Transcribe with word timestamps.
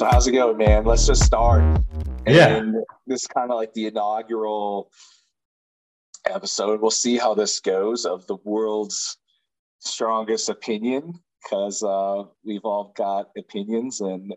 So 0.00 0.06
how's 0.06 0.26
it 0.26 0.32
going, 0.32 0.56
man? 0.56 0.86
Let's 0.86 1.06
just 1.06 1.24
start. 1.24 1.60
And 1.60 2.34
Yeah. 2.34 2.62
This 3.06 3.20
is 3.20 3.26
kind 3.26 3.50
of 3.50 3.58
like 3.58 3.74
the 3.74 3.84
inaugural 3.84 4.90
episode. 6.26 6.80
We'll 6.80 6.90
see 6.90 7.18
how 7.18 7.34
this 7.34 7.60
goes 7.60 8.06
of 8.06 8.26
the 8.26 8.36
world's 8.36 9.18
strongest 9.80 10.48
opinion 10.48 11.20
because 11.44 11.82
uh, 11.82 12.22
we've 12.42 12.64
all 12.64 12.94
got 12.96 13.28
opinions 13.36 14.00
and 14.00 14.34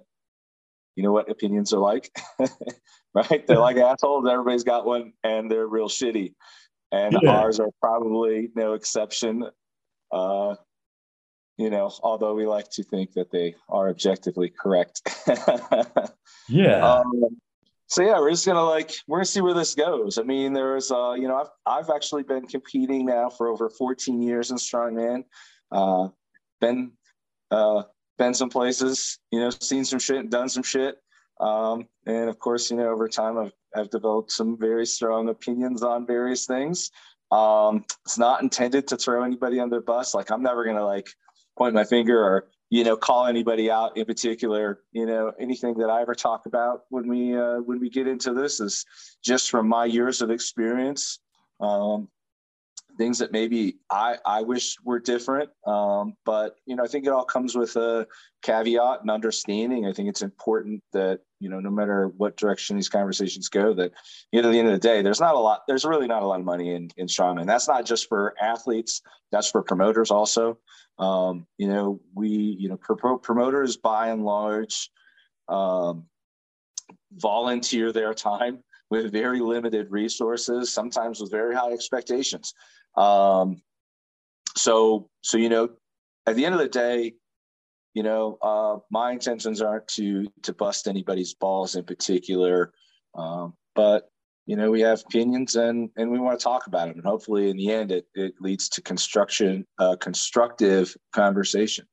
you 0.97 1.03
know 1.03 1.13
what 1.13 1.31
opinions 1.31 1.71
are 1.71 1.79
like, 1.79 2.13
right? 3.15 3.47
They're 3.47 3.57
like 3.57 3.77
assholes. 3.91 4.27
Everybody's 4.29 4.65
got 4.65 4.85
one 4.85 5.13
and 5.23 5.49
they're 5.49 5.65
real 5.65 5.87
shitty. 5.87 6.33
And 6.91 7.17
Yeah. 7.21 7.37
ours 7.37 7.61
are 7.61 7.69
probably 7.81 8.49
no 8.53 8.73
exception. 8.73 9.45
Uh, 10.11 10.55
you 11.57 11.69
know, 11.69 11.91
although 12.01 12.33
we 12.33 12.45
like 12.45 12.69
to 12.71 12.83
think 12.83 13.13
that 13.13 13.31
they 13.31 13.55
are 13.69 13.89
objectively 13.89 14.49
correct. 14.49 15.01
Yeah. 16.49 16.99
um, 16.99 17.39
so 17.87 18.01
yeah, 18.01 18.19
we're 18.19 18.31
just 18.31 18.45
gonna 18.45 18.63
like 18.63 18.91
we're 19.07 19.19
gonna 19.19 19.25
see 19.25 19.41
where 19.41 19.53
this 19.53 19.75
goes. 19.75 20.17
I 20.17 20.23
mean, 20.23 20.53
there's 20.53 20.91
uh, 20.91 21.13
you 21.13 21.27
know, 21.27 21.37
I've 21.37 21.49
I've 21.65 21.89
actually 21.89 22.23
been 22.23 22.47
competing 22.47 23.05
now 23.05 23.29
for 23.29 23.47
over 23.47 23.69
14 23.69 24.21
years 24.21 24.51
in 24.51 24.57
strongman. 24.57 25.25
Uh, 25.71 26.09
been 26.59 26.91
uh, 27.51 27.83
been 28.17 28.33
some 28.33 28.49
places, 28.49 29.19
you 29.31 29.39
know, 29.39 29.49
seen 29.49 29.85
some 29.85 29.99
shit, 29.99 30.29
done 30.29 30.49
some 30.49 30.63
shit. 30.63 30.97
Um, 31.39 31.87
and 32.05 32.29
of 32.29 32.39
course, 32.39 32.71
you 32.71 32.77
know, 32.77 32.89
over 32.89 33.07
time 33.07 33.37
I've 33.37 33.53
I've 33.75 33.89
developed 33.89 34.31
some 34.31 34.57
very 34.57 34.85
strong 34.85 35.29
opinions 35.29 35.83
on 35.83 36.07
various 36.07 36.45
things. 36.45 36.89
Um, 37.31 37.85
it's 38.05 38.17
not 38.17 38.41
intended 38.43 38.87
to 38.87 38.97
throw 38.97 39.23
anybody 39.23 39.59
under 39.59 39.77
the 39.77 39.81
bus. 39.81 40.13
Like 40.13 40.31
I'm 40.31 40.43
never 40.43 40.63
gonna 40.65 40.85
like 40.85 41.09
point 41.57 41.73
my 41.73 41.83
finger 41.83 42.21
or 42.21 42.47
you 42.69 42.83
know 42.83 42.97
call 42.97 43.25
anybody 43.25 43.69
out 43.69 43.95
in 43.97 44.05
particular 44.05 44.81
you 44.91 45.05
know 45.05 45.31
anything 45.39 45.77
that 45.77 45.89
i 45.89 46.01
ever 46.01 46.15
talk 46.15 46.45
about 46.45 46.81
when 46.89 47.07
we 47.07 47.37
uh, 47.37 47.57
when 47.57 47.79
we 47.79 47.89
get 47.89 48.07
into 48.07 48.33
this 48.33 48.59
is 48.59 48.85
just 49.23 49.49
from 49.49 49.67
my 49.67 49.85
years 49.85 50.21
of 50.21 50.29
experience. 50.31 51.19
Um, 51.59 52.09
things 52.97 53.19
that 53.19 53.31
maybe 53.31 53.77
i 53.89 54.17
i 54.25 54.41
wish 54.41 54.75
were 54.83 54.99
different. 54.99 55.49
Um, 55.65 56.15
but 56.25 56.55
you 56.65 56.75
know 56.75 56.83
i 56.83 56.87
think 56.87 57.05
it 57.05 57.11
all 57.11 57.25
comes 57.25 57.55
with 57.55 57.75
a 57.75 58.07
caveat 58.41 59.01
and 59.01 59.09
understanding. 59.09 59.85
I 59.85 59.93
think 59.93 60.09
it's 60.09 60.21
important 60.21 60.83
that 60.91 61.21
you 61.39 61.49
know 61.49 61.59
no 61.59 61.71
matter 61.71 62.07
what 62.17 62.37
direction 62.37 62.75
these 62.75 62.89
conversations 62.89 63.49
go 63.49 63.73
that 63.73 63.91
you 64.31 64.41
know 64.41 64.49
at 64.49 64.51
the 64.51 64.59
end 64.59 64.67
of 64.67 64.73
the 64.73 64.79
day 64.79 65.01
there's 65.01 65.21
not 65.21 65.35
a 65.35 65.39
lot 65.39 65.63
there's 65.67 65.85
really 65.85 66.07
not 66.07 66.23
a 66.23 66.27
lot 66.27 66.39
of 66.39 66.45
money 66.45 66.73
in 66.75 66.89
in 66.97 67.07
strongman 67.07 67.47
that's 67.47 67.67
not 67.67 67.85
just 67.85 68.09
for 68.09 68.33
athletes. 68.41 69.01
That's 69.31 69.49
for 69.49 69.61
promoters 69.61 70.11
also. 70.11 70.57
Um, 70.99 71.47
you 71.57 71.67
know, 71.67 71.99
we, 72.13 72.29
you 72.29 72.69
know, 72.69 72.77
pro- 72.77 73.17
promoters 73.17 73.77
by 73.77 74.09
and 74.09 74.23
large 74.23 74.89
um, 75.47 76.05
volunteer 77.11 77.91
their 77.91 78.13
time 78.13 78.63
with 78.93 79.11
very 79.11 79.39
limited 79.39 79.87
resources, 79.89 80.71
sometimes 80.71 81.19
with 81.19 81.31
very 81.31 81.55
high 81.55 81.71
expectations. 81.71 82.53
Um, 82.95 83.59
so, 84.55 85.09
so 85.21 85.37
you 85.37 85.49
know, 85.49 85.69
at 86.27 86.35
the 86.35 86.45
end 86.45 86.53
of 86.53 86.61
the 86.61 86.67
day, 86.67 87.13
you 87.95 88.03
know, 88.03 88.37
uh, 88.43 88.77
my 88.91 89.11
intentions 89.11 89.63
aren't 89.63 89.87
to 89.99 90.27
to 90.43 90.53
bust 90.53 90.87
anybody's 90.87 91.33
balls 91.33 91.75
in 91.75 91.85
particular, 91.85 92.71
um, 93.15 93.55
but 93.73 94.09
you 94.45 94.55
know 94.55 94.69
we 94.69 94.81
have 94.81 95.01
opinions 95.07 95.55
and 95.55 95.89
and 95.97 96.11
we 96.11 96.19
want 96.19 96.37
to 96.39 96.43
talk 96.43 96.67
about 96.67 96.87
them 96.87 96.97
and 96.97 97.05
hopefully 97.05 97.49
in 97.49 97.55
the 97.55 97.71
end 97.71 97.93
it, 97.93 98.05
it 98.13 98.33
leads 98.41 98.67
to 98.67 98.81
construction 98.81 99.65
uh, 99.79 99.95
constructive 99.95 100.93
conversation 101.13 101.85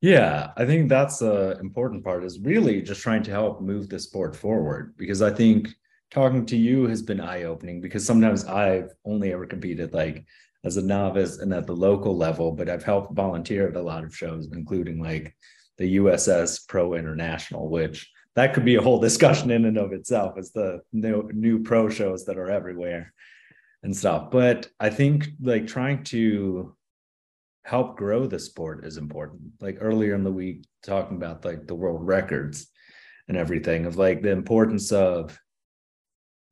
Yeah, 0.00 0.52
I 0.56 0.64
think 0.66 0.88
that's 0.88 1.18
the 1.20 1.58
important 1.60 2.04
part 2.04 2.24
is 2.24 2.38
really 2.38 2.82
just 2.82 3.00
trying 3.00 3.22
to 3.24 3.30
help 3.30 3.62
move 3.62 3.88
the 3.88 3.98
sport 3.98 4.36
forward 4.36 4.94
because 4.98 5.22
I 5.22 5.32
think 5.32 5.74
talking 6.14 6.46
to 6.46 6.56
you 6.56 6.86
has 6.86 7.02
been 7.02 7.20
eye-opening 7.20 7.80
because 7.80 8.06
sometimes 8.06 8.44
I've 8.44 8.92
only 9.04 9.32
ever 9.32 9.46
competed 9.46 9.92
like 9.92 10.24
as 10.62 10.76
a 10.76 10.82
novice 10.82 11.38
and 11.38 11.52
at 11.52 11.66
the 11.66 11.74
local 11.74 12.16
level, 12.16 12.52
but 12.52 12.68
I've 12.68 12.84
helped 12.84 13.14
volunteer 13.14 13.68
at 13.68 13.76
a 13.76 13.82
lot 13.82 14.04
of 14.04 14.16
shows, 14.16 14.48
including 14.52 15.02
like 15.02 15.36
the 15.76 15.96
USS 15.96 16.68
Pro 16.68 16.94
International, 16.94 17.68
which 17.68 18.08
that 18.36 18.54
could 18.54 18.64
be 18.64 18.76
a 18.76 18.80
whole 18.80 19.00
discussion 19.00 19.50
in 19.50 19.64
and 19.64 19.76
of 19.76 19.92
itself 19.92 20.38
as 20.38 20.52
the 20.52 20.80
new, 20.92 21.28
new 21.34 21.62
pro 21.64 21.88
shows 21.88 22.24
that 22.26 22.38
are 22.38 22.50
everywhere 22.50 23.12
and 23.82 23.94
stuff. 23.94 24.30
But 24.30 24.68
I 24.78 24.90
think 24.90 25.26
like 25.42 25.66
trying 25.66 26.04
to 26.04 26.76
help 27.64 27.96
grow 27.96 28.26
the 28.26 28.38
sport 28.38 28.84
is 28.84 28.98
important. 28.98 29.40
Like 29.60 29.78
earlier 29.80 30.14
in 30.14 30.22
the 30.22 30.32
week, 30.32 30.64
talking 30.84 31.16
about 31.16 31.44
like 31.44 31.66
the 31.66 31.74
world 31.74 32.06
records 32.06 32.68
and 33.26 33.36
everything 33.36 33.86
of 33.86 33.96
like 33.96 34.22
the 34.22 34.30
importance 34.30 34.92
of 34.92 35.38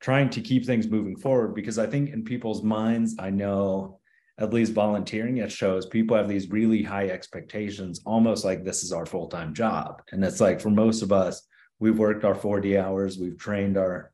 trying 0.02 0.28
to 0.28 0.40
keep 0.40 0.66
things 0.66 0.88
moving 0.88 1.16
forward. 1.16 1.54
Because 1.54 1.78
I 1.78 1.86
think 1.86 2.10
in 2.10 2.24
people's 2.24 2.62
minds, 2.62 3.14
I 3.18 3.30
know 3.30 4.00
at 4.38 4.52
least 4.52 4.72
volunteering 4.72 5.40
at 5.40 5.52
shows, 5.52 5.86
people 5.86 6.16
have 6.16 6.28
these 6.28 6.50
really 6.50 6.82
high 6.82 7.08
expectations, 7.08 8.00
almost 8.04 8.44
like 8.44 8.64
this 8.64 8.82
is 8.82 8.92
our 8.92 9.06
full 9.06 9.28
time 9.28 9.54
job. 9.54 10.02
And 10.10 10.22
it's 10.24 10.40
like 10.40 10.60
for 10.60 10.70
most 10.70 11.02
of 11.02 11.12
us, 11.12 11.46
we've 11.78 11.98
worked 11.98 12.24
our 12.24 12.34
40 12.34 12.76
hours, 12.76 13.18
we've 13.18 13.38
trained 13.38 13.78
our 13.78 14.12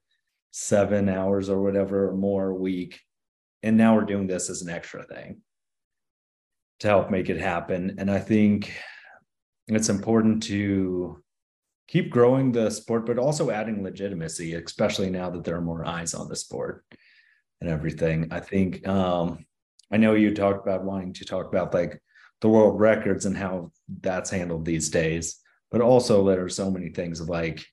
seven 0.51 1.09
hours 1.09 1.49
or 1.49 1.63
whatever 1.63 2.11
or 2.11 2.17
more 2.17 2.51
a 2.51 2.55
week. 2.55 3.01
And 3.63 3.77
now 3.77 3.97
we're 3.97 4.05
doing 4.05 4.27
this 4.27 4.51
as 4.51 4.63
an 4.63 4.71
extra 4.71 5.05
thing 5.05 5.41
to 6.81 6.87
help 6.87 7.11
make 7.11 7.29
it 7.29 7.41
happen. 7.41 7.97
And 7.99 8.11
I 8.11 8.19
think 8.19 8.73
it's 9.67 9.89
important 9.89 10.43
to 10.45 11.23
keep 11.89 12.11
growing 12.11 12.53
the 12.53 12.71
sport, 12.71 13.07
but 13.07 13.19
also 13.19 13.51
adding 13.51 13.83
legitimacy, 13.83 14.55
especially 14.55 15.11
now 15.11 15.31
that 15.31 15.43
there 15.43 15.57
are 15.57 15.63
more 15.63 15.87
eyes 15.87 16.15
on 16.15 16.29
the 16.29 16.37
sport 16.37 16.85
and 17.61 17.69
everything. 17.71 18.29
I 18.31 18.41
think 18.41 18.87
um, 18.87 19.47
I 19.91 19.97
know 19.97 20.15
you 20.15 20.35
talked 20.35 20.67
about 20.67 20.85
wanting 20.85 21.15
to 21.15 21.25
talk 21.25 21.47
about 21.47 21.75
like 21.75 22.01
the 22.41 22.49
world 22.49 22.79
records 22.79 23.25
and 23.25 23.37
how 23.37 23.73
that's 24.01 24.31
handled 24.31 24.65
these 24.65 24.91
days, 24.91 25.41
but 25.71 25.81
also 25.81 26.25
there 26.25 26.45
are 26.45 26.51
so 26.51 26.71
many 26.71 26.91
things 26.91 27.21
of 27.21 27.29
like 27.29 27.65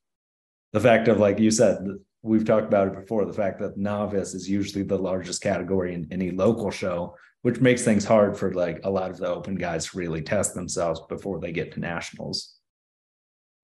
the 0.71 0.79
fact 0.79 1.07
of 1.09 1.19
like 1.19 1.37
you 1.37 1.51
said, 1.51 1.85
we've 2.21 2.45
talked 2.45 2.67
about 2.67 2.87
it 2.87 2.99
before, 2.99 3.25
the 3.25 3.33
fact 3.33 3.59
that 3.59 3.77
novice 3.77 4.33
is 4.33 4.49
usually 4.49 4.83
the 4.83 4.97
largest 4.97 5.41
category 5.43 5.93
in 5.93 6.07
any 6.09 6.31
local 6.31 6.71
show, 6.71 7.15
which 7.43 7.61
makes 7.61 7.83
things 7.83 8.05
hard 8.05 8.35
for 8.37 8.53
like 8.53 8.79
a 8.85 8.89
lot 8.89 9.11
of 9.11 9.17
the 9.17 9.27
open 9.27 9.55
guys 9.55 9.85
to 9.85 9.97
really 9.97 10.21
test 10.21 10.55
themselves 10.55 11.01
before 11.07 11.39
they 11.39 11.51
get 11.51 11.73
to 11.73 11.79
nationals. 11.79 12.54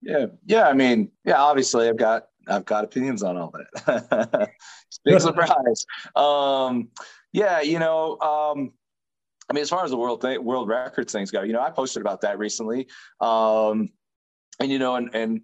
Yeah. 0.02 0.26
Yeah 0.46 0.68
i 0.68 0.72
mean 0.72 1.10
yeah 1.24 1.40
obviously 1.40 1.88
i've 1.88 1.96
got 1.96 2.26
i've 2.48 2.64
got 2.64 2.84
opinions 2.84 3.22
on 3.22 3.36
all 3.36 3.52
that. 3.52 4.50
Big 5.04 5.20
surprise. 5.20 5.86
Um 6.16 6.88
yeah 7.32 7.60
you 7.60 7.78
know 7.78 8.18
um 8.20 8.72
i 9.48 9.52
mean 9.52 9.62
as 9.62 9.70
far 9.70 9.84
as 9.84 9.90
the 9.90 9.96
world 9.96 10.20
thing, 10.20 10.42
world 10.44 10.68
records 10.68 11.12
things 11.12 11.30
go 11.30 11.42
you 11.42 11.52
know 11.52 11.60
i 11.60 11.70
posted 11.70 12.02
about 12.02 12.20
that 12.22 12.38
recently. 12.38 12.88
Um 13.20 13.90
and 14.60 14.70
you 14.70 14.78
know 14.78 14.96
and 14.96 15.14
and 15.14 15.40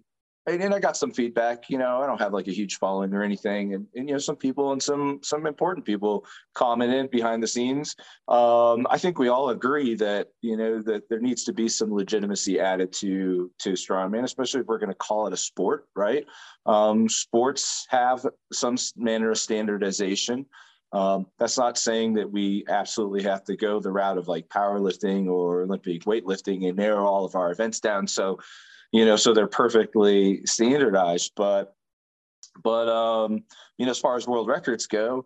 and, 0.49 0.73
I 0.73 0.79
got 0.79 0.97
some 0.97 1.11
feedback. 1.11 1.69
You 1.69 1.77
know, 1.77 2.01
I 2.01 2.05
don't 2.05 2.19
have 2.19 2.33
like 2.33 2.47
a 2.47 2.53
huge 2.53 2.77
following 2.77 3.13
or 3.13 3.23
anything, 3.23 3.73
and, 3.73 3.87
and 3.95 4.07
you 4.07 4.15
know, 4.15 4.19
some 4.19 4.35
people 4.35 4.71
and 4.71 4.81
some 4.81 5.19
some 5.23 5.45
important 5.45 5.85
people 5.85 6.25
commented 6.53 7.11
behind 7.11 7.41
the 7.41 7.47
scenes. 7.47 7.95
Um, 8.27 8.87
I 8.89 8.97
think 8.97 9.19
we 9.19 9.29
all 9.29 9.49
agree 9.49 9.95
that 9.95 10.27
you 10.41 10.57
know 10.57 10.81
that 10.81 11.09
there 11.09 11.19
needs 11.19 11.43
to 11.45 11.53
be 11.53 11.69
some 11.69 11.93
legitimacy 11.93 12.59
added 12.59 12.93
to 12.93 13.51
to 13.59 13.71
strongman, 13.71 14.23
especially 14.23 14.61
if 14.61 14.67
we're 14.67 14.79
going 14.79 14.91
to 14.91 14.95
call 14.95 15.27
it 15.27 15.33
a 15.33 15.37
sport, 15.37 15.87
right? 15.95 16.25
Um, 16.65 17.09
sports 17.09 17.85
have 17.89 18.25
some 18.51 18.75
manner 18.95 19.31
of 19.31 19.37
standardization. 19.37 20.45
Um, 20.91 21.27
that's 21.37 21.57
not 21.57 21.77
saying 21.77 22.15
that 22.15 22.31
we 22.31 22.65
absolutely 22.67 23.21
have 23.23 23.43
to 23.43 23.55
go 23.55 23.79
the 23.79 23.91
route 23.91 24.17
of 24.17 24.27
like 24.27 24.49
powerlifting 24.49 25.27
or 25.27 25.61
Olympic 25.63 26.03
weightlifting 26.03 26.67
and 26.67 26.77
narrow 26.77 27.05
all 27.05 27.25
of 27.25 27.35
our 27.35 27.51
events 27.51 27.79
down. 27.79 28.07
So 28.07 28.39
you 28.91 29.05
know, 29.05 29.15
so 29.15 29.33
they're 29.33 29.47
perfectly 29.47 30.45
standardized. 30.45 31.33
But, 31.35 31.73
but 32.63 32.89
um, 32.89 33.43
you 33.77 33.85
know, 33.85 33.91
as 33.91 33.99
far 33.99 34.15
as 34.15 34.27
world 34.27 34.47
records 34.47 34.87
go, 34.87 35.25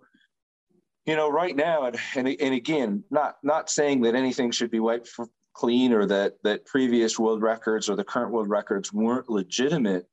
you 1.06 1.16
know, 1.16 1.30
right 1.30 1.56
now, 1.56 1.86
and 1.86 1.98
and, 2.16 2.28
and 2.28 2.54
again, 2.54 3.04
not 3.12 3.36
not 3.44 3.70
saying 3.70 4.02
that 4.02 4.16
anything 4.16 4.52
should 4.52 4.72
be 4.72 4.80
wiped 4.80 5.08
for 5.08 5.28
clean 5.54 5.94
or 5.94 6.06
that 6.06 6.36
that 6.44 6.66
previous 6.66 7.20
world 7.20 7.42
records 7.42 7.90
or 7.90 7.96
the 7.96 8.04
current 8.04 8.32
world 8.32 8.50
records 8.50 8.92
weren't 8.94 9.30
legitimate. 9.30 10.08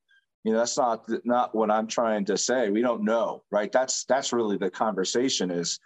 You 0.44 0.52
know, 0.52 0.58
that's 0.58 0.76
not 0.76 1.04
not 1.24 1.54
what 1.54 1.70
I'm 1.70 1.86
trying 1.86 2.24
to 2.26 2.36
say. 2.36 2.70
We 2.70 2.82
don't 2.82 3.04
know, 3.04 3.44
right? 3.50 3.70
That's 3.70 4.04
that's 4.04 4.32
really 4.32 4.56
the 4.56 4.70
conversation 4.70 5.50
is 5.50 5.78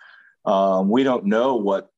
um, 0.45 0.89
we 0.89 1.03
don't 1.03 1.27
know 1.27 1.57
what 1.57 1.91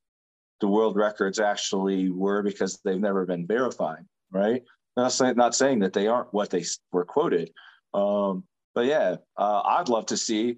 the 0.61 0.69
world 0.69 0.97
records 0.97 1.39
actually 1.39 2.11
were 2.11 2.43
because 2.43 2.81
they've 2.85 3.01
never 3.01 3.27
been 3.27 3.47
verified, 3.47 4.05
right? 4.33 4.63
Not 4.97 5.13
saying, 5.13 5.37
not 5.37 5.55
saying 5.55 5.81
that 5.81 5.93
they 5.93 6.07
aren't 6.07 6.33
what 6.33 6.51
they 6.51 6.65
were 6.93 7.05
quoted, 7.05 7.53
um, 7.93 8.45
but 8.75 8.87
yeah, 8.87 9.17
uh, 9.37 9.61
I'd 9.65 9.89
love 9.89 10.07
to 10.07 10.17
see 10.17 10.57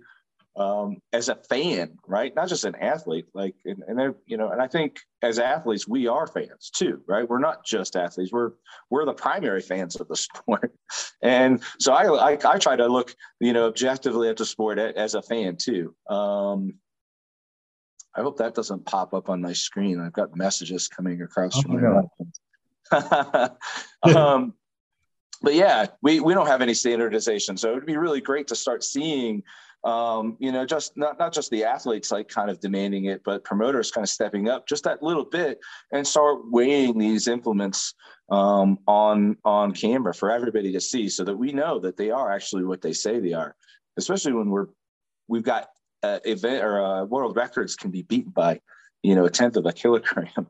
um, 0.58 0.96
as 1.12 1.28
a 1.28 1.36
fan, 1.36 1.98
right? 2.06 2.34
Not 2.34 2.48
just 2.48 2.64
an 2.64 2.74
athlete, 2.74 3.26
like, 3.32 3.54
and, 3.64 3.82
and 3.86 4.14
you 4.26 4.36
know, 4.36 4.50
and 4.50 4.60
I 4.60 4.66
think 4.66 4.98
as 5.22 5.38
athletes, 5.38 5.86
we 5.86 6.08
are 6.08 6.26
fans 6.26 6.70
too, 6.70 7.00
right? 7.06 7.28
We're 7.28 7.38
not 7.38 7.64
just 7.64 7.96
athletes. 7.96 8.32
We're, 8.32 8.52
we're 8.90 9.04
the 9.04 9.14
primary 9.14 9.60
fans 9.60 9.96
of 9.96 10.08
the 10.08 10.16
sport. 10.16 10.74
And 11.22 11.62
so 11.78 11.92
I, 11.92 12.32
I, 12.32 12.38
I 12.44 12.58
try 12.58 12.76
to 12.76 12.88
look, 12.88 13.14
you 13.40 13.52
know, 13.52 13.66
objectively 13.66 14.28
at 14.28 14.36
the 14.36 14.46
sport 14.46 14.78
as 14.78 15.14
a 15.14 15.22
fan 15.22 15.56
too. 15.56 15.94
Um, 16.10 16.74
I 18.16 18.22
hope 18.22 18.38
that 18.38 18.54
doesn't 18.54 18.84
pop 18.84 19.14
up 19.14 19.28
on 19.28 19.40
my 19.40 19.52
screen. 19.52 20.00
I've 20.00 20.12
got 20.12 20.36
messages 20.36 20.88
coming 20.88 21.22
across 21.22 21.56
oh, 21.56 21.62
from 21.62 21.82
my 21.82 22.02
um, 24.02 24.54
but 25.42 25.54
yeah, 25.54 25.86
we, 26.02 26.20
we 26.20 26.34
don't 26.34 26.46
have 26.46 26.62
any 26.62 26.74
standardization. 26.74 27.56
So 27.56 27.72
it'd 27.72 27.86
be 27.86 27.96
really 27.96 28.20
great 28.20 28.48
to 28.48 28.56
start 28.56 28.82
seeing 28.82 29.42
um, 29.84 30.36
you 30.40 30.50
know, 30.50 30.66
just 30.66 30.96
not, 30.96 31.18
not 31.18 31.32
just 31.32 31.50
the 31.50 31.64
athletes 31.64 32.10
like 32.10 32.28
kind 32.28 32.50
of 32.50 32.58
demanding 32.60 33.04
it, 33.04 33.22
but 33.24 33.44
promoters 33.44 33.90
kind 33.90 34.04
of 34.04 34.08
stepping 34.08 34.48
up 34.48 34.66
just 34.66 34.84
that 34.84 35.02
little 35.02 35.24
bit 35.24 35.60
and 35.92 36.06
start 36.06 36.50
weighing 36.50 36.98
these 36.98 37.28
implements 37.28 37.94
um, 38.30 38.78
on 38.86 39.36
on 39.44 39.72
camera 39.72 40.12
for 40.12 40.30
everybody 40.30 40.72
to 40.72 40.80
see, 40.80 41.08
so 41.08 41.24
that 41.24 41.36
we 41.36 41.52
know 41.52 41.78
that 41.78 41.96
they 41.96 42.10
are 42.10 42.32
actually 42.32 42.64
what 42.64 42.82
they 42.82 42.92
say 42.92 43.20
they 43.20 43.32
are. 43.32 43.54
Especially 43.96 44.32
when 44.32 44.50
we're 44.50 44.66
we've 45.28 45.44
got 45.44 45.68
uh, 46.02 46.18
event 46.24 46.64
or 46.64 46.84
uh, 46.84 47.04
world 47.04 47.36
records 47.36 47.76
can 47.76 47.90
be 47.90 48.02
beaten 48.02 48.32
by 48.32 48.60
you 49.02 49.14
know 49.14 49.26
a 49.26 49.30
tenth 49.30 49.56
of 49.56 49.64
a 49.64 49.72
kilogram 49.72 50.48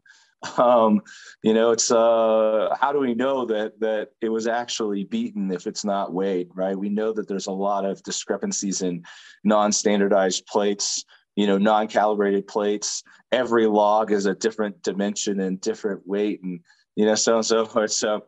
um, 0.57 1.03
you 1.43 1.53
know, 1.53 1.73
it's 1.73 1.91
uh, 1.91 2.75
how 2.81 2.93
do 2.93 3.01
we 3.01 3.15
know 3.15 3.45
that 3.47 3.79
that 3.81 4.11
it 4.21 4.29
was 4.29 4.47
actually 4.47 5.05
beaten 5.05 5.51
if 5.51 5.67
it's 5.67 5.85
not 5.85 6.13
weighed, 6.13 6.49
right? 6.55 6.79
We 6.79 6.89
know 6.89 7.13
that 7.13 7.27
there's 7.27 7.49
a 7.49 7.53
lot 7.53 7.85
of 7.85 8.03
discrepancies 8.03 8.83
in 8.83 9.05
non-standardized 9.43 10.47
plates, 10.47 11.05
you 11.35 11.47
know, 11.47 11.59
non-calibrated 11.59 12.47
plates. 12.47 13.03
Every 13.33 13.67
log 13.67 14.13
is 14.13 14.27
a 14.27 14.35
different 14.35 14.83
dimension 14.83 15.41
and 15.41 15.61
different 15.61 16.07
weight, 16.07 16.41
and 16.43 16.61
you 16.95 17.05
know, 17.05 17.17
so 17.17 17.37
and 17.37 17.47
so 17.47 17.65
forth. 17.67 17.91
So, 17.91 18.25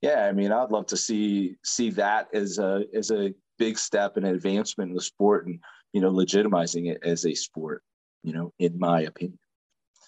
yeah, 0.00 0.26
I 0.26 0.32
mean, 0.32 0.52
I'd 0.52 0.70
love 0.70 0.86
to 0.86 0.96
see 0.96 1.56
see 1.64 1.90
that 1.90 2.28
as 2.32 2.58
a 2.58 2.84
as 2.94 3.10
a 3.10 3.34
big 3.58 3.76
step 3.76 4.16
and 4.16 4.26
advancement 4.26 4.90
in 4.90 4.96
the 4.96 5.02
sport, 5.02 5.46
and 5.46 5.60
you 5.92 6.00
know, 6.00 6.10
legitimizing 6.10 6.90
it 6.90 7.02
as 7.02 7.26
a 7.26 7.34
sport. 7.34 7.82
You 8.22 8.32
know, 8.32 8.52
in 8.58 8.78
my 8.78 9.02
opinion. 9.02 9.38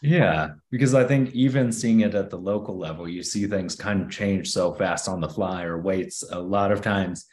Yeah, 0.02 0.54
because 0.70 0.94
I 0.94 1.04
think 1.04 1.32
even 1.32 1.70
seeing 1.70 2.00
it 2.00 2.16
at 2.16 2.28
the 2.28 2.36
local 2.36 2.76
level, 2.76 3.08
you 3.08 3.22
see 3.22 3.46
things 3.46 3.76
kind 3.76 4.02
of 4.02 4.10
change 4.10 4.50
so 4.50 4.74
fast 4.74 5.08
on 5.08 5.20
the 5.20 5.28
fly 5.28 5.62
or 5.62 5.80
weights. 5.80 6.24
A 6.28 6.40
lot 6.40 6.72
of 6.72 6.82
times, 6.82 7.26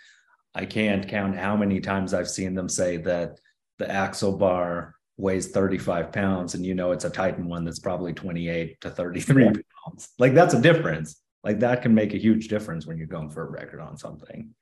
I 0.53 0.65
can't 0.65 1.07
count 1.07 1.35
how 1.35 1.57
many 1.57 1.79
times 1.79 2.13
I've 2.13 2.29
seen 2.29 2.53
them 2.53 2.69
say 2.69 2.97
that 2.97 3.39
the 3.79 3.89
axle 3.89 4.37
bar 4.37 4.95
weighs 5.17 5.47
35 5.47 6.11
pounds 6.11 6.53
and 6.53 6.65
you 6.65 6.73
know 6.73 6.91
it's 6.91 7.05
a 7.05 7.09
Titan 7.09 7.47
one 7.47 7.65
that's 7.65 7.79
probably 7.79 8.13
28 8.13 8.79
to 8.81 8.89
33 8.89 9.43
yeah. 9.43 9.51
pounds. 9.85 10.09
Like 10.19 10.33
that's 10.33 10.53
a 10.53 10.61
difference. 10.61 11.21
Like 11.43 11.59
that 11.59 11.81
can 11.81 11.93
make 11.93 12.13
a 12.13 12.17
huge 12.17 12.47
difference 12.49 12.85
when 12.85 12.97
you're 12.97 13.07
going 13.07 13.29
for 13.29 13.47
a 13.47 13.49
record 13.49 13.79
on 13.79 13.97
something. 13.97 14.53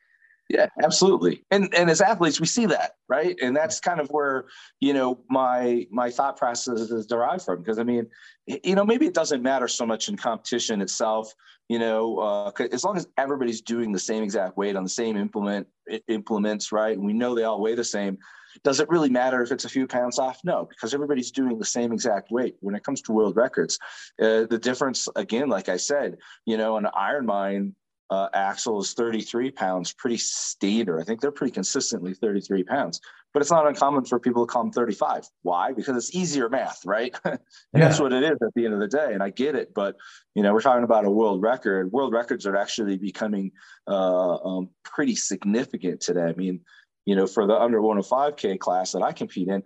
Yeah, 0.50 0.68
absolutely. 0.82 1.44
And 1.52 1.74
and 1.76 1.90
as 1.90 2.00
athletes, 2.00 2.40
we 2.40 2.48
see 2.48 2.66
that, 2.68 2.94
right? 3.10 3.38
And 3.42 3.56
that's 3.56 3.80
kind 3.82 4.00
of 4.00 4.08
where 4.10 4.46
you 4.80 4.94
know 4.94 5.20
my 5.30 5.86
my 5.92 6.10
thought 6.10 6.38
process 6.38 6.80
is 6.80 7.06
derived 7.06 7.44
from. 7.44 7.60
Because 7.60 7.80
I 7.80 7.84
mean, 7.84 8.08
you 8.46 8.76
know, 8.76 8.86
maybe 8.86 9.06
it 9.06 9.14
doesn't 9.14 9.42
matter 9.42 9.68
so 9.68 9.86
much 9.86 10.08
in 10.08 10.16
competition 10.16 10.82
itself. 10.82 11.34
You 11.68 11.80
know, 11.80 12.20
uh, 12.20 12.52
as 12.72 12.86
long 12.86 12.96
as 12.96 13.08
everybody's 13.18 13.62
doing 13.62 13.92
the 13.92 14.00
same 14.00 14.24
exact 14.24 14.56
weight 14.56 14.78
on 14.78 14.84
the 14.84 14.90
same 14.90 15.18
implement 15.18 15.68
implements, 16.08 16.72
right? 16.72 16.96
And 16.96 17.06
we 17.06 17.14
know 17.14 17.36
they 17.36 17.44
all 17.44 17.62
weigh 17.62 17.76
the 17.76 17.84
same. 17.84 18.18
Does 18.64 18.80
it 18.80 18.90
really 18.90 19.10
matter 19.10 19.44
if 19.44 19.52
it's 19.52 19.66
a 19.66 19.70
few 19.70 19.86
pounds 19.86 20.18
off? 20.18 20.40
No, 20.44 20.66
because 20.66 20.94
everybody's 20.94 21.32
doing 21.32 21.60
the 21.60 21.66
same 21.66 21.92
exact 21.92 22.32
weight. 22.32 22.56
When 22.62 22.74
it 22.74 22.84
comes 22.84 23.02
to 23.04 23.12
world 23.12 23.36
records, 23.36 23.78
uh, 24.22 24.46
the 24.46 24.58
difference, 24.58 25.08
again, 25.16 25.50
like 25.50 25.70
I 25.70 25.78
said, 25.78 26.18
you 26.46 26.58
know, 26.58 26.78
an 26.78 26.88
iron 26.96 27.28
IronMind 27.28 27.74
uh, 28.10 28.30
axle 28.34 28.80
is 28.80 28.94
33 28.94 29.52
pounds, 29.52 29.94
pretty 29.94 30.18
standard. 30.18 31.00
I 31.00 31.04
think 31.04 31.20
they're 31.20 31.32
pretty 31.32 31.52
consistently 31.54 32.14
33 32.14 32.64
pounds, 32.64 33.02
but 33.34 33.42
it's 33.42 33.52
not 33.52 33.68
uncommon 33.68 34.06
for 34.06 34.20
people 34.20 34.46
to 34.46 34.52
call 34.52 34.64
them 34.64 34.72
35. 34.72 35.28
Why? 35.42 35.74
Because 35.74 35.98
it's 35.98 36.16
easier 36.16 36.48
math, 36.50 36.86
right? 36.86 37.14
and 37.26 37.40
yeah. 37.74 37.80
that's 37.80 38.00
what 38.00 38.14
it 38.14 38.24
is 38.24 38.38
at 38.42 38.54
the 38.56 38.66
end 38.66 38.74
of 38.74 38.80
the 38.80 38.88
day. 38.88 39.14
And 39.14 39.22
I 39.22 39.30
get 39.30 39.56
it, 39.56 39.74
but 39.74 39.98
you 40.36 40.44
know, 40.44 40.54
we're 40.54 40.62
talking 40.62 40.86
about 40.86 41.06
a 41.06 41.10
world 41.10 41.42
record. 41.42 41.92
World 41.92 42.14
records 42.14 42.46
are 42.46 42.56
actually 42.56 42.98
becoming 42.98 43.52
uh, 43.88 44.36
um, 44.38 44.70
pretty 44.84 45.16
significant 45.16 46.00
today. 46.00 46.24
I 46.24 46.34
mean, 46.34 46.62
you 47.06 47.16
know, 47.16 47.28
for 47.28 47.46
the 47.46 47.56
under 47.60 47.82
105k 47.82 48.60
class 48.60 48.94
that 48.94 49.02
I 49.02 49.12
compete 49.12 49.50
in, 49.50 49.64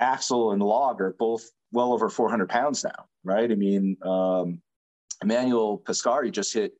axle 0.00 0.52
and 0.52 0.62
log 0.62 1.00
are 1.00 1.14
both 1.18 1.48
well 1.72 1.92
over 1.92 2.08
400 2.08 2.48
pounds 2.48 2.84
now, 2.84 3.06
right? 3.24 3.50
I 3.50 3.54
mean, 3.54 3.96
um, 4.02 4.60
Emmanuel 5.22 5.78
Pescari 5.78 6.30
just 6.30 6.52
hit 6.52 6.72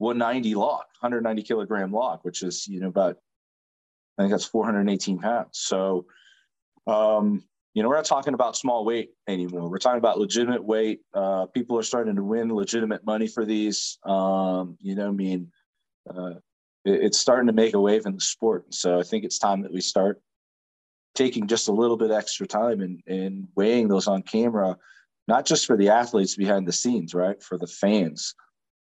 190 0.00 0.54
log, 0.54 0.84
190 1.00 1.42
kilogram 1.42 1.92
log, 1.92 2.20
which 2.22 2.42
is, 2.42 2.66
you 2.66 2.80
know, 2.80 2.88
about, 2.88 3.18
I 4.16 4.22
think 4.22 4.30
that's 4.30 4.46
418 4.46 5.18
pounds. 5.18 5.58
So, 5.58 6.06
um, 6.86 7.44
you 7.74 7.82
know, 7.82 7.88
we're 7.90 7.96
not 7.96 8.06
talking 8.06 8.32
about 8.32 8.56
small 8.56 8.86
weight 8.86 9.10
anymore. 9.28 9.68
We're 9.68 9.78
talking 9.78 9.98
about 9.98 10.18
legitimate 10.18 10.64
weight. 10.64 11.00
Uh, 11.12 11.46
people 11.46 11.78
are 11.78 11.82
starting 11.82 12.16
to 12.16 12.24
win 12.24 12.52
legitimate 12.52 13.04
money 13.04 13.26
for 13.26 13.44
these. 13.44 13.98
Um, 14.04 14.78
you 14.80 14.94
know, 14.94 15.08
I 15.08 15.12
mean, 15.12 15.52
uh, 16.08 16.30
it, 16.86 17.04
it's 17.04 17.18
starting 17.18 17.48
to 17.48 17.52
make 17.52 17.74
a 17.74 17.80
wave 17.80 18.06
in 18.06 18.14
the 18.14 18.22
sport. 18.22 18.72
So 18.72 18.98
I 18.98 19.02
think 19.02 19.24
it's 19.24 19.38
time 19.38 19.60
that 19.62 19.72
we 19.72 19.82
start 19.82 20.22
taking 21.14 21.46
just 21.46 21.68
a 21.68 21.72
little 21.72 21.98
bit 21.98 22.10
extra 22.10 22.46
time 22.46 22.80
and, 22.80 23.02
and 23.06 23.48
weighing 23.54 23.88
those 23.88 24.08
on 24.08 24.22
camera, 24.22 24.78
not 25.28 25.44
just 25.44 25.66
for 25.66 25.76
the 25.76 25.90
athletes 25.90 26.36
behind 26.36 26.66
the 26.66 26.72
scenes, 26.72 27.12
right? 27.12 27.42
For 27.42 27.58
the 27.58 27.66
fans 27.66 28.34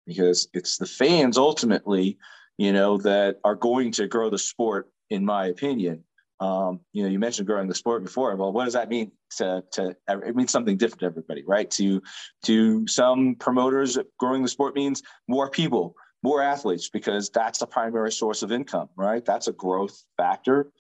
because 0.10 0.50
it's 0.54 0.78
the 0.78 0.86
fans 0.86 1.38
ultimately, 1.38 2.18
you 2.58 2.74
know, 2.74 2.98
that 2.98 3.38
are 3.44 3.56
going 3.56 3.92
to 3.94 4.08
grow 4.08 4.30
the 4.30 4.38
sport, 4.38 4.90
in 5.10 5.24
my 5.24 5.46
opinion. 5.46 6.04
Um, 6.42 6.80
you 6.94 7.04
know, 7.04 7.10
you 7.10 7.20
mentioned 7.20 7.48
growing 7.48 7.68
the 7.68 7.76
sport 7.76 8.04
before. 8.04 8.36
Well, 8.36 8.54
what 8.54 8.66
does 8.66 8.74
that 8.74 8.90
mean 8.90 9.12
to, 9.38 9.64
to, 9.74 9.96
it 10.08 10.36
means 10.36 10.52
something 10.52 10.78
different 10.78 11.02
to 11.02 11.06
everybody, 11.06 11.44
right? 11.46 11.70
To, 11.72 12.02
to 12.44 12.88
some 12.88 13.36
promoters, 13.36 13.98
growing 14.18 14.42
the 14.42 14.48
sport 14.48 14.74
means 14.74 15.04
more 15.28 15.50
people, 15.50 15.96
more 16.24 16.42
athletes, 16.42 16.90
because 16.90 17.30
that's 17.30 17.62
a 17.62 17.68
primary 17.68 18.12
source 18.12 18.42
of 18.42 18.52
income, 18.52 18.90
right? 18.96 19.24
That's 19.24 19.48
a 19.48 19.54
growth 19.54 20.02
factor, 20.18 20.72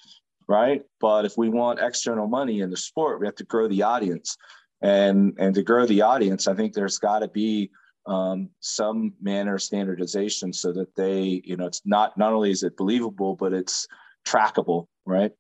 right? 0.47 0.81
But 1.01 1.25
if 1.25 1.37
we 1.37 1.49
want 1.49 1.79
external 1.81 2.27
money 2.27 2.61
in 2.61 2.69
the 2.69 2.77
sport, 2.77 3.19
we 3.19 3.27
have 3.27 3.35
to 3.35 3.43
grow 3.43 3.67
the 3.67 3.83
audience. 3.83 4.37
And, 4.81 5.33
and 5.37 5.53
to 5.55 5.61
grow 5.61 5.85
the 5.85 6.03
audience, 6.03 6.47
I 6.47 6.55
think 6.55 6.73
there's 6.73 6.99
got 6.99 7.19
to 7.19 7.27
be 7.27 7.69
um, 8.09 8.49
some 8.59 9.13
manner 9.21 9.55
of 9.55 9.61
standardization 9.61 10.51
so 10.51 10.73
that 10.73 10.95
they, 10.95 11.41
you 11.45 11.55
know, 11.55 11.67
it's 11.67 11.81
not 11.85 12.17
not 12.17 12.33
only 12.33 12.49
is 12.49 12.63
it 12.63 12.75
believable, 12.75 13.35
but 13.35 13.53
it's 13.53 13.87
trackable, 14.27 14.87
right? 15.05 15.31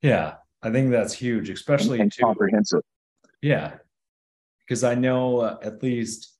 Yeah, 0.00 0.34
I 0.62 0.70
think 0.70 0.90
that's 0.90 1.12
huge, 1.12 1.50
especially 1.50 2.00
and, 2.00 2.16
comprehensive. 2.16 2.80
Yeah, 3.42 3.74
because 4.60 4.82
I 4.82 4.94
know 4.94 5.40
uh, 5.40 5.58
at 5.62 5.82
least 5.82 6.32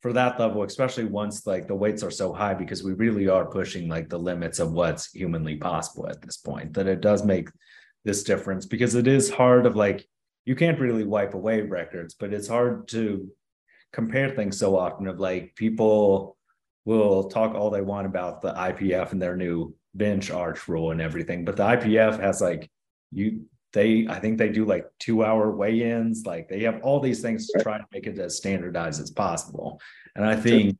for 0.00 0.12
that 0.12 0.38
level, 0.38 0.62
especially 0.62 1.04
once 1.04 1.44
like 1.46 1.66
the 1.66 1.74
weights 1.74 2.04
are 2.04 2.10
so 2.10 2.32
high, 2.32 2.54
because 2.54 2.84
we 2.84 2.92
really 2.92 3.28
are 3.28 3.46
pushing 3.46 3.88
like 3.88 4.08
the 4.08 4.18
limits 4.18 4.60
of 4.60 4.72
what's 4.72 5.10
humanly 5.12 5.56
possible 5.56 6.08
at 6.08 6.22
this 6.22 6.36
point. 6.36 6.74
That 6.74 6.86
it 6.86 7.00
does 7.00 7.24
make 7.24 7.48
this 8.04 8.22
difference 8.22 8.64
because 8.64 8.94
it 8.94 9.08
is 9.08 9.28
hard 9.28 9.66
of 9.66 9.74
like 9.74 10.06
you 10.44 10.54
can't 10.54 10.78
really 10.78 11.04
wipe 11.04 11.34
away 11.34 11.62
records, 11.62 12.14
but 12.14 12.32
it's 12.32 12.48
hard 12.48 12.86
to 12.88 13.28
compare 13.92 14.30
things 14.30 14.58
so 14.58 14.76
often 14.76 15.06
of 15.06 15.18
like 15.18 15.54
people 15.56 16.36
will 16.84 17.24
talk 17.24 17.54
all 17.54 17.70
they 17.70 17.82
want 17.82 18.06
about 18.06 18.40
the 18.40 18.52
IPF 18.52 19.12
and 19.12 19.20
their 19.20 19.36
new 19.36 19.74
bench 19.94 20.30
arch 20.30 20.68
rule 20.68 20.92
and 20.92 21.00
everything, 21.00 21.44
but 21.44 21.56
the 21.56 21.62
IPF 21.64 22.20
has 22.20 22.40
like 22.40 22.70
you 23.10 23.44
they 23.72 24.06
I 24.08 24.18
think 24.18 24.38
they 24.38 24.48
do 24.48 24.64
like 24.64 24.86
two 24.98 25.24
hour 25.24 25.50
weigh-ins, 25.50 26.26
like 26.26 26.48
they 26.48 26.60
have 26.64 26.82
all 26.82 27.00
these 27.00 27.22
things 27.22 27.46
to 27.48 27.62
try 27.62 27.78
to 27.78 27.86
make 27.92 28.06
it 28.06 28.18
as 28.18 28.36
standardized 28.36 29.00
as 29.00 29.10
possible. 29.10 29.80
And 30.16 30.24
I 30.24 30.36
think 30.36 30.76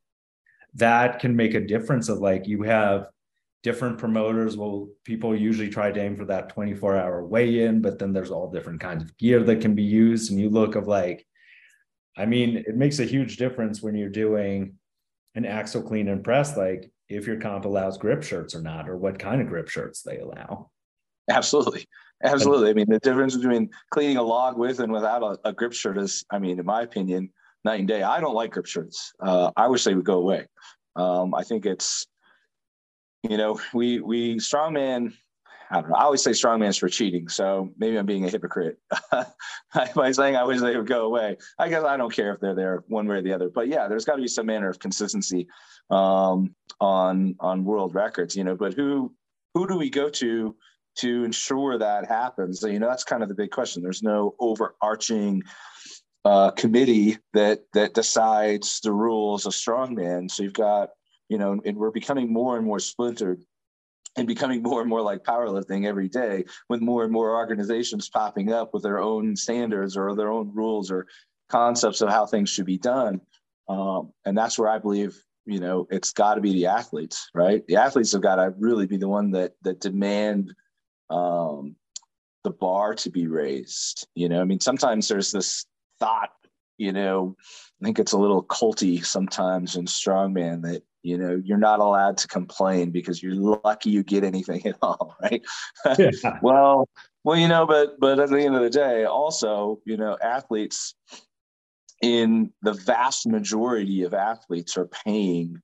that 0.75 1.21
can 1.21 1.37
make 1.37 1.55
a 1.55 1.61
difference 1.61 2.09
of 2.09 2.19
like 2.19 2.47
you 2.47 2.63
have 2.63 3.07
different 3.63 3.99
promoters. 3.99 4.57
Will 4.57 4.89
people 5.05 5.37
usually 5.37 5.69
try 5.69 5.93
to 5.93 6.01
aim 6.01 6.17
for 6.17 6.25
that 6.27 6.49
24 6.49 6.97
hour 6.97 7.25
weigh 7.25 7.65
in 7.65 7.81
but 7.81 7.99
then 7.99 8.13
there's 8.13 8.31
all 8.31 8.51
different 8.51 8.81
kinds 8.81 9.05
of 9.05 9.17
gear 9.19 9.43
that 9.45 9.61
can 9.61 9.75
be 9.75 9.85
used. 9.85 10.31
And 10.31 10.41
you 10.41 10.51
look 10.51 10.75
of 10.75 10.89
like 10.89 11.27
I 12.17 12.27
mean, 12.27 12.57
it 12.57 12.77
makes 12.77 12.99
a 12.99 13.05
huge 13.05 13.37
difference 13.37 13.83
when 13.83 13.95
you're 13.95 14.09
doing 14.09 14.75
an 15.35 15.45
axle 15.45 15.83
clean 15.83 16.09
and 16.09 16.25
press, 16.25 16.57
like 16.57 16.91
if 17.09 17.27
your 17.27 17.41
comp 17.41 17.65
allows 17.65 17.99
grip 17.99 18.23
shirts 18.23 18.55
or 18.55 18.63
not, 18.63 18.89
or 18.89 18.97
what 18.97 19.19
kind 19.19 19.41
of 19.41 19.49
grip 19.49 19.69
shirts 19.69 20.03
they 20.03 20.19
allow. 20.19 20.71
Absolutely. 21.31 21.87
Absolutely. 22.23 22.71
I 22.71 22.75
mean, 22.75 22.87
the 22.89 22.99
difference 22.99 23.37
between 23.37 23.71
cleaning 23.91 24.19
a 24.19 24.23
log 24.23 24.59
with 24.59 24.81
and 24.81 24.93
without 24.93 25.23
a, 25.23 25.49
a 25.49 25.53
grip 25.53 25.73
shirt 25.73 25.97
is, 25.97 26.25
I 26.31 26.39
mean, 26.39 26.59
in 26.59 26.67
my 26.67 26.83
opinion, 26.83 27.31
night 27.65 27.79
and 27.79 27.89
day. 27.89 28.03
I 28.03 28.21
don't 28.21 28.35
like 28.35 28.53
grip 28.53 28.67
shirts. 28.67 29.13
Uh, 29.21 29.51
I 29.57 29.69
wish 29.69 29.85
they 29.85 29.95
would 29.95 30.05
go 30.05 30.19
away. 30.19 30.47
Um, 30.97 31.35
I 31.35 31.45
think 31.45 31.65
it's, 31.65 32.07
you 33.23 33.37
know, 33.37 33.61
we 33.73 34.01
we 34.01 34.37
strongman. 34.37 35.13
I 35.71 35.81
don't 35.81 35.91
know. 35.91 35.97
I 35.97 36.03
always 36.03 36.23
say 36.23 36.33
strongman's 36.33 36.77
for 36.77 36.89
cheating, 36.89 37.29
so 37.29 37.71
maybe 37.79 37.97
I'm 37.97 38.07
being 38.07 38.25
a 38.25 38.29
hypocrite 38.29 38.79
by 39.95 40.11
saying 40.11 40.35
I 40.35 40.43
wish 40.43 40.61
they 40.61 40.77
would 40.77 40.89
go 40.89 41.07
away. 41.07 41.37
I 41.59 41.69
guess 41.69 41.85
I 41.85 41.97
don't 41.97 42.13
care 42.13 42.35
if 42.35 42.41
they're 42.41 42.57
there 42.57 42.83
one 42.89 43.07
way 43.07 43.17
or 43.17 43.23
the 43.23 43.33
other, 43.33 43.49
but 43.49 43.69
yeah, 43.69 43.87
there's 43.87 44.05
got 44.05 44.17
to 44.17 44.23
be 44.23 44.29
some 44.29 44.47
manner 44.47 44.69
of 44.69 44.81
consistency 44.81 45.47
um, 45.91 46.55
on 46.81 47.37
on 47.39 47.65
world 47.65 47.95
records, 47.95 48.35
you 48.35 48.43
know. 48.43 48.57
But 48.57 48.75
who 48.75 49.15
who 49.55 49.69
do 49.69 49.77
we 49.77 49.91
go 49.91 50.09
to 50.09 50.57
to 50.99 51.25
ensure 51.25 51.79
that 51.79 52.09
happens? 52.09 52.63
You 52.63 52.81
know, 52.81 52.89
that's 52.89 53.05
kind 53.05 53.23
of 53.23 53.29
the 53.29 53.37
big 53.37 53.53
question. 53.53 53.83
There's 53.83 54.03
no 54.03 54.35
overarching 54.41 55.45
uh, 56.25 56.51
committee 56.51 57.19
that 57.33 57.61
that 57.75 57.95
decides 57.95 58.81
the 58.81 58.93
rules 58.93 59.47
of 59.47 59.53
strongman. 59.53 60.29
So 60.31 60.43
you've 60.43 60.53
got 60.53 60.91
you 61.29 61.39
know, 61.39 61.61
and 61.65 61.77
we're 61.77 61.93
becoming 61.93 62.33
more 62.33 62.57
and 62.57 62.67
more 62.67 62.81
splintered 62.81 63.45
and 64.17 64.27
becoming 64.27 64.63
more 64.63 64.81
and 64.81 64.91
more 64.91 65.03
like 65.03 65.25
powerlifting 65.25 65.87
every 65.87 66.09
day 66.09 66.45
with 66.69 66.81
more 66.81 67.05
and 67.05 67.13
more 67.13 67.37
organizations 67.37 68.09
popping 68.09 68.53
up 68.53 68.75
with 68.75 68.83
their 68.83 69.01
own 69.01 69.37
standards 69.37 69.97
or 69.97 70.15
their 70.15 70.31
own 70.31 70.51
rules 70.55 70.91
or 70.91 71.07
concepts 71.49 72.01
of 72.01 72.09
how 72.09 72.27
things 72.27 72.51
should 72.51 72.67
be 72.67 72.79
done. 72.79 73.21
Um, 73.69 74.13
and 74.25 74.37
that's 74.37 74.59
where 74.59 74.69
i 74.69 74.79
believe 74.79 75.17
you 75.47 75.61
know 75.61 75.87
it's 75.91 76.13
got 76.13 76.35
to 76.35 76.41
be 76.41 76.53
the 76.53 76.67
athletes 76.67 77.31
right? 77.35 77.65
The 77.69 77.77
athletes 77.77 78.13
have 78.13 78.23
got 78.23 78.37
to 78.37 78.53
really 78.59 78.87
be 78.87 78.97
the 78.97 79.09
one 79.09 79.31
that 79.33 79.55
that 79.63 79.81
demand 79.81 80.53
um, 81.09 81.77
the 82.45 82.51
bar 82.51 82.95
to 82.97 83.11
be 83.11 83.27
raised 83.27 84.09
you 84.15 84.29
know? 84.29 84.41
I 84.41 84.45
mean 84.45 84.61
sometimes 84.61 85.07
there's 85.09 85.31
this 85.31 85.67
thought 86.01 86.31
you 86.79 86.93
know 86.93 87.37
i 87.81 87.85
think 87.85 87.99
it's 87.99 88.13
a 88.13 88.19
little 88.19 88.43
culty 88.43 89.05
sometimes 89.05 89.77
in 89.77 89.85
strongman 89.85 90.63
that 90.63 90.83
you 91.03 91.17
know 91.17 91.41
you're 91.45 91.59
not 91.59 91.81
allowed 91.81 92.17
to 92.19 92.29
complain 92.29 92.91
because 92.91 93.23
you're 93.23 93.35
lucky 93.35 93.91
you 93.91 94.03
get 94.03 94.25
anything 94.25 94.67
at 94.67 94.77
all 94.83 95.17
right? 95.23 95.43
Yeah. 95.99 96.11
well 96.43 96.89
well 97.25 97.37
you 97.37 97.49
know 97.49 97.67
but 97.67 97.99
but 97.99 98.19
at 98.19 98.31
the 98.31 98.41
end 98.41 98.55
of 98.55 98.63
the 98.63 98.71
day 98.71 99.05
also 99.05 99.81
you 99.85 99.97
know 99.97 100.17
athletes 100.23 100.95
in 102.03 102.51
the 102.63 102.73
vast 102.73 103.27
majority 103.27 104.05
of 104.05 104.15
athletes 104.15 104.77
are 104.77 104.87
paying 104.87 105.61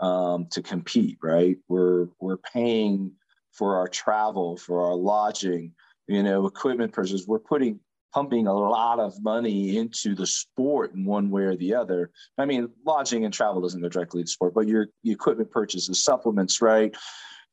um, 0.00 0.46
to 0.50 0.62
compete 0.62 1.18
right? 1.22 1.56
We're 1.68 2.08
we're 2.20 2.38
paying 2.38 3.12
for 3.52 3.76
our 3.76 3.88
travel 3.88 4.56
for 4.56 4.84
our 4.84 4.94
lodging 4.94 5.72
you 6.08 6.22
know 6.22 6.46
equipment 6.46 6.92
purchases. 6.92 7.26
We're 7.26 7.38
putting 7.38 7.80
pumping 8.12 8.46
a 8.46 8.52
lot 8.52 8.98
of 8.98 9.14
money 9.22 9.76
into 9.78 10.14
the 10.14 10.26
sport 10.26 10.94
in 10.94 11.04
one 11.04 11.30
way 11.30 11.42
or 11.42 11.56
the 11.56 11.74
other. 11.74 12.10
I 12.38 12.44
mean, 12.44 12.68
lodging 12.84 13.24
and 13.24 13.32
travel 13.32 13.62
doesn't 13.62 13.80
go 13.80 13.88
directly 13.88 14.22
to 14.22 14.28
sport, 14.28 14.54
but 14.54 14.68
your, 14.68 14.88
equipment 15.04 15.50
purchases, 15.50 16.04
supplements, 16.04 16.60
right? 16.60 16.94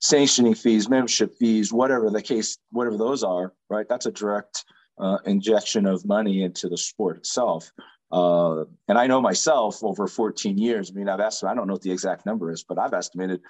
Sanctioning 0.01 0.55
fees, 0.55 0.89
membership 0.89 1.35
fees, 1.35 1.71
whatever 1.73 2.09
the 2.09 2.21
case, 2.21 2.57
whatever 2.71 2.97
those 2.97 3.23
are, 3.23 3.53
right? 3.69 3.87
That's 3.87 4.05
a 4.05 4.11
direct 4.11 4.63
uh, 4.97 5.17
injection 5.25 5.85
of 5.85 6.05
money 6.05 6.43
into 6.43 6.67
the 6.69 6.77
sport 6.77 7.17
itself. 7.17 7.71
Uh, 8.11 8.65
and 8.87 8.97
I 8.97 9.07
know 9.07 9.21
myself 9.21 9.83
over 9.83 10.07
14 10.07 10.57
years. 10.57 10.91
I 10.91 10.93
mean, 10.93 11.09
I've 11.09 11.19
estimated, 11.19 11.51
I 11.51 11.55
don't 11.55 11.67
know 11.67 11.73
what 11.73 11.83
the 11.83 11.91
exact 11.91 12.25
number 12.25 12.51
is, 12.51 12.63
but 12.63 12.79
I've 12.79 12.93
estimated, 12.93 13.41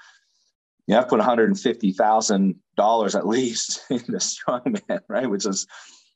know, 0.87 0.99
I've 0.99 1.07
put 1.07 1.21
$150,000 1.21 3.15
at 3.15 3.27
least 3.27 3.81
into 3.89 4.11
strongman, 4.13 4.99
right? 5.07 5.29
Which 5.29 5.45
is, 5.45 5.65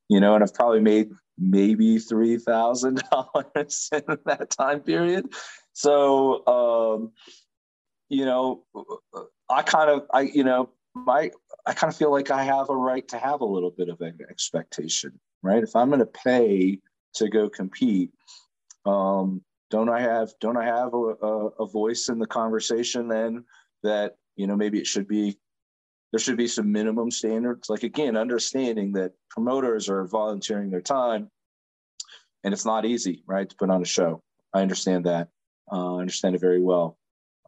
you 0.09 0.19
know, 0.19 0.35
and 0.35 0.43
I've 0.43 0.53
probably 0.53 0.81
made 0.81 1.09
maybe 1.37 1.99
three 1.99 2.37
thousand 2.37 3.01
dollars 3.11 3.89
in 3.93 4.17
that 4.25 4.49
time 4.49 4.81
period. 4.81 5.33
So, 5.73 6.45
um, 6.47 7.11
you 8.09 8.25
know, 8.25 8.63
I 9.49 9.63
kind 9.63 9.89
of, 9.89 10.03
I, 10.13 10.21
you 10.21 10.43
know, 10.43 10.69
my, 10.93 11.31
I 11.65 11.73
kind 11.73 11.91
of 11.91 11.97
feel 11.97 12.11
like 12.11 12.29
I 12.29 12.43
have 12.43 12.69
a 12.69 12.75
right 12.75 13.07
to 13.07 13.17
have 13.17 13.41
a 13.41 13.45
little 13.45 13.71
bit 13.71 13.89
of 13.89 13.99
an 14.01 14.19
expectation, 14.29 15.19
right? 15.41 15.63
If 15.63 15.75
I'm 15.75 15.89
going 15.89 15.99
to 15.99 16.05
pay 16.05 16.79
to 17.15 17.29
go 17.29 17.49
compete, 17.49 18.11
um, 18.85 19.41
don't 19.71 19.89
I 19.89 20.01
have, 20.01 20.33
don't 20.39 20.57
I 20.57 20.65
have 20.65 20.93
a, 20.93 20.97
a, 20.97 21.47
a 21.59 21.67
voice 21.67 22.09
in 22.09 22.19
the 22.19 22.27
conversation 22.27 23.07
then 23.07 23.45
that 23.81 24.15
you 24.35 24.45
know 24.45 24.55
maybe 24.55 24.79
it 24.79 24.87
should 24.87 25.07
be 25.07 25.37
there 26.13 26.19
should 26.19 26.37
be 26.37 26.47
some 26.47 26.71
minimum 26.71 27.09
standards. 27.09 27.71
Like 27.71 27.81
again, 27.81 28.15
understanding 28.15 28.91
that 28.93 29.13
promoters 29.31 29.89
are 29.89 30.05
volunteering 30.05 30.69
their 30.69 30.79
time, 30.79 31.27
and 32.43 32.53
it's 32.53 32.65
not 32.65 32.85
easy, 32.85 33.23
right, 33.25 33.49
to 33.49 33.55
put 33.55 33.71
on 33.71 33.81
a 33.81 33.85
show. 33.85 34.21
I 34.53 34.61
understand 34.61 35.07
that. 35.07 35.29
Uh, 35.71 35.95
I 35.95 35.99
understand 36.01 36.35
it 36.35 36.41
very 36.41 36.61
well. 36.61 36.99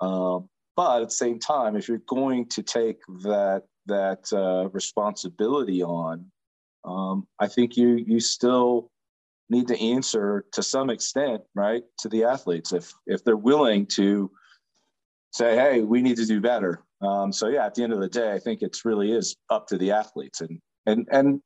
Um, 0.02 0.50
but 0.76 1.04
at 1.04 1.10
the 1.10 1.14
same 1.14 1.38
time, 1.38 1.76
if 1.76 1.88
you're 1.88 2.02
going 2.08 2.48
to 2.50 2.64
take 2.64 2.98
that 3.22 3.62
that 3.86 4.34
uh, 4.34 4.68
responsibility 4.70 5.84
on, 5.84 6.26
um, 6.86 7.28
I 7.40 7.48
think 7.48 7.78
you 7.78 8.04
you 8.08 8.20
still 8.20 8.90
need 9.48 9.68
to 9.68 9.80
answer 9.80 10.44
to 10.54 10.64
some 10.64 10.90
extent, 10.90 11.44
right, 11.54 11.84
to 12.00 12.10
the 12.10 12.24
athletes 12.24 12.74
if 12.74 12.92
if 13.06 13.24
they're 13.24 13.38
willing 13.38 13.86
to 13.98 14.32
say, 15.32 15.56
hey, 15.56 15.82
we 15.82 16.02
need 16.02 16.18
to 16.18 16.26
do 16.26 16.42
better. 16.42 16.85
Um, 17.02 17.32
so 17.32 17.48
yeah, 17.48 17.66
at 17.66 17.76
the 17.76 17.84
end 17.84 17.94
of 17.94 18.00
the 18.00 18.10
day, 18.10 18.32
I 18.32 18.40
think 18.40 18.62
it's 18.62 18.86
really 18.86 19.12
is 19.12 19.36
up 19.50 19.68
to 19.68 19.78
the 19.78 19.92
athletes 19.92 20.42
and 20.42 20.60
and 20.86 21.08
and 21.12 21.42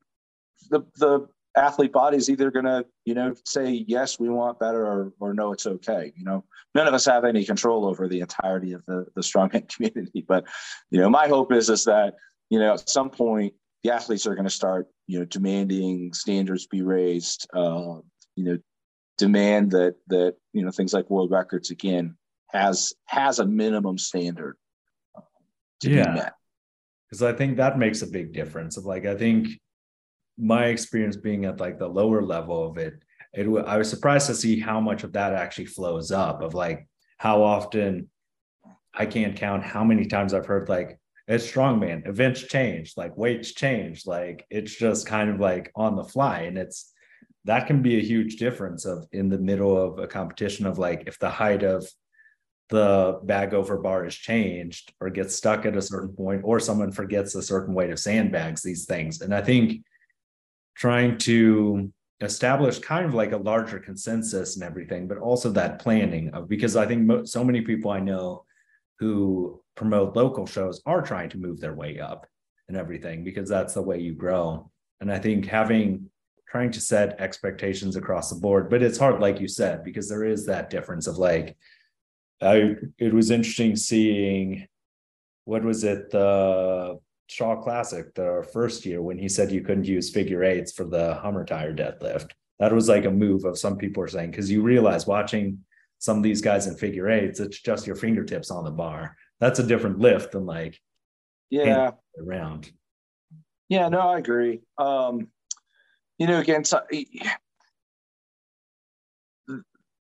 the 0.70 0.82
the 0.98 1.28
athlete 1.58 1.92
body 1.92 2.16
is 2.16 2.30
either 2.30 2.52
going 2.52 2.66
to 2.66 2.86
you 3.06 3.14
know 3.14 3.34
say 3.46 3.84
yes 3.88 4.20
we 4.20 4.30
want 4.30 4.60
better 4.60 4.86
or, 4.86 5.12
or 5.20 5.34
no 5.34 5.52
it's 5.52 5.66
okay 5.66 6.14
you 6.16 6.24
know? 6.24 6.44
None 6.76 6.88
of 6.88 6.94
us 6.94 7.06
have 7.06 7.26
any 7.26 7.44
control 7.44 7.86
over 7.86 8.08
the 8.08 8.20
entirety 8.20 8.74
of 8.74 8.86
the 8.86 9.06
the 9.16 9.22
strongman 9.22 9.68
community 9.76 10.24
but 10.28 10.46
you 10.92 11.00
know 11.00 11.10
my 11.10 11.28
hope 11.28 11.52
is 11.52 11.70
is 11.70 11.86
that 11.86 12.14
you 12.50 12.60
know 12.60 12.74
at 12.74 12.88
some 12.88 13.10
point 13.10 13.54
the 13.84 13.92
athletes 13.92 14.28
are 14.28 14.36
going 14.36 14.46
to 14.46 14.52
start 14.52 14.88
you 15.08 15.20
know 15.20 15.26
demanding 15.26 16.14
standards 16.14 16.68
be 16.68 16.82
raised 16.82 17.48
uh, 17.54 17.96
you 18.36 18.44
know 18.44 18.58
demand 19.18 19.72
that 19.72 19.96
that 20.08 20.36
you 20.54 20.64
know 20.64 20.72
things 20.72 20.94
like 20.94 21.10
world 21.10 21.32
records 21.32 21.72
again 21.72 22.16
has 22.50 22.94
has 23.06 23.40
a 23.40 23.46
minimum 23.46 23.98
standard 23.98 24.56
to 25.82 25.90
yeah. 25.90 26.08
be 26.08 26.20
met. 26.20 26.34
Because 27.10 27.24
I 27.24 27.34
think 27.34 27.58
that 27.58 27.80
makes 27.80 28.02
a 28.02 28.08
big 28.08 28.34
difference. 28.34 28.78
Of 28.78 28.86
like, 28.86 29.06
I 29.06 29.16
think 29.16 29.50
my 30.38 30.66
experience 30.66 31.18
being 31.18 31.46
at 31.46 31.60
like 31.60 31.80
the 31.80 31.88
lower 31.88 32.22
level 32.22 32.70
of 32.70 32.78
it, 32.78 32.94
it 33.34 33.48
I 33.66 33.78
was 33.78 33.90
surprised 33.90 34.28
to 34.28 34.36
see 34.36 34.60
how 34.60 34.80
much 34.80 35.04
of 35.04 35.14
that 35.14 35.34
actually 35.34 35.66
flows 35.66 36.12
up. 36.12 36.42
Of 36.42 36.54
like 36.54 36.88
how 37.18 37.44
often 37.44 38.10
I 38.94 39.06
can't 39.06 39.36
count 39.36 39.64
how 39.64 39.84
many 39.84 40.06
times 40.06 40.34
I've 40.34 40.46
heard 40.46 40.70
like 40.70 41.00
it's 41.28 41.50
strongman 41.50 42.08
events 42.08 42.42
change, 42.42 42.94
like 42.98 43.16
weights 43.18 43.54
change, 43.54 44.08
like 44.08 44.46
it's 44.50 44.76
just 44.76 45.06
kind 45.06 45.30
of 45.30 45.40
like 45.40 45.72
on 45.76 45.96
the 45.96 46.04
fly, 46.04 46.42
and 46.42 46.58
it's 46.58 46.92
that 47.46 47.68
can 47.68 47.82
be 47.82 47.98
a 47.98 48.04
huge 48.04 48.38
difference 48.38 48.86
of 48.86 49.08
in 49.12 49.30
the 49.30 49.38
middle 49.38 49.78
of 49.78 50.00
a 50.00 50.08
competition 50.08 50.66
of 50.66 50.78
like 50.78 51.04
if 51.08 51.20
the 51.20 51.30
height 51.30 51.64
of 51.64 51.88
the 52.70 53.20
bag 53.24 53.54
over 53.54 53.78
bar 53.78 54.06
is 54.06 54.16
changed 54.16 54.94
or 55.02 55.10
gets 55.10 55.36
stuck 55.36 55.66
at 55.66 55.76
a 55.76 55.82
certain 55.82 56.16
point 56.16 56.42
or 56.44 56.60
someone 56.60 56.92
forgets 56.92 57.34
a 57.36 57.42
certain 57.42 57.74
weight 57.74 57.90
of 57.90 58.00
sandbags 58.00 58.62
these 58.62 58.86
things. 58.86 59.22
And 59.22 59.34
i 59.34 59.42
think 59.42 59.84
trying 60.76 61.18
to 61.18 61.92
establish 62.22 62.80
kind 62.80 63.06
of 63.06 63.14
like 63.14 63.32
a 63.32 63.38
larger 63.38 63.80
consensus 63.80 64.56
and 64.56 64.64
everything 64.64 65.08
but 65.08 65.18
also 65.18 65.50
that 65.50 65.80
planning 65.80 66.30
of 66.34 66.50
because 66.50 66.76
i 66.76 66.86
think 66.86 67.02
mo- 67.06 67.24
so 67.24 67.44
many 67.44 67.62
people 67.62 67.92
i 67.92 68.00
know 68.00 68.44
who 69.00 69.62
promote 69.76 70.16
local 70.16 70.46
shows 70.46 70.82
are 70.86 71.02
trying 71.02 71.30
to 71.30 71.38
move 71.38 71.60
their 71.60 71.74
way 71.74 72.00
up 72.00 72.28
and 72.68 72.76
everything 72.78 73.24
because 73.24 73.48
that's 73.50 73.74
the 73.74 73.82
way 73.82 74.00
you 74.00 74.14
grow. 74.14 74.70
And 75.02 75.12
i 75.12 75.18
think 75.18 75.46
having 75.46 76.10
trying 76.48 76.72
to 76.72 76.82
set 76.82 77.20
expectations 77.20 77.96
across 77.96 78.30
the 78.30 78.40
board 78.40 78.70
but 78.70 78.84
it's 78.84 78.98
hard 78.98 79.22
like 79.22 79.40
you 79.40 79.48
said 79.48 79.84
because 79.84 80.10
there 80.10 80.26
is 80.26 80.46
that 80.46 80.70
difference 80.70 81.08
of 81.08 81.18
like 81.18 81.58
I 82.42 82.76
it 82.98 83.14
was 83.14 83.32
interesting 83.32 83.76
seeing 83.76 84.68
what 85.46 85.64
was 85.64 85.84
it 85.84 86.12
the 86.12 87.00
Shaw 87.28 87.62
Classic 87.62 88.14
the 88.16 88.48
first 88.54 88.86
year 88.86 89.02
when 89.02 89.18
he 89.18 89.30
said 89.30 89.52
you 89.52 89.62
couldn't 89.62 89.86
use 89.86 90.10
figure 90.10 90.44
eights 90.44 90.72
for 90.72 90.84
the 90.84 91.16
Hummer 91.16 91.46
tire 91.46 91.74
deadlift. 91.74 92.32
That 92.60 92.74
was 92.74 92.90
like 92.90 93.06
a 93.06 93.12
move 93.12 93.46
of 93.46 93.58
some 93.58 93.78
people 93.78 94.04
are 94.04 94.08
saying 94.08 94.32
because 94.32 94.52
you 94.52 94.62
realize 94.62 95.08
watching 95.08 95.60
some 96.00 96.18
of 96.18 96.24
these 96.24 96.42
guys 96.42 96.68
in 96.68 96.76
figure 96.76 97.10
eights, 97.10 97.40
it's 97.40 97.62
just 97.62 97.86
your 97.86 97.96
fingertips 97.96 98.52
on 98.52 98.64
the 98.64 98.72
bar. 98.72 99.16
That's 99.40 99.60
a 99.60 99.68
different 99.68 100.00
lift 100.00 100.32
than 100.32 100.46
like 100.46 100.80
yeah 101.50 101.92
around. 102.20 102.72
Yeah, 103.70 103.90
no, 103.90 104.00
I 104.00 104.18
agree. 104.18 104.62
Um, 104.78 105.28
you 106.18 106.28
know, 106.28 106.40
again, 106.40 106.64
so, 106.66 106.82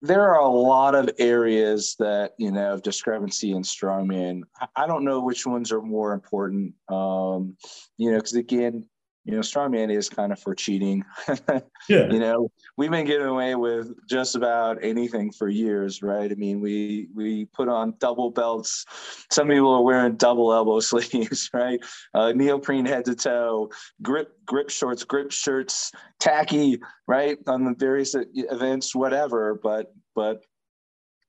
there 0.06 0.22
are 0.22 0.40
a 0.40 0.50
lot 0.50 0.96
of 0.96 1.10
areas 1.18 1.96
that 2.00 2.34
you 2.38 2.52
know 2.52 2.74
of 2.74 2.84
discrepancy 2.84 3.52
in 3.52 3.64
strongman. 3.64 4.42
I 4.76 4.88
don't 4.88 5.04
know 5.04 5.20
which 5.22 5.46
ones 5.46 5.72
are 5.72 5.82
more 5.82 6.14
important. 6.14 6.74
Um, 6.90 7.58
you 7.98 8.12
know, 8.12 8.18
because 8.18 8.34
again, 8.34 8.86
you 9.25 9.34
know, 9.34 9.39
strongman 9.39 9.91
is 9.91 10.08
kind 10.08 10.32
of 10.32 10.39
for 10.39 10.53
cheating. 10.53 11.03
yeah. 11.89 12.12
You 12.12 12.20
know, 12.20 12.51
we've 12.77 12.91
been 12.91 13.08
getting 13.08 13.25
away 13.25 13.55
with 13.55 13.91
just 14.08 14.36
about 14.36 14.77
anything 14.84 15.32
for 15.32 15.50
years, 15.50 16.03
right? 16.03 16.32
I 16.32 16.36
mean, 16.36 16.62
we 16.62 17.08
we 17.15 17.46
put 17.46 17.67
on 17.67 17.96
double 18.00 18.29
belts. 18.29 18.86
Some 19.32 19.48
people 19.48 19.74
are 19.74 19.82
wearing 19.82 20.15
double 20.15 20.53
elbow 20.53 20.79
sleeves, 20.91 21.50
right? 21.53 21.79
Uh, 22.13 22.34
neoprene 22.34 22.86
head 22.86 23.05
to 23.05 23.15
toe, 23.15 23.72
grip 24.03 24.38
grip 24.46 24.70
shorts, 24.70 25.03
grip 25.03 25.32
shirts, 25.32 25.91
tacky, 26.20 26.79
right? 27.08 27.39
On 27.48 27.65
the 27.65 27.74
various 27.74 28.15
events, 28.36 28.94
whatever. 28.94 29.60
But 29.62 29.91
but 30.13 30.44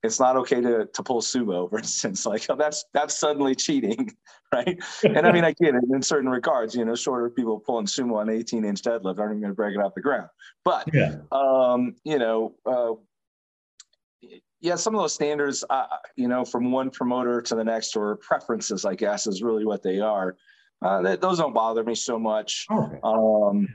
it's 0.07 0.21
not 0.21 0.37
okay 0.37 0.61
to, 0.61 0.87
to 0.87 1.03
pull 1.03 1.21
sumo, 1.21 1.69
for 1.69 1.79
instance. 1.79 2.25
Like 2.37 2.47
oh, 2.49 2.57
that's 2.57 2.85
that's 2.93 3.19
suddenly 3.19 3.55
cheating, 3.55 4.17
right? 4.53 4.79
And 5.05 5.27
I 5.27 5.33
mean, 5.33 5.45
I 5.45 5.53
get 5.53 5.75
it 5.75 5.85
in 5.93 6.03
certain 6.03 6.29
regards. 6.29 6.75
You 6.75 6.85
know, 6.85 6.95
shorter 6.95 7.31
people 7.31 7.61
pulling 7.61 7.87
sumo 7.87 8.17
on 8.17 8.29
18 8.29 8.65
inch 8.65 8.83
deadlift 8.83 9.19
aren't 9.19 9.33
even 9.33 9.41
going 9.41 9.53
to 9.53 9.55
break 9.55 9.75
it 9.75 9.81
off 9.81 9.95
the 9.95 10.01
ground. 10.01 10.29
But 10.65 10.89
yeah. 10.93 11.17
um, 11.31 11.95
you 12.05 12.19
know, 12.19 12.55
uh, 12.65 12.93
yeah, 14.61 14.77
some 14.77 14.95
of 14.95 15.01
those 15.01 15.15
standards, 15.15 15.65
uh, 15.71 15.87
you 16.17 16.29
know, 16.29 16.45
from 16.45 16.73
one 16.73 16.91
promoter 16.91 17.41
to 17.43 17.55
the 17.55 17.65
next, 17.65 17.97
or 17.97 18.17
preferences, 18.17 18.85
I 18.85 18.95
guess, 18.95 19.27
is 19.27 19.43
really 19.43 19.65
what 19.65 19.83
they 19.83 20.01
are. 20.01 20.37
Uh, 20.83 21.17
those 21.17 21.39
don't 21.39 21.55
bother 21.55 21.85
me 21.85 21.95
so 21.95 22.19
much. 22.19 22.67
Okay. 22.71 22.99
Um, 23.03 23.69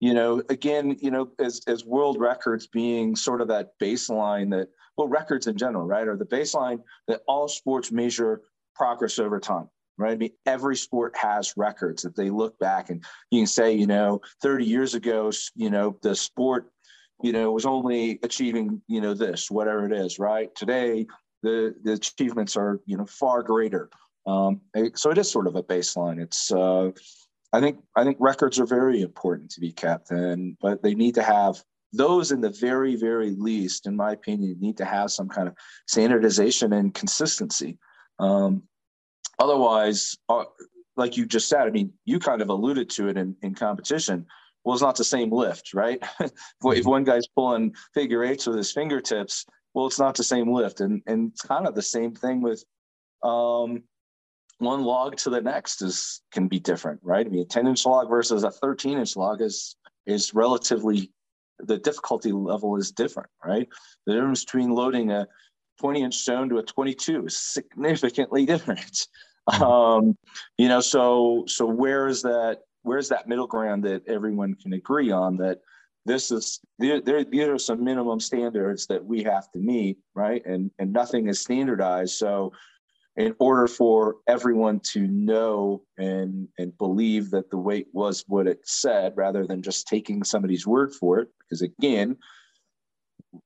you 0.00 0.12
know, 0.12 0.42
again, 0.50 0.96
you 1.00 1.10
know, 1.10 1.30
as 1.38 1.62
as 1.66 1.84
world 1.84 2.18
records 2.20 2.66
being 2.66 3.16
sort 3.16 3.40
of 3.40 3.48
that 3.48 3.70
baseline 3.80 4.50
that 4.50 4.68
well, 4.96 5.08
records 5.08 5.46
in 5.46 5.56
general, 5.56 5.86
right, 5.86 6.06
are 6.06 6.16
the 6.16 6.24
baseline 6.24 6.80
that 7.08 7.22
all 7.26 7.48
sports 7.48 7.90
measure 7.90 8.42
progress 8.74 9.18
over 9.18 9.40
time, 9.40 9.68
right? 9.98 10.12
I 10.12 10.16
mean, 10.16 10.32
every 10.46 10.76
sport 10.76 11.16
has 11.16 11.54
records 11.56 12.02
that 12.02 12.16
they 12.16 12.30
look 12.30 12.58
back 12.58 12.90
and 12.90 13.04
you 13.30 13.40
can 13.40 13.46
say, 13.46 13.72
you 13.72 13.86
know, 13.86 14.20
30 14.42 14.64
years 14.64 14.94
ago, 14.94 15.30
you 15.54 15.70
know, 15.70 15.96
the 16.02 16.14
sport, 16.14 16.70
you 17.22 17.32
know, 17.32 17.52
was 17.52 17.66
only 17.66 18.18
achieving, 18.22 18.82
you 18.88 19.00
know, 19.00 19.14
this, 19.14 19.50
whatever 19.50 19.86
it 19.86 19.92
is, 19.92 20.18
right? 20.18 20.54
Today, 20.54 21.06
the, 21.42 21.74
the 21.82 21.92
achievements 21.92 22.56
are, 22.56 22.80
you 22.86 22.96
know, 22.96 23.06
far 23.06 23.42
greater. 23.42 23.90
Um, 24.26 24.60
so 24.94 25.10
it 25.10 25.18
is 25.18 25.30
sort 25.30 25.46
of 25.46 25.56
a 25.56 25.62
baseline. 25.62 26.20
It's, 26.20 26.50
uh, 26.50 26.90
I 27.52 27.60
think, 27.60 27.78
I 27.94 28.02
think 28.02 28.16
records 28.18 28.58
are 28.58 28.66
very 28.66 29.00
important 29.00 29.50
to 29.52 29.60
be 29.60 29.70
kept, 29.70 30.10
and 30.10 30.56
but 30.60 30.82
they 30.82 30.94
need 30.94 31.14
to 31.14 31.22
have 31.22 31.62
those 31.96 32.32
in 32.32 32.40
the 32.40 32.50
very 32.50 32.96
very 32.96 33.30
least 33.30 33.86
in 33.86 33.96
my 33.96 34.12
opinion 34.12 34.56
need 34.60 34.76
to 34.76 34.84
have 34.84 35.10
some 35.10 35.28
kind 35.28 35.48
of 35.48 35.54
standardization 35.86 36.72
and 36.72 36.94
consistency. 36.94 37.78
Um, 38.18 38.62
otherwise 39.38 40.16
uh, 40.28 40.44
like 40.96 41.16
you 41.16 41.26
just 41.26 41.48
said 41.48 41.62
i 41.62 41.70
mean 41.70 41.92
you 42.04 42.18
kind 42.20 42.40
of 42.40 42.48
alluded 42.48 42.88
to 42.90 43.08
it 43.08 43.16
in, 43.16 43.36
in 43.42 43.54
competition. 43.54 44.26
Well 44.64 44.74
it's 44.74 44.82
not 44.82 44.96
the 44.96 45.04
same 45.04 45.30
lift 45.30 45.74
right? 45.74 46.02
If 46.20 46.32
mm-hmm. 46.62 46.88
one 46.88 47.04
guy's 47.04 47.26
pulling 47.26 47.74
figure 47.94 48.24
eights 48.24 48.46
with 48.46 48.56
his 48.56 48.72
fingertips 48.72 49.44
well 49.74 49.86
it's 49.86 49.98
not 49.98 50.14
the 50.14 50.24
same 50.24 50.52
lift. 50.52 50.80
And, 50.80 51.02
and 51.06 51.32
it's 51.32 51.42
kind 51.42 51.66
of 51.66 51.74
the 51.74 51.82
same 51.82 52.14
thing 52.14 52.42
with 52.42 52.64
um, 53.22 53.82
one 54.58 54.84
log 54.84 55.16
to 55.16 55.30
the 55.30 55.40
next 55.40 55.82
is 55.82 56.22
can 56.32 56.48
be 56.48 56.58
different 56.58 57.00
right? 57.02 57.26
I 57.26 57.28
mean 57.28 57.42
a 57.42 57.44
10 57.44 57.66
inch 57.66 57.84
log 57.86 58.08
versus 58.08 58.44
a 58.44 58.50
13 58.50 58.98
inch 58.98 59.16
log 59.16 59.40
is 59.40 59.76
is 60.06 60.34
relatively 60.34 61.10
the 61.58 61.78
difficulty 61.78 62.32
level 62.32 62.76
is 62.76 62.90
different, 62.90 63.30
right? 63.44 63.68
The 64.06 64.14
difference 64.14 64.44
between 64.44 64.70
loading 64.70 65.10
a 65.10 65.26
20 65.80 66.02
inch 66.02 66.16
stone 66.16 66.48
to 66.50 66.58
a 66.58 66.62
22 66.62 67.26
is 67.26 67.36
significantly 67.36 68.46
different. 68.46 68.80
Mm-hmm. 68.80 69.08
Um, 69.62 70.16
you 70.56 70.68
know, 70.68 70.80
so 70.80 71.44
so 71.46 71.66
where 71.66 72.08
is 72.08 72.22
that? 72.22 72.60
Where's 72.82 73.10
that 73.10 73.28
middle 73.28 73.46
ground 73.46 73.84
that 73.84 74.00
everyone 74.08 74.54
can 74.54 74.72
agree 74.72 75.10
on 75.10 75.36
that 75.36 75.58
this 76.06 76.30
is 76.30 76.60
there, 76.78 77.02
there, 77.02 77.24
these 77.24 77.48
are 77.48 77.58
some 77.58 77.84
minimum 77.84 78.20
standards 78.20 78.86
that 78.86 79.04
we 79.04 79.22
have 79.24 79.50
to 79.52 79.58
meet, 79.58 79.98
right? 80.14 80.44
And 80.46 80.70
and 80.78 80.94
nothing 80.94 81.28
is 81.28 81.40
standardized. 81.40 82.14
So 82.14 82.52
in 83.16 83.34
order 83.38 83.66
for 83.68 84.16
everyone 84.26 84.80
to 84.80 85.06
know 85.06 85.82
and 85.98 86.48
and 86.58 86.76
believe 86.78 87.30
that 87.30 87.50
the 87.50 87.56
weight 87.56 87.86
was 87.92 88.24
what 88.26 88.46
it 88.46 88.60
said 88.64 89.12
rather 89.16 89.46
than 89.46 89.62
just 89.62 89.86
taking 89.86 90.24
somebody's 90.24 90.66
word 90.66 90.92
for 90.92 91.20
it. 91.20 91.28
Because 91.40 91.62
again 91.62 92.16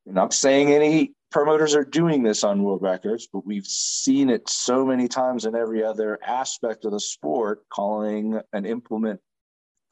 I'm 0.07 0.15
not 0.15 0.35
saying 0.35 0.73
any 0.73 1.13
promoters 1.31 1.75
are 1.75 1.85
doing 1.85 2.23
this 2.23 2.45
on 2.45 2.63
world 2.63 2.83
records 2.83 3.29
but 3.31 3.47
we've 3.47 3.67
seen 3.67 4.31
it 4.31 4.49
so 4.49 4.85
many 4.87 5.09
times 5.09 5.45
in 5.45 5.54
every 5.54 5.85
other 5.85 6.19
aspect 6.26 6.87
of 6.87 6.93
the 6.93 7.00
sport 7.00 7.61
calling 7.71 8.41
an 8.54 8.65
implement 8.65 9.21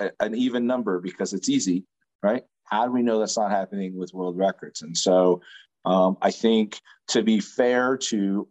a, 0.00 0.10
an 0.20 0.34
even 0.34 0.66
number 0.66 0.98
because 1.00 1.34
it's 1.34 1.50
easy 1.50 1.84
right? 2.22 2.42
How 2.64 2.86
do 2.86 2.92
we 2.92 3.02
know 3.02 3.18
that's 3.18 3.36
not 3.36 3.50
happening 3.50 3.96
with 3.96 4.12
world 4.12 4.36
records? 4.36 4.82
And 4.82 4.96
so 4.96 5.40
um, 5.84 6.16
I 6.20 6.30
think 6.30 6.80
to 7.08 7.22
be 7.22 7.40
fair 7.40 7.96
to 7.96 8.48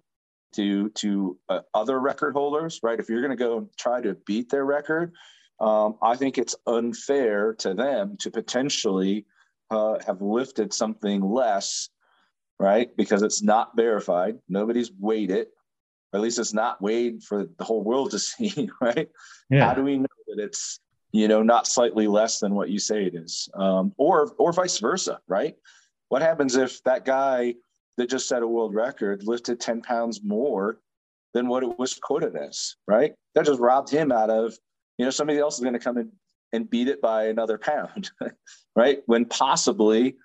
to 0.55 0.89
to 0.89 1.37
uh, 1.49 1.61
other 1.73 1.99
record 1.99 2.33
holders, 2.33 2.79
right? 2.83 2.99
If 2.99 3.09
you're 3.09 3.21
going 3.21 3.37
to 3.37 3.43
go 3.43 3.69
try 3.77 4.01
to 4.01 4.15
beat 4.25 4.49
their 4.49 4.65
record, 4.65 5.13
um, 5.59 5.97
I 6.01 6.15
think 6.15 6.37
it's 6.37 6.55
unfair 6.67 7.53
to 7.55 7.73
them 7.73 8.17
to 8.19 8.31
potentially 8.31 9.25
uh, 9.69 9.97
have 10.05 10.21
lifted 10.21 10.73
something 10.73 11.21
less, 11.21 11.89
right? 12.59 12.95
Because 12.95 13.21
it's 13.21 13.41
not 13.41 13.75
verified. 13.75 14.37
Nobody's 14.49 14.91
weighed 14.99 15.31
it. 15.31 15.49
Or 16.13 16.17
at 16.17 16.23
least 16.23 16.39
it's 16.39 16.53
not 16.53 16.81
weighed 16.81 17.23
for 17.23 17.45
the 17.45 17.63
whole 17.63 17.83
world 17.83 18.11
to 18.11 18.19
see, 18.19 18.69
right? 18.81 19.09
Yeah. 19.49 19.67
How 19.67 19.73
do 19.73 19.83
we 19.83 19.97
know 19.97 20.05
that 20.27 20.43
it's 20.43 20.79
you 21.11 21.27
know 21.27 21.41
not 21.41 21.67
slightly 21.67 22.07
less 22.07 22.39
than 22.39 22.53
what 22.53 22.69
you 22.69 22.79
say 22.79 23.05
it 23.05 23.15
is, 23.15 23.49
um, 23.53 23.93
or 23.97 24.33
or 24.37 24.51
vice 24.51 24.79
versa, 24.79 25.19
right? 25.27 25.55
What 26.09 26.21
happens 26.21 26.55
if 26.55 26.83
that 26.83 27.05
guy 27.05 27.55
that 27.97 28.09
just 28.09 28.27
set 28.27 28.43
a 28.43 28.47
world 28.47 28.73
record 28.73 29.23
lifted 29.25 29.59
10 29.59 29.81
pounds 29.81 30.21
more 30.23 30.79
than 31.33 31.47
what 31.47 31.63
it 31.63 31.77
was 31.77 31.93
quoted 31.93 32.35
as, 32.35 32.75
right? 32.87 33.13
That 33.35 33.45
just 33.45 33.59
robbed 33.59 33.89
him 33.89 34.11
out 34.11 34.29
of, 34.29 34.57
you 34.97 35.05
know, 35.05 35.11
somebody 35.11 35.39
else 35.39 35.55
is 35.55 35.61
going 35.61 35.73
to 35.73 35.79
come 35.79 35.97
in 35.97 36.11
and 36.53 36.69
beat 36.69 36.87
it 36.87 37.01
by 37.01 37.27
another 37.27 37.57
pound, 37.57 38.11
right? 38.75 38.99
When 39.05 39.25
possibly, 39.25 40.15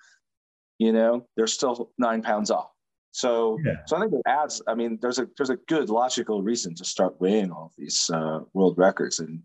you 0.79 0.93
know, 0.93 1.27
they're 1.35 1.47
still 1.47 1.91
nine 1.97 2.21
pounds 2.21 2.49
off. 2.49 2.69
So, 3.11 3.59
yeah. 3.63 3.75
so 3.87 3.97
I 3.97 4.01
think 4.01 4.13
it 4.13 4.21
adds. 4.25 4.61
I 4.67 4.73
mean, 4.73 4.97
there's 5.01 5.19
a 5.19 5.27
there's 5.37 5.49
a 5.49 5.57
good 5.67 5.89
logical 5.89 6.41
reason 6.41 6.73
to 6.75 6.85
start 6.85 7.19
weighing 7.19 7.51
all 7.51 7.65
of 7.65 7.73
these 7.77 8.09
uh, 8.13 8.39
world 8.53 8.77
records 8.77 9.19
and 9.19 9.41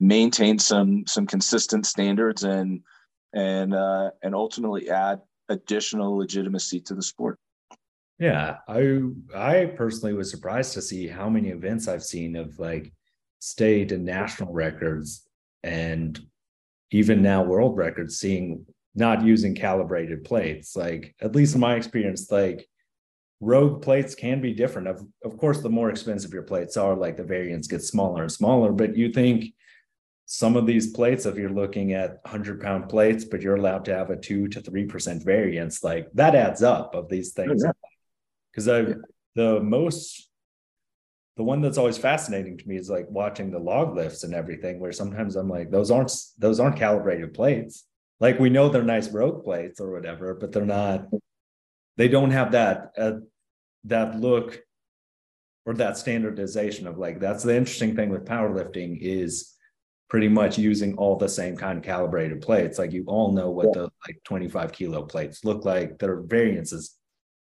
maintain 0.00 0.58
some 0.58 1.06
some 1.06 1.24
consistent 1.24 1.86
standards 1.86 2.42
and 2.42 2.80
and 3.32 3.74
uh, 3.74 4.10
and 4.24 4.34
ultimately 4.34 4.90
add 4.90 5.20
additional 5.48 6.16
legitimacy 6.16 6.80
to 6.80 6.94
the 6.94 7.02
sport. 7.02 7.38
Yeah, 8.18 8.58
I 8.66 9.00
I 9.34 9.66
personally 9.76 10.14
was 10.14 10.30
surprised 10.30 10.72
to 10.74 10.82
see 10.82 11.06
how 11.06 11.28
many 11.28 11.50
events 11.50 11.86
I've 11.86 12.02
seen 12.04 12.36
of 12.36 12.58
like 12.58 12.92
state 13.40 13.92
and 13.92 14.04
national 14.04 14.52
records 14.52 15.28
and 15.62 16.18
even 16.92 17.20
now 17.20 17.42
world 17.42 17.76
records 17.76 18.18
seeing 18.18 18.64
not 18.94 19.22
using 19.22 19.54
calibrated 19.54 20.24
plates. 20.24 20.74
Like 20.74 21.14
at 21.20 21.34
least 21.34 21.54
in 21.54 21.60
my 21.60 21.74
experience, 21.74 22.30
like 22.30 22.66
rogue 23.40 23.82
plates 23.82 24.14
can 24.14 24.40
be 24.40 24.54
different. 24.54 24.88
Of 24.88 25.04
of 25.22 25.36
course, 25.36 25.60
the 25.60 25.68
more 25.68 25.90
expensive 25.90 26.32
your 26.32 26.42
plates 26.42 26.78
are, 26.78 26.96
like 26.96 27.18
the 27.18 27.24
variance 27.24 27.66
gets 27.66 27.88
smaller 27.88 28.22
and 28.22 28.32
smaller. 28.32 28.72
But 28.72 28.96
you 28.96 29.12
think 29.12 29.52
some 30.24 30.56
of 30.56 30.66
these 30.66 30.92
plates, 30.92 31.26
if 31.26 31.36
you're 31.36 31.50
looking 31.50 31.92
at 31.92 32.18
100 32.22 32.62
pound 32.62 32.88
plates, 32.88 33.26
but 33.26 33.42
you're 33.42 33.56
allowed 33.56 33.84
to 33.84 33.94
have 33.94 34.08
a 34.08 34.16
two 34.16 34.48
to 34.48 34.62
three 34.62 34.86
percent 34.86 35.22
variance, 35.22 35.84
like 35.84 36.08
that 36.14 36.34
adds 36.34 36.62
up 36.62 36.94
of 36.94 37.10
these 37.10 37.32
things. 37.34 37.62
Oh, 37.62 37.66
yeah 37.66 37.72
because 38.56 38.68
I 38.68 38.94
the 39.34 39.60
most 39.60 40.28
the 41.36 41.42
one 41.42 41.60
that's 41.60 41.76
always 41.76 41.98
fascinating 41.98 42.56
to 42.56 42.66
me 42.66 42.76
is 42.76 42.88
like 42.88 43.06
watching 43.10 43.50
the 43.50 43.58
log 43.58 43.94
lifts 43.94 44.24
and 44.24 44.34
everything 44.34 44.80
where 44.80 44.92
sometimes 44.92 45.36
i'm 45.36 45.50
like 45.50 45.70
those 45.70 45.90
aren't 45.90 46.10
those 46.38 46.58
aren't 46.58 46.78
calibrated 46.78 47.34
plates. 47.34 47.84
Like 48.18 48.40
we 48.40 48.48
know 48.48 48.70
they're 48.70 48.82
nice 48.82 49.10
rogue 49.10 49.44
plates 49.44 49.78
or 49.78 49.92
whatever 49.92 50.34
but 50.34 50.52
they're 50.52 50.64
not 50.64 51.06
they 51.98 52.08
don't 52.08 52.30
have 52.30 52.52
that 52.52 52.92
uh, 52.96 53.12
that 53.84 54.18
look 54.18 54.58
or 55.66 55.74
that 55.74 55.98
standardization 55.98 56.86
of 56.86 56.96
like 56.96 57.20
that's 57.20 57.42
the 57.42 57.54
interesting 57.54 57.94
thing 57.94 58.08
with 58.08 58.24
powerlifting 58.24 58.98
is 59.00 59.56
pretty 60.08 60.28
much 60.28 60.56
using 60.56 60.96
all 60.96 61.16
the 61.16 61.28
same 61.28 61.56
kind 61.56 61.78
of 61.78 61.84
calibrated 61.84 62.40
plates. 62.40 62.78
Like 62.78 62.92
you 62.92 63.04
all 63.06 63.32
know 63.32 63.50
what 63.50 63.66
yeah. 63.66 63.82
the 63.82 63.90
like 64.06 64.22
25 64.24 64.72
kilo 64.72 65.02
plates 65.02 65.44
look 65.44 65.64
like. 65.64 65.98
Their 65.98 66.20
variances 66.20 66.95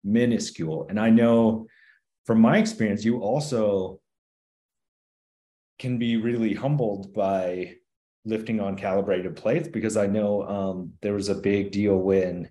minuscule. 0.04 0.86
And 0.88 0.98
I 0.98 1.10
know 1.10 1.66
from 2.24 2.40
my 2.40 2.58
experience, 2.58 3.04
you 3.04 3.20
also 3.20 4.00
can 5.78 5.98
be 5.98 6.16
really 6.16 6.54
humbled 6.54 7.12
by 7.14 7.74
lifting 8.24 8.60
on 8.60 8.76
calibrated 8.76 9.34
plates 9.34 9.68
because 9.68 9.96
I 9.96 10.06
know 10.06 10.42
um, 10.46 10.92
there 11.00 11.14
was 11.14 11.30
a 11.30 11.34
big 11.34 11.72
deal 11.72 11.96
when, 11.96 12.50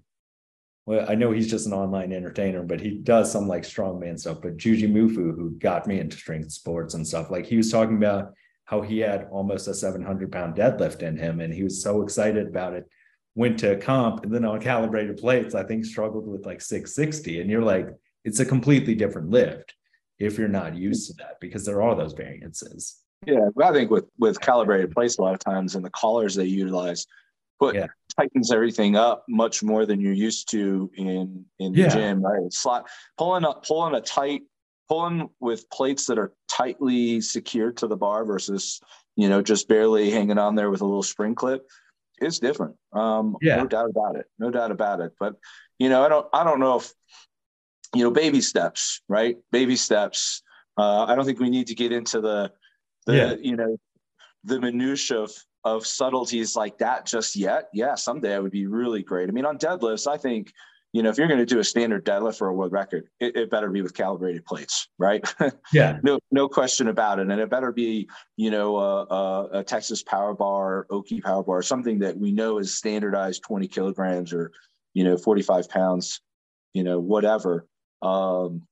well, 0.85 1.05
I 1.07 1.13
know 1.15 1.31
he's 1.31 1.49
just 1.49 1.67
an 1.67 1.73
online 1.73 2.11
entertainer, 2.11 2.63
but 2.63 2.81
he 2.81 2.89
does 2.89 3.31
some 3.31 3.47
like 3.47 3.63
strongman 3.63 4.19
stuff. 4.19 4.41
But 4.41 4.57
Jujimufu, 4.57 5.35
who 5.35 5.51
got 5.59 5.85
me 5.85 5.99
into 5.99 6.17
strength 6.17 6.51
sports 6.51 6.95
and 6.95 7.07
stuff, 7.07 7.29
like 7.29 7.45
he 7.45 7.57
was 7.57 7.71
talking 7.71 7.97
about 7.97 8.33
how 8.65 8.81
he 8.81 8.99
had 8.99 9.27
almost 9.31 9.67
a 9.67 9.73
700 9.73 10.31
pound 10.31 10.55
deadlift 10.55 11.01
in 11.01 11.17
him 11.17 11.39
and 11.39 11.51
he 11.51 11.63
was 11.63 11.81
so 11.81 12.03
excited 12.03 12.47
about 12.47 12.73
it 12.73 12.87
went 13.35 13.59
to 13.59 13.77
comp 13.77 14.23
and 14.23 14.33
then 14.33 14.45
on 14.45 14.59
calibrated 14.59 15.17
plates 15.17 15.55
i 15.55 15.63
think 15.63 15.85
struggled 15.85 16.27
with 16.27 16.45
like 16.45 16.61
660 16.61 17.41
and 17.41 17.49
you're 17.49 17.61
like 17.61 17.87
it's 18.25 18.39
a 18.39 18.45
completely 18.45 18.95
different 18.95 19.29
lift 19.29 19.75
if 20.17 20.37
you're 20.37 20.47
not 20.47 20.75
used 20.75 21.07
to 21.07 21.13
that 21.17 21.39
because 21.39 21.65
there 21.65 21.81
are 21.81 21.95
those 21.95 22.13
variances 22.13 22.99
yeah 23.25 23.47
i 23.63 23.71
think 23.71 23.91
with 23.91 24.05
with 24.17 24.39
calibrated 24.39 24.91
plates 24.91 25.17
a 25.17 25.21
lot 25.21 25.33
of 25.33 25.39
times 25.39 25.75
and 25.75 25.85
the 25.85 25.89
collars 25.91 26.35
they 26.35 26.45
utilize 26.45 27.05
put 27.59 27.75
yeah. 27.75 27.87
tightens 28.17 28.51
everything 28.51 28.95
up 28.95 29.25
much 29.27 29.61
more 29.61 29.85
than 29.85 29.99
you're 29.99 30.13
used 30.13 30.49
to 30.49 30.89
in 30.95 31.45
in 31.59 31.73
the 31.73 31.81
yeah. 31.81 31.89
gym 31.89 32.21
right 32.21 32.51
slot 32.51 32.87
pulling 33.17 33.45
up 33.45 33.65
pulling 33.65 33.95
a 33.95 34.01
tight 34.01 34.41
pulling 34.87 35.29
with 35.39 35.69
plates 35.69 36.07
that 36.07 36.17
are 36.17 36.33
tightly 36.47 37.21
secured 37.21 37.77
to 37.77 37.87
the 37.87 37.95
bar 37.95 38.25
versus 38.25 38.81
you 39.15 39.29
know 39.29 39.41
just 39.41 39.67
barely 39.67 40.09
hanging 40.09 40.37
on 40.37 40.55
there 40.55 40.69
with 40.69 40.81
a 40.81 40.85
little 40.85 41.03
spring 41.03 41.35
clip 41.35 41.67
it's 42.21 42.39
different. 42.39 42.75
Um 42.93 43.37
yeah. 43.41 43.57
no 43.57 43.67
doubt 43.67 43.89
about 43.89 44.15
it. 44.15 44.25
No 44.37 44.51
doubt 44.51 44.71
about 44.71 44.99
it. 45.01 45.13
But 45.19 45.35
you 45.77 45.89
know 45.89 46.03
i 46.03 46.09
don't 46.09 46.27
i 46.33 46.43
don't 46.43 46.59
know 46.59 46.77
if 46.77 46.91
you 47.95 48.03
know 48.03 48.11
baby 48.11 48.41
steps 48.41 49.01
right? 49.07 49.37
Baby 49.51 49.75
steps. 49.75 50.43
Uh 50.77 51.05
i 51.05 51.15
don't 51.15 51.25
think 51.25 51.39
we 51.39 51.49
need 51.49 51.67
to 51.67 51.75
get 51.75 51.91
into 51.91 52.21
the 52.21 52.51
the 53.05 53.15
yeah. 53.15 53.33
you 53.39 53.55
know 53.55 53.77
the 54.43 54.59
minutia 54.59 55.19
of 55.19 55.31
of 55.65 55.85
subtleties 55.85 56.55
like 56.55 56.77
that 56.77 57.05
just 57.05 57.35
yet. 57.35 57.69
Yeah 57.73 57.95
someday 57.95 58.35
it 58.35 58.43
would 58.43 58.51
be 58.51 58.67
really 58.67 59.03
great. 59.03 59.29
I 59.29 59.31
mean 59.31 59.45
on 59.45 59.57
deadlifts 59.57 60.07
i 60.07 60.17
think 60.17 60.53
you 60.91 61.03
know, 61.03 61.09
if 61.09 61.17
you're 61.17 61.27
going 61.27 61.39
to 61.39 61.45
do 61.45 61.59
a 61.59 61.63
standard 61.63 62.03
deadlift 62.03 62.37
for 62.37 62.47
a 62.47 62.53
world 62.53 62.71
record, 62.71 63.07
it, 63.19 63.35
it 63.35 63.49
better 63.51 63.69
be 63.69 63.81
with 63.81 63.93
calibrated 63.93 64.45
plates, 64.45 64.87
right? 64.97 65.23
Yeah. 65.71 65.99
no, 66.01 66.19
no 66.31 66.49
question 66.49 66.87
about 66.87 67.19
it. 67.19 67.29
And 67.29 67.39
it 67.39 67.49
better 67.49 67.71
be, 67.71 68.09
you 68.37 68.49
know, 68.49 68.77
a, 68.77 69.03
a, 69.03 69.49
a 69.59 69.63
Texas 69.63 70.01
power 70.01 70.33
bar, 70.33 70.87
Ohio 70.91 71.21
power 71.23 71.43
bar, 71.43 71.61
something 71.61 71.99
that 71.99 72.17
we 72.17 72.31
know 72.31 72.57
is 72.57 72.75
standardized 72.75 73.43
20 73.43 73.67
kilograms 73.67 74.33
or, 74.33 74.51
you 74.95 75.03
know, 75.03 75.15
45 75.15 75.69
pounds, 75.69 76.21
you 76.73 76.83
know, 76.83 76.99
whatever. 76.99 77.67
Um, 78.01 78.63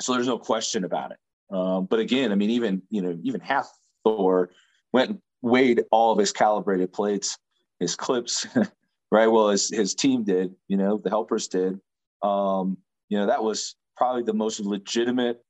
so 0.00 0.14
there's 0.14 0.26
no 0.26 0.38
question 0.38 0.84
about 0.84 1.12
it. 1.12 1.18
Um, 1.54 1.86
but 1.86 1.98
again, 1.98 2.32
I 2.32 2.36
mean, 2.36 2.50
even, 2.50 2.82
you 2.88 3.02
know, 3.02 3.18
even 3.22 3.40
half 3.40 3.70
Thor 4.04 4.50
went 4.92 5.10
and 5.10 5.18
weighed 5.42 5.84
all 5.90 6.12
of 6.12 6.18
his 6.18 6.32
calibrated 6.32 6.92
plates, 6.92 7.36
his 7.80 7.96
clips, 7.96 8.46
right? 9.10 9.26
Well, 9.26 9.48
his 9.48 9.68
his 9.68 9.94
team 9.94 10.24
did, 10.24 10.54
you 10.68 10.76
know, 10.76 10.98
the 10.98 11.10
helpers 11.10 11.48
did. 11.48 11.78
Um, 12.22 12.78
you 13.08 13.18
know, 13.18 13.26
that 13.26 13.42
was 13.42 13.76
probably 13.96 14.22
the 14.22 14.34
most 14.34 14.60
legitimate 14.60 15.42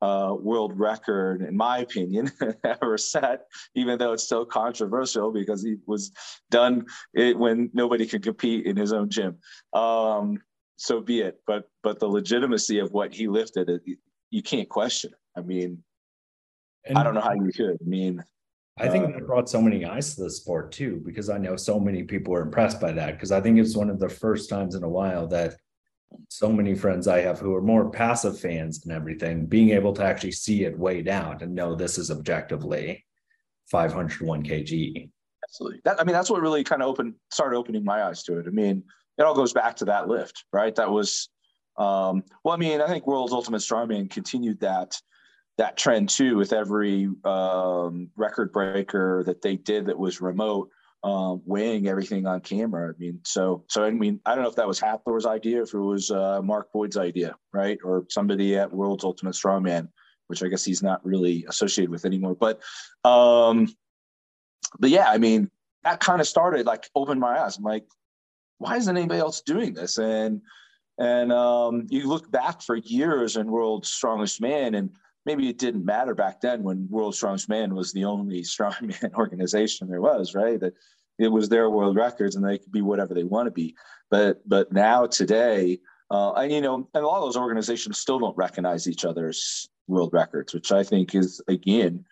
uh, 0.00 0.34
world 0.38 0.78
record, 0.78 1.42
in 1.42 1.56
my 1.56 1.78
opinion, 1.78 2.30
ever 2.64 2.98
set. 2.98 3.46
Even 3.74 3.98
though 3.98 4.12
it's 4.12 4.28
so 4.28 4.44
controversial 4.44 5.32
because 5.32 5.62
he 5.62 5.76
was 5.86 6.12
done 6.50 6.84
it 7.14 7.38
when 7.38 7.70
nobody 7.72 8.06
could 8.06 8.22
compete 8.22 8.66
in 8.66 8.76
his 8.76 8.92
own 8.92 9.08
gym. 9.08 9.38
Um, 9.72 10.38
so 10.76 11.00
be 11.00 11.20
it. 11.20 11.40
But 11.46 11.68
but 11.82 11.98
the 12.00 12.08
legitimacy 12.08 12.78
of 12.78 12.92
what 12.92 13.14
he 13.14 13.28
lifted, 13.28 13.70
you 14.30 14.42
can't 14.42 14.68
question. 14.68 15.12
I 15.36 15.40
mean, 15.40 15.82
and 16.84 16.98
I 16.98 17.02
don't 17.02 17.14
know 17.14 17.20
how 17.20 17.34
you 17.34 17.50
could. 17.52 17.78
I 17.80 17.84
mean, 17.84 18.22
I 18.76 18.88
think 18.88 19.14
that 19.14 19.26
brought 19.26 19.48
so 19.48 19.62
many 19.62 19.84
eyes 19.84 20.14
to 20.14 20.24
the 20.24 20.30
sport 20.30 20.72
too, 20.72 21.00
because 21.04 21.30
I 21.30 21.38
know 21.38 21.54
so 21.54 21.78
many 21.78 22.02
people 22.02 22.32
were 22.32 22.42
impressed 22.42 22.80
by 22.80 22.90
that. 22.92 23.12
Because 23.12 23.30
I 23.30 23.40
think 23.40 23.58
it's 23.58 23.76
one 23.76 23.88
of 23.88 24.00
the 24.00 24.08
first 24.08 24.50
times 24.50 24.74
in 24.74 24.82
a 24.82 24.88
while 24.88 25.28
that 25.28 25.56
so 26.28 26.50
many 26.52 26.74
friends 26.74 27.06
I 27.06 27.20
have 27.20 27.38
who 27.38 27.54
are 27.54 27.62
more 27.62 27.90
passive 27.90 28.38
fans 28.38 28.84
and 28.84 28.92
everything, 28.92 29.46
being 29.46 29.70
able 29.70 29.92
to 29.94 30.04
actually 30.04 30.32
see 30.32 30.64
it 30.64 30.78
weighed 30.78 31.08
out 31.08 31.42
and 31.42 31.54
know 31.54 31.74
this 31.74 31.98
is 31.98 32.10
objectively 32.10 33.04
501 33.70 34.42
kg. 34.42 35.10
Absolutely. 35.44 35.80
That, 35.84 36.00
I 36.00 36.04
mean, 36.04 36.14
that's 36.14 36.30
what 36.30 36.42
really 36.42 36.64
kind 36.64 36.82
of 36.82 36.88
opened, 36.88 37.14
started 37.30 37.56
opening 37.56 37.84
my 37.84 38.04
eyes 38.04 38.22
to 38.24 38.38
it. 38.38 38.46
I 38.46 38.50
mean, 38.50 38.82
it 39.18 39.22
all 39.22 39.34
goes 39.34 39.52
back 39.52 39.76
to 39.76 39.84
that 39.84 40.08
lift, 40.08 40.44
right? 40.52 40.74
That 40.74 40.90
was, 40.90 41.28
um, 41.76 42.24
well, 42.42 42.54
I 42.54 42.56
mean, 42.56 42.80
I 42.80 42.88
think 42.88 43.06
World's 43.06 43.32
Ultimate 43.32 43.60
Strongman 43.60 44.10
continued 44.10 44.60
that 44.60 44.96
that 45.58 45.76
trend 45.76 46.08
too 46.08 46.36
with 46.36 46.52
every 46.52 47.08
um, 47.24 48.10
record 48.16 48.52
breaker 48.52 49.22
that 49.24 49.42
they 49.42 49.56
did 49.56 49.86
that 49.86 49.98
was 49.98 50.20
remote 50.20 50.70
um, 51.04 51.42
weighing 51.44 51.86
everything 51.86 52.26
on 52.26 52.40
camera. 52.40 52.88
I 52.88 52.98
mean, 52.98 53.20
so 53.24 53.62
so 53.68 53.84
I 53.84 53.90
mean, 53.90 54.20
I 54.24 54.34
don't 54.34 54.42
know 54.42 54.48
if 54.48 54.56
that 54.56 54.66
was 54.66 54.80
Hafthor's 54.80 55.26
idea, 55.26 55.62
if 55.62 55.74
it 55.74 55.78
was 55.78 56.10
uh, 56.10 56.40
Mark 56.42 56.72
Boyd's 56.72 56.96
idea, 56.96 57.36
right, 57.52 57.78
or 57.84 58.06
somebody 58.08 58.56
at 58.56 58.72
World's 58.72 59.04
Ultimate 59.04 59.34
Strongman, 59.34 59.88
which 60.28 60.42
I 60.42 60.48
guess 60.48 60.64
he's 60.64 60.82
not 60.82 61.04
really 61.04 61.44
associated 61.48 61.90
with 61.90 62.06
anymore. 62.06 62.34
But 62.34 62.62
um, 63.04 63.68
but 64.78 64.88
yeah, 64.90 65.10
I 65.10 65.18
mean, 65.18 65.50
that 65.82 66.00
kind 66.00 66.22
of 66.22 66.26
started 66.26 66.64
like 66.64 66.88
opened 66.94 67.20
my 67.20 67.38
eyes. 67.38 67.58
I'm 67.58 67.64
like, 67.64 67.84
why 68.58 68.76
isn't 68.76 68.96
anybody 68.96 69.20
else 69.20 69.42
doing 69.42 69.74
this? 69.74 69.98
And 69.98 70.40
and 70.98 71.32
um, 71.32 71.86
you 71.90 72.08
look 72.08 72.30
back 72.30 72.62
for 72.62 72.76
years 72.76 73.36
in 73.36 73.50
World's 73.50 73.90
Strongest 73.90 74.40
Man 74.40 74.74
and 74.74 74.90
maybe 75.26 75.48
it 75.48 75.58
didn't 75.58 75.84
matter 75.84 76.14
back 76.14 76.40
then 76.40 76.62
when 76.62 76.88
World 76.90 77.14
Strongest 77.14 77.48
Man 77.48 77.74
was 77.74 77.92
the 77.92 78.04
only 78.04 78.42
strongman 78.42 79.14
organization 79.18 79.88
there 79.88 80.00
was, 80.00 80.34
right? 80.34 80.60
That 80.60 80.74
it 81.18 81.28
was 81.28 81.48
their 81.48 81.70
world 81.70 81.96
records 81.96 82.36
and 82.36 82.44
they 82.44 82.58
could 82.58 82.72
be 82.72 82.82
whatever 82.82 83.14
they 83.14 83.24
want 83.24 83.46
to 83.46 83.50
be. 83.50 83.74
But 84.10 84.46
but 84.48 84.72
now 84.72 85.06
today, 85.06 85.80
uh, 86.10 86.32
and 86.32 86.52
you 86.52 86.60
know, 86.60 86.88
and 86.94 87.04
a 87.04 87.06
lot 87.06 87.18
of 87.18 87.24
those 87.24 87.36
organizations 87.36 87.98
still 87.98 88.18
don't 88.18 88.36
recognize 88.36 88.88
each 88.88 89.04
other's 89.04 89.68
world 89.86 90.12
records, 90.12 90.54
which 90.54 90.72
I 90.72 90.82
think 90.82 91.14
is 91.14 91.40
again 91.48 92.04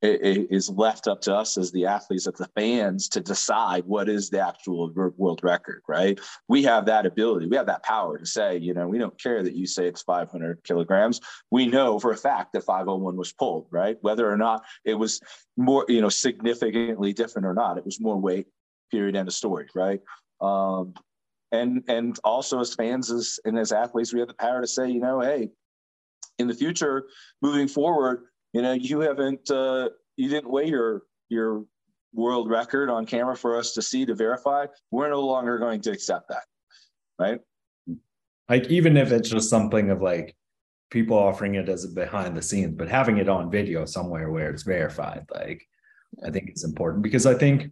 it 0.00 0.46
is 0.50 0.70
left 0.70 1.08
up 1.08 1.20
to 1.22 1.34
us 1.34 1.58
as 1.58 1.72
the 1.72 1.86
athletes, 1.86 2.28
as 2.28 2.34
the 2.34 2.48
fans, 2.54 3.08
to 3.08 3.20
decide 3.20 3.84
what 3.84 4.08
is 4.08 4.30
the 4.30 4.40
actual 4.40 4.92
world 5.16 5.40
record, 5.42 5.82
right? 5.88 6.20
We 6.46 6.62
have 6.62 6.86
that 6.86 7.04
ability, 7.04 7.46
we 7.46 7.56
have 7.56 7.66
that 7.66 7.82
power 7.82 8.16
to 8.16 8.26
say, 8.26 8.58
you 8.58 8.74
know, 8.74 8.86
we 8.86 8.98
don't 8.98 9.20
care 9.20 9.42
that 9.42 9.54
you 9.54 9.66
say 9.66 9.88
it's 9.88 10.02
500 10.02 10.62
kilograms. 10.62 11.20
We 11.50 11.66
know 11.66 11.98
for 11.98 12.12
a 12.12 12.16
fact 12.16 12.52
that 12.52 12.62
501 12.62 13.16
was 13.16 13.32
pulled, 13.32 13.66
right? 13.70 13.96
Whether 14.00 14.30
or 14.30 14.36
not 14.36 14.64
it 14.84 14.94
was 14.94 15.20
more, 15.56 15.84
you 15.88 16.00
know, 16.00 16.10
significantly 16.10 17.12
different 17.12 17.46
or 17.46 17.54
not, 17.54 17.78
it 17.78 17.84
was 17.84 18.00
more 18.00 18.16
weight. 18.16 18.46
Period. 18.90 19.16
End 19.16 19.28
of 19.28 19.34
story, 19.34 19.66
right? 19.74 20.00
Um, 20.40 20.94
and 21.52 21.82
and 21.88 22.18
also 22.24 22.60
as 22.60 22.74
fans 22.74 23.10
as 23.10 23.38
and 23.44 23.58
as 23.58 23.72
athletes, 23.72 24.14
we 24.14 24.20
have 24.20 24.28
the 24.28 24.34
power 24.34 24.60
to 24.60 24.66
say, 24.66 24.90
you 24.90 25.00
know, 25.00 25.20
hey, 25.20 25.50
in 26.38 26.46
the 26.46 26.54
future, 26.54 27.08
moving 27.42 27.68
forward, 27.68 28.22
you 28.52 28.62
know, 28.62 28.72
you 28.72 29.00
haven't, 29.00 29.50
uh, 29.50 29.90
you 30.16 30.28
didn't 30.28 30.50
weigh 30.50 30.68
your 30.68 31.02
your 31.28 31.64
world 32.14 32.48
record 32.48 32.88
on 32.88 33.04
camera 33.04 33.36
for 33.36 33.56
us 33.56 33.74
to 33.74 33.82
see 33.82 34.06
to 34.06 34.14
verify. 34.14 34.66
We're 34.90 35.10
no 35.10 35.20
longer 35.20 35.58
going 35.58 35.80
to 35.82 35.90
accept 35.90 36.28
that, 36.28 36.44
right? 37.18 37.40
Like 38.48 38.66
even 38.68 38.96
if 38.96 39.12
it's 39.12 39.28
just 39.28 39.50
something 39.50 39.90
of 39.90 40.00
like 40.00 40.34
people 40.90 41.18
offering 41.18 41.56
it 41.56 41.68
as 41.68 41.84
a 41.84 41.88
behind 41.88 42.36
the 42.36 42.42
scenes, 42.42 42.74
but 42.76 42.88
having 42.88 43.18
it 43.18 43.28
on 43.28 43.50
video 43.50 43.84
somewhere 43.84 44.30
where 44.30 44.50
it's 44.50 44.62
verified, 44.62 45.26
like 45.32 45.68
I 46.24 46.30
think 46.30 46.48
it's 46.48 46.64
important 46.64 47.02
because 47.02 47.26
I 47.26 47.34
think 47.34 47.70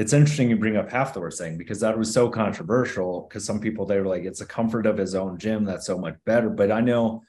it's 0.00 0.14
interesting 0.14 0.48
you 0.48 0.56
bring 0.56 0.78
up 0.78 0.88
Hafthor 0.88 1.30
saying 1.30 1.58
because 1.58 1.80
that 1.80 1.98
was 1.98 2.10
so 2.10 2.30
controversial 2.30 3.26
because 3.28 3.44
some 3.44 3.60
people 3.60 3.84
they 3.84 4.00
were 4.00 4.06
like 4.06 4.24
it's 4.24 4.38
the 4.38 4.46
comfort 4.46 4.86
of 4.86 4.96
his 4.96 5.14
own 5.14 5.36
gym 5.36 5.64
that's 5.64 5.84
so 5.84 5.98
much 5.98 6.16
better 6.24 6.48
but 6.48 6.72
i 6.72 6.80
know 6.80 7.22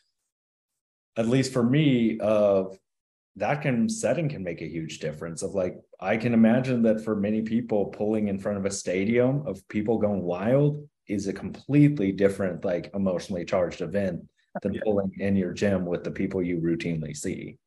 at 1.17 1.27
least 1.27 1.53
for 1.53 1.63
me, 1.63 2.19
of 2.19 2.77
that 3.35 3.61
can 3.61 3.87
setting 3.87 4.29
can 4.29 4.43
make 4.43 4.61
a 4.61 4.67
huge 4.67 4.99
difference. 4.99 5.41
Of 5.41 5.53
like, 5.53 5.77
I 5.99 6.17
can 6.17 6.33
imagine 6.33 6.81
that 6.83 7.03
for 7.03 7.15
many 7.15 7.41
people, 7.41 7.85
pulling 7.85 8.27
in 8.27 8.39
front 8.39 8.57
of 8.57 8.65
a 8.65 8.71
stadium 8.71 9.45
of 9.47 9.67
people 9.67 9.97
going 9.97 10.21
wild 10.21 10.87
is 11.07 11.27
a 11.27 11.33
completely 11.33 12.11
different, 12.11 12.63
like 12.63 12.91
emotionally 12.93 13.45
charged 13.45 13.81
event 13.81 14.21
than 14.61 14.73
yeah. 14.73 14.81
pulling 14.83 15.11
in 15.19 15.35
your 15.35 15.53
gym 15.53 15.85
with 15.85 16.03
the 16.03 16.11
people 16.11 16.41
you 16.41 16.59
routinely 16.59 17.15
see. 17.15 17.57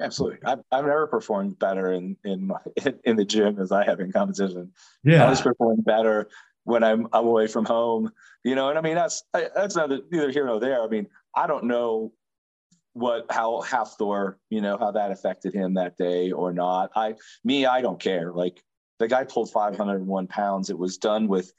Absolutely, 0.00 0.38
I've, 0.44 0.60
I've 0.70 0.84
never 0.84 1.08
performed 1.08 1.58
better 1.58 1.92
in 1.92 2.16
in 2.24 2.46
my, 2.46 2.58
in 3.04 3.16
the 3.16 3.24
gym 3.24 3.58
as 3.58 3.72
I 3.72 3.84
have 3.84 3.98
in 3.98 4.12
competition. 4.12 4.72
Yeah, 5.02 5.22
I 5.22 5.24
always 5.24 5.40
perform 5.40 5.80
better 5.80 6.28
when 6.62 6.84
I'm 6.84 7.08
I'm 7.12 7.26
away 7.26 7.48
from 7.48 7.64
home. 7.64 8.12
You 8.44 8.54
know, 8.54 8.68
and 8.68 8.78
I 8.78 8.82
mean 8.82 8.94
that's 8.94 9.24
that's 9.32 9.74
neither 9.74 10.30
here 10.30 10.46
nor 10.46 10.60
there. 10.60 10.82
I 10.82 10.86
mean, 10.86 11.08
I 11.34 11.48
don't 11.48 11.64
know 11.64 12.12
what 12.98 13.26
how 13.30 13.62
Hafthor, 13.62 14.36
you 14.50 14.60
know, 14.60 14.76
how 14.76 14.90
that 14.90 15.10
affected 15.10 15.54
him 15.54 15.74
that 15.74 15.96
day 15.96 16.32
or 16.32 16.52
not. 16.52 16.90
I 16.96 17.14
me, 17.44 17.66
I 17.66 17.80
don't 17.80 18.00
care. 18.00 18.32
Like 18.32 18.62
the 18.98 19.08
guy 19.08 19.24
pulled 19.24 19.50
501 19.50 20.26
pounds. 20.26 20.70
It 20.70 20.78
was 20.78 20.98
done 20.98 21.28
with 21.28 21.52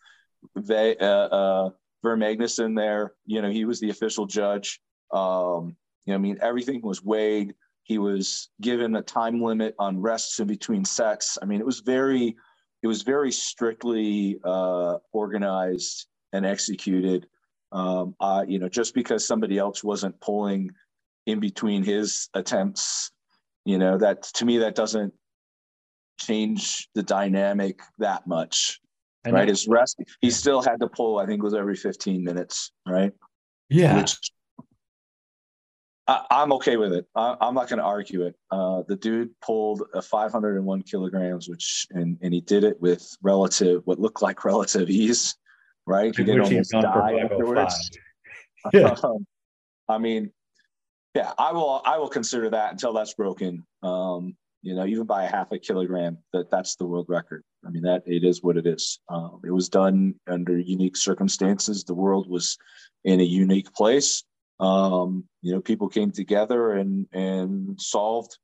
Ve, 0.58 0.95
uh, 0.99 1.06
uh, 1.06 1.69
Ver 2.04 2.17
Magnusson 2.17 2.75
there. 2.75 3.13
You 3.25 3.41
know, 3.41 3.49
he 3.49 3.65
was 3.65 3.80
the 3.80 3.89
official 3.89 4.25
judge. 4.25 4.82
Um, 5.12 5.75
you 6.06 6.13
know, 6.13 6.15
I 6.15 6.17
mean, 6.17 6.38
everything 6.41 6.82
was 6.82 7.04
weighed. 7.04 7.56
He 7.84 7.97
was 7.97 8.49
given 8.62 8.95
a 8.95 9.02
time 9.02 9.41
limit 9.41 9.75
on 9.80 9.99
rests 10.02 10.39
in 10.39 10.47
between 10.47 10.86
sets. 10.86 11.38
I 11.41 11.45
mean, 11.45 11.60
it 11.60 11.65
was 11.65 11.80
very, 11.80 12.36
it 12.84 12.88
was 12.88 13.02
very 13.02 13.32
strictly 13.32 14.39
uh, 14.43 14.97
organized 15.12 16.06
and 16.34 16.45
executed. 16.45 17.28
Um, 17.71 18.15
uh, 18.19 18.45
you 18.47 18.60
know, 18.60 18.69
just 18.69 18.93
because 18.93 19.25
somebody 19.25 19.58
else 19.58 19.84
wasn't 19.84 20.19
pulling 20.19 20.71
in 21.29 21.39
between 21.39 21.83
his 21.83 22.29
attempts, 22.33 23.11
you 23.65 23.77
know, 23.77 23.97
that 23.97 24.23
to 24.23 24.45
me 24.45 24.57
that 24.59 24.75
doesn't 24.75 25.13
change 26.19 26.89
the 26.95 27.03
dynamic 27.03 27.81
that 27.99 28.25
much. 28.27 28.79
right. 29.25 29.47
His 29.47 29.67
rest, 29.67 30.01
he 30.21 30.31
still 30.31 30.61
had 30.61 30.79
to 30.79 30.87
pull, 30.87 31.19
I 31.19 31.25
think 31.25 31.39
it 31.39 31.43
was 31.43 31.53
every 31.53 31.75
15 31.75 32.23
minutes, 32.23 32.71
right? 32.87 33.11
Yeah. 33.69 33.97
Which 33.97 34.17
I, 36.07 36.41
am 36.41 36.51
okay 36.53 36.77
with 36.77 36.93
it. 36.93 37.05
I, 37.15 37.35
am 37.41 37.53
not 37.53 37.69
going 37.69 37.77
to 37.77 37.85
argue 37.85 38.23
it. 38.23 38.35
Uh, 38.49 38.81
the 38.87 38.95
dude 38.95 39.29
pulled 39.41 39.83
a 39.93 40.01
501 40.01 40.81
kilograms, 40.81 41.47
which 41.47 41.85
and 41.91 42.17
and 42.23 42.33
he 42.33 42.41
did 42.41 42.63
it 42.63 42.81
with 42.81 43.07
relative 43.21 43.83
what 43.85 43.99
looked 43.99 44.23
like 44.23 44.43
relative 44.43 44.89
ease, 44.89 45.35
right? 45.85 46.15
He 46.15 46.23
didn't 46.23 46.41
almost 46.41 46.71
die 46.71 47.19
afterwards. 47.23 47.91
Yeah. 48.73 48.93
Um, 49.03 49.25
I 49.87 49.99
mean, 49.99 50.33
yeah, 51.15 51.34
I 51.38 51.52
will. 51.54 51.82
I 51.86 51.98
will 51.98 52.10
consider 52.10 52.50
that 52.52 52.72
until 52.72 52.93
that's 52.93 53.13
broken. 53.13 53.65
Um, 53.84 54.36
you 54.62 54.76
know, 54.76 54.86
even 54.86 55.06
by 55.06 55.24
a 55.24 55.30
half 55.30 55.52
a 55.52 55.60
kilogram, 55.60 56.17
that 56.34 56.52
that's 56.52 56.76
the 56.76 56.86
world 56.86 57.06
record. 57.10 57.43
I 57.65 57.69
mean, 57.69 57.84
that 57.84 58.04
it 58.06 58.24
is 58.24 58.43
what 58.43 58.58
it 58.58 58.67
is. 58.67 59.00
Um, 59.10 59.41
it 59.45 59.52
was 59.52 59.69
done 59.69 60.15
under 60.28 60.58
unique 60.58 60.98
circumstances. 60.98 61.84
The 61.84 61.93
world 61.93 62.30
was 62.30 62.58
in 63.04 63.22
a 63.22 63.24
unique 63.24 63.74
place 63.74 64.24
um, 64.60 65.24
you 65.41 65.54
know 65.54 65.62
people 65.62 65.88
came 65.88 66.12
together 66.12 66.74
and 66.74 67.08
and 67.13 67.80
solved 67.80 68.38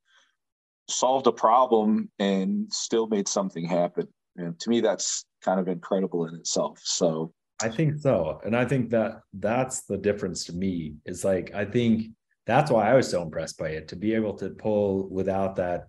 solved 0.89 1.27
a 1.27 1.31
problem 1.31 2.09
and 2.19 2.71
still 2.71 3.07
made 3.07 3.27
something 3.27 3.65
happen 3.65 4.07
and 4.37 4.59
to 4.59 4.69
me 4.69 4.81
that's 4.81 5.25
kind 5.43 5.59
of 5.59 5.67
incredible 5.67 6.27
in 6.27 6.35
itself 6.35 6.79
so 6.83 7.33
i 7.63 7.67
think 7.67 7.97
so 7.97 8.39
and 8.45 8.55
i 8.55 8.63
think 8.63 8.91
that 8.91 9.21
that's 9.33 9.83
the 9.85 9.97
difference 9.97 10.45
to 10.45 10.53
me 10.53 10.93
is 11.05 11.25
like 11.25 11.51
i 11.55 11.65
think 11.65 12.05
that's 12.45 12.71
why 12.71 12.89
i 12.89 12.93
was 12.93 13.09
so 13.09 13.21
impressed 13.21 13.57
by 13.57 13.69
it 13.69 13.87
to 13.87 13.95
be 13.95 14.13
able 14.13 14.33
to 14.33 14.49
pull 14.49 15.07
without 15.09 15.55
that 15.55 15.87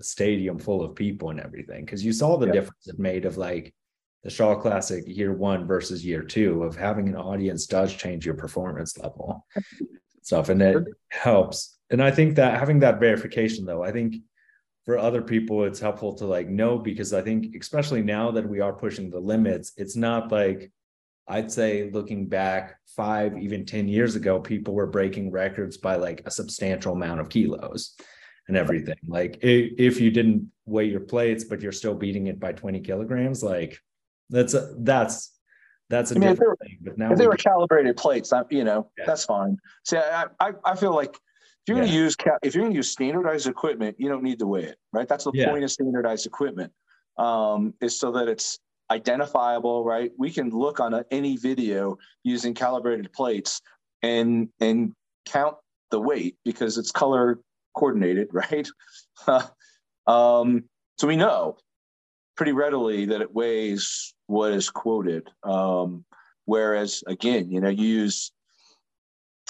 stadium 0.00 0.58
full 0.58 0.82
of 0.82 0.94
people 0.94 1.30
and 1.30 1.40
everything 1.40 1.84
because 1.84 2.04
you 2.04 2.12
saw 2.12 2.36
the 2.36 2.46
yeah. 2.46 2.52
difference 2.52 2.86
it 2.86 2.98
made 2.98 3.24
of 3.24 3.36
like 3.36 3.74
the 4.24 4.30
Shaw 4.30 4.56
Classic 4.56 5.04
year 5.06 5.32
one 5.32 5.66
versus 5.66 6.04
year 6.04 6.22
two 6.22 6.64
of 6.64 6.76
having 6.76 7.08
an 7.08 7.16
audience 7.16 7.66
does 7.66 7.94
change 7.94 8.26
your 8.26 8.34
performance 8.34 8.98
level 8.98 9.46
stuff 10.22 10.48
and 10.48 10.60
it 10.60 10.84
helps. 11.08 11.78
And 11.90 12.02
I 12.02 12.10
think 12.10 12.36
that 12.36 12.58
having 12.58 12.80
that 12.80 13.00
verification 13.00 13.64
though, 13.64 13.82
I 13.82 13.92
think 13.92 14.16
for 14.84 14.98
other 14.98 15.22
people 15.22 15.64
it's 15.64 15.80
helpful 15.80 16.14
to 16.14 16.26
like 16.26 16.48
know 16.48 16.78
because 16.78 17.12
I 17.12 17.22
think 17.22 17.54
especially 17.58 18.02
now 18.02 18.30
that 18.32 18.48
we 18.48 18.60
are 18.60 18.72
pushing 18.72 19.10
the 19.10 19.20
limits, 19.20 19.72
it's 19.76 19.96
not 19.96 20.32
like 20.32 20.72
I'd 21.28 21.52
say 21.52 21.90
looking 21.92 22.26
back 22.26 22.78
five, 22.86 23.36
even 23.38 23.66
10 23.66 23.86
years 23.86 24.16
ago, 24.16 24.40
people 24.40 24.74
were 24.74 24.86
breaking 24.86 25.30
records 25.30 25.76
by 25.76 25.96
like 25.96 26.22
a 26.24 26.30
substantial 26.30 26.94
amount 26.94 27.20
of 27.20 27.28
kilos 27.28 27.94
and 28.48 28.56
everything. 28.56 28.96
Like 29.06 29.38
if 29.42 30.00
you 30.00 30.10
didn't 30.10 30.50
weigh 30.64 30.86
your 30.86 31.00
plates, 31.00 31.44
but 31.44 31.60
you're 31.60 31.72
still 31.72 31.94
beating 31.94 32.28
it 32.28 32.40
by 32.40 32.52
20 32.52 32.80
kilograms, 32.80 33.42
like 33.42 33.78
that's 34.30 34.54
a, 34.54 34.74
that's 34.78 35.34
that's 35.90 36.12
a 36.12 36.16
I 36.16 36.18
mean, 36.18 36.28
different 36.30 36.58
thing. 36.60 36.78
But 36.82 36.98
now 36.98 37.12
if 37.12 37.18
they 37.18 37.26
were 37.26 37.36
calibrated 37.36 37.96
plates, 37.96 38.32
you 38.50 38.64
know, 38.64 38.90
yeah. 38.98 39.04
that's 39.06 39.24
fine. 39.24 39.56
See, 39.84 39.96
I, 39.96 40.26
I, 40.40 40.52
I 40.64 40.76
feel 40.76 40.94
like 40.94 41.14
if 41.14 41.20
you're 41.66 41.76
yeah. 41.78 41.84
going 41.84 41.92
to 41.92 41.98
use 41.98 42.16
if 42.42 42.54
you're 42.54 42.62
going 42.62 42.72
to 42.72 42.76
use 42.76 42.90
standardized 42.90 43.46
equipment, 43.46 43.96
you 43.98 44.08
don't 44.08 44.22
need 44.22 44.38
to 44.38 44.46
weigh 44.46 44.64
it, 44.64 44.76
right? 44.92 45.08
That's 45.08 45.24
the 45.24 45.32
yeah. 45.34 45.50
point 45.50 45.64
of 45.64 45.70
standardized 45.70 46.26
equipment, 46.26 46.72
um, 47.18 47.74
is 47.80 47.98
so 47.98 48.12
that 48.12 48.28
it's 48.28 48.58
identifiable, 48.90 49.84
right? 49.84 50.10
We 50.18 50.30
can 50.30 50.50
look 50.50 50.80
on 50.80 50.94
a, 50.94 51.04
any 51.10 51.36
video 51.36 51.98
using 52.22 52.54
calibrated 52.54 53.12
plates 53.12 53.60
and 54.02 54.48
and 54.60 54.94
count 55.26 55.56
the 55.90 56.00
weight 56.00 56.36
because 56.44 56.78
it's 56.78 56.90
color 56.90 57.40
coordinated, 57.74 58.28
right? 58.32 58.68
um, 60.06 60.64
so 60.98 61.06
we 61.06 61.16
know 61.16 61.56
pretty 62.36 62.52
readily 62.52 63.06
that 63.06 63.20
it 63.20 63.34
weighs 63.34 64.14
what 64.26 64.52
is 64.52 64.70
quoted. 64.70 65.28
Um, 65.42 66.04
whereas 66.44 67.02
again, 67.06 67.50
you 67.50 67.60
know, 67.60 67.68
use 67.68 68.32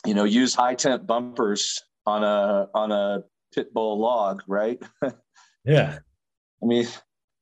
you 0.07 0.14
know 0.14 0.24
use 0.24 0.55
high 0.55 0.74
temp 0.74 1.07
bumpers 1.07 1.83
on 2.07 2.24
a 2.24 2.68
on 2.74 2.92
a 2.92 3.22
Pitbull 3.57 3.98
log, 3.98 4.42
right? 4.46 4.81
yeah. 5.64 5.98
I 6.62 6.66
mean, 6.66 6.87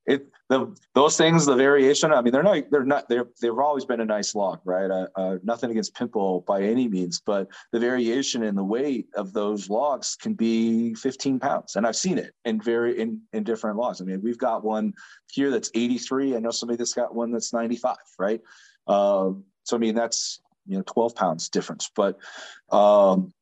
it 0.05 0.27
the 0.49 0.73
those 0.93 1.17
things, 1.17 1.45
the 1.45 1.55
variation. 1.55 2.13
I 2.13 2.21
mean, 2.21 2.31
they're 2.31 2.43
not 2.43 2.71
they're 2.71 2.85
not 2.85 3.09
they're 3.09 3.27
they've 3.41 3.57
always 3.57 3.83
been 3.83 3.99
a 3.99 4.05
nice 4.05 4.33
log, 4.33 4.61
right? 4.63 4.89
Uh, 4.89 5.07
uh, 5.15 5.37
nothing 5.43 5.71
against 5.71 5.93
Pitbull 5.93 6.45
by 6.45 6.61
any 6.61 6.87
means, 6.87 7.21
but 7.25 7.49
the 7.73 7.79
variation 7.79 8.43
in 8.43 8.55
the 8.55 8.63
weight 8.63 9.07
of 9.15 9.33
those 9.33 9.69
logs 9.69 10.15
can 10.15 10.33
be 10.33 10.93
15 10.95 11.39
pounds, 11.39 11.75
and 11.75 11.85
I've 11.85 11.97
seen 11.97 12.17
it 12.17 12.33
in 12.45 12.61
very 12.61 12.99
in 12.99 13.21
in 13.33 13.43
different 13.43 13.77
logs. 13.77 13.99
I 13.99 14.05
mean, 14.05 14.21
we've 14.21 14.37
got 14.37 14.63
one 14.63 14.93
here 15.29 15.51
that's 15.51 15.69
83. 15.75 16.35
I 16.35 16.39
know 16.39 16.51
somebody 16.51 16.77
that's 16.77 16.93
got 16.93 17.13
one 17.13 17.31
that's 17.31 17.51
95, 17.51 17.97
right? 18.17 18.39
Um, 18.87 19.43
so 19.63 19.75
I 19.75 19.79
mean, 19.79 19.95
that's 19.95 20.39
you 20.65 20.77
know 20.77 20.83
12 20.85 21.13
pounds 21.13 21.49
difference, 21.49 21.91
but 21.93 22.17
um, 22.71 23.33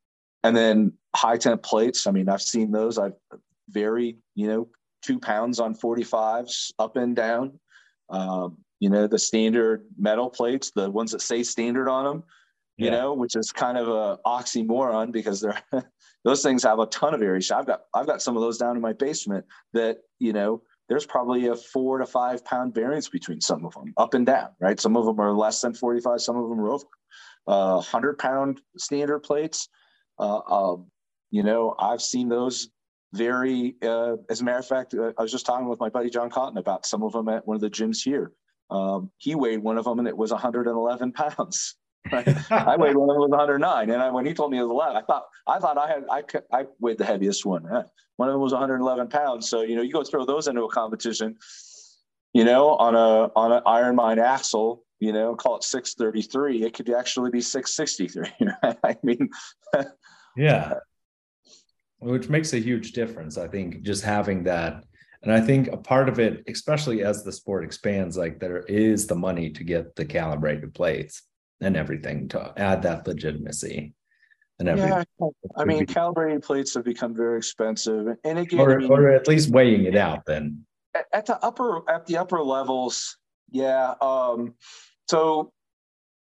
and 0.44 0.58
then 0.58 0.94
high 1.16 1.38
temp 1.38 1.62
plates. 1.62 2.08
I 2.08 2.12
mean, 2.12 2.30
I've 2.30 2.42
seen 2.42 2.72
those. 2.72 2.98
I've 2.98 3.14
very 3.70 4.18
you 4.34 4.48
know 4.48 4.68
two 5.06 5.20
pounds 5.20 5.60
on 5.60 5.76
45s 5.76 6.72
up 6.80 6.98
and 6.98 7.16
down. 7.16 7.60
Um, 8.10 8.58
you 8.80 8.90
know, 8.90 9.08
the 9.08 9.20
standard 9.20 9.86
metal 9.98 10.30
plates, 10.30 10.72
the 10.76 10.90
ones 10.90 11.12
that 11.12 11.22
say 11.22 11.44
standard 11.44 11.90
on 11.90 12.06
them, 12.06 12.24
you 12.78 12.86
yeah. 12.86 12.92
know, 12.92 13.14
which 13.14 13.36
is 13.36 13.52
kind 13.52 13.78
of 13.78 13.88
a 13.88 14.20
oxymoron 14.26 15.12
because 15.12 15.42
they're 15.42 15.62
those 16.26 16.44
things 16.44 16.64
have 16.64 16.80
a 16.80 16.86
ton 16.88 17.14
of 17.14 17.20
variation. 17.20 17.56
I've 17.56 17.68
got 17.68 17.82
I've 17.94 18.08
got 18.08 18.22
some 18.22 18.36
of 18.36 18.42
those 18.42 18.58
down 18.58 18.76
in 18.76 18.82
my 18.82 18.94
basement 18.94 19.46
that, 19.74 20.00
you 20.20 20.34
know, 20.34 20.62
there's 20.90 21.06
probably 21.06 21.48
a 21.48 21.56
four 21.56 22.00
to 22.00 22.06
five 22.06 22.44
pound 22.46 22.76
variance 22.76 23.10
between 23.10 23.42
some 23.42 23.66
of 23.66 23.74
them 23.74 23.94
up 23.98 24.14
and 24.14 24.26
down, 24.26 24.50
right? 24.60 24.80
Some 24.80 24.98
of 24.98 25.06
them 25.06 25.20
are 25.20 25.34
less 25.34 25.62
than 25.62 25.74
45, 25.74 26.22
some 26.22 26.38
of 26.38 26.50
them 26.50 26.60
are 26.60 26.70
over. 26.70 26.86
Uh, 27.48 27.76
100 27.76 28.18
pound 28.18 28.60
standard 28.78 29.20
plates. 29.20 29.70
Uh, 30.20 30.40
um, 30.48 30.88
you 31.32 31.44
know, 31.44 31.76
I've 31.80 32.02
seen 32.02 32.30
those 32.30 32.70
very, 33.14 33.76
uh, 33.82 34.18
as 34.30 34.42
a 34.42 34.44
matter 34.44 34.60
of 34.60 34.68
fact, 34.68 34.94
uh, 34.94 35.12
I 35.18 35.22
was 35.22 35.32
just 35.32 35.46
talking 35.46 35.68
with 35.68 35.80
my 35.80 35.90
buddy 35.90 36.10
John 36.10 36.30
Cotton 36.30 36.58
about 36.58 36.86
some 36.86 37.04
of 37.04 37.14
them 37.14 37.30
at 37.30 37.48
one 37.48 37.56
of 37.56 37.62
the 37.62 37.70
gyms 37.70 38.04
here. 38.04 38.32
Um, 38.70 39.12
he 39.18 39.36
weighed 39.36 39.60
one 39.60 39.78
of 39.78 39.86
them 39.86 40.00
and 40.00 40.08
it 40.08 40.18
was 40.18 40.32
111 40.32 41.12
pounds. 41.12 41.76
Right? 42.12 42.28
I 42.52 42.76
weighed 42.76 42.96
one 42.96 43.10
of 43.10 43.16
them 43.16 43.22
was 43.22 43.32
109, 43.32 43.90
and 43.90 44.00
I, 44.00 44.12
when 44.12 44.28
he 44.28 44.36
told 44.36 44.52
me 44.52 44.60
it 44.60 44.62
was 44.62 44.70
11, 44.70 44.96
I 44.96 45.02
thought 45.02 45.26
I 45.48 45.58
thought 45.58 45.76
I 45.80 45.88
had 45.88 46.04
I, 46.08 46.22
I 46.56 46.66
weighed 46.80 47.00
the 47.00 47.04
heaviest 47.04 47.48
one. 47.48 47.64
One 47.64 48.30
of 48.30 48.34
them 48.34 48.42
was 48.42 48.54
111 48.54 49.08
pounds. 49.08 49.50
So 49.50 49.62
you 49.62 49.76
know, 49.76 49.82
you 49.82 49.92
go 49.92 50.04
throw 50.04 50.24
those 50.24 50.48
into 50.48 50.62
a 50.62 50.70
competition, 50.70 51.36
you 52.32 52.46
know, 52.46 52.76
on 52.76 52.94
a 52.94 53.32
on 53.36 53.54
an 53.54 53.64
IronMind 53.66 54.20
axle, 54.20 54.84
you 55.00 55.14
know, 55.14 55.36
call 55.36 55.56
it 55.56 55.64
633. 55.64 56.64
It 56.64 56.76
could 56.76 56.92
actually 56.92 57.32
be 57.32 57.42
663. 57.42 58.50
Right? 58.62 58.78
I 58.84 58.98
mean, 59.02 59.28
yeah 60.38 60.76
which 62.00 62.30
makes 62.30 62.54
a 62.54 62.60
huge 62.60 62.92
difference. 62.92 63.38
I 63.38 63.48
think 63.48 63.82
just 63.82 64.04
having 64.04 64.44
that. 64.44 64.84
And 65.24 65.34
I 65.34 65.42
think 65.42 65.70
a 65.70 65.78
part 65.78 66.08
of 66.08 66.20
it, 66.20 66.44
especially 66.48 67.04
as 67.04 67.24
the 67.24 67.32
sport 67.32 67.64
expands, 67.64 68.16
like 68.16 68.40
there 68.40 68.60
is 68.68 69.08
the 69.08 69.16
money 69.16 69.50
to 69.52 69.64
get 69.64 69.96
the 69.96 70.06
calibrated 70.06 70.74
plates 70.74 71.24
and 71.62 71.76
everything 71.76 72.28
to 72.30 72.54
add 72.58 72.84
that 72.84 73.08
legitimacy. 73.08 73.94
And 74.60 74.70
everything. 74.70 75.04
Yeah, 75.20 75.28
I 75.58 75.66
mean, 75.66 75.86
calibrated 75.86 76.44
plates 76.44 76.76
have 76.76 76.86
become 76.86 77.14
very 77.14 77.38
expensive, 77.38 78.08
and 78.24 78.40
again, 78.40 78.60
or, 78.62 78.72
I 78.72 78.78
mean, 78.78 78.90
or 78.90 79.10
at 79.10 79.28
least 79.28 79.50
weighing 79.50 79.84
it 79.84 79.98
out. 79.98 80.26
Then 80.26 80.66
at 81.12 81.26
the 81.26 81.44
upper 81.44 81.82
at 81.90 82.06
the 82.06 82.16
upper 82.16 82.42
levels, 82.42 83.18
yeah. 83.52 83.96
Um, 84.02 84.54
so, 85.10 85.52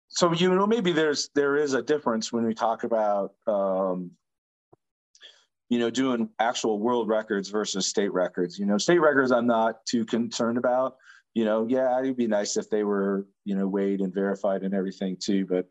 so 0.08 0.34
you 0.34 0.54
know, 0.54 0.66
maybe 0.66 0.92
there's 0.92 1.30
there 1.34 1.56
is 1.56 1.72
a 1.72 1.80
difference 1.80 2.30
when 2.30 2.44
we 2.44 2.52
talk 2.52 2.84
about 2.84 3.32
um, 3.46 4.10
you 5.68 5.78
know, 5.78 5.90
doing 5.90 6.30
actual 6.38 6.78
world 6.78 7.08
records 7.08 7.50
versus 7.50 7.86
state 7.86 8.12
records. 8.12 8.58
You 8.58 8.66
know, 8.66 8.78
state 8.78 9.00
records 9.00 9.30
I'm 9.30 9.46
not 9.46 9.84
too 9.86 10.04
concerned 10.04 10.58
about. 10.58 10.96
You 11.34 11.44
know, 11.44 11.66
yeah, 11.68 11.98
it'd 12.00 12.16
be 12.16 12.26
nice 12.26 12.56
if 12.56 12.70
they 12.70 12.84
were, 12.84 13.26
you 13.44 13.54
know, 13.54 13.68
weighed 13.68 14.00
and 14.00 14.12
verified 14.12 14.62
and 14.62 14.74
everything 14.74 15.16
too. 15.20 15.46
But, 15.46 15.66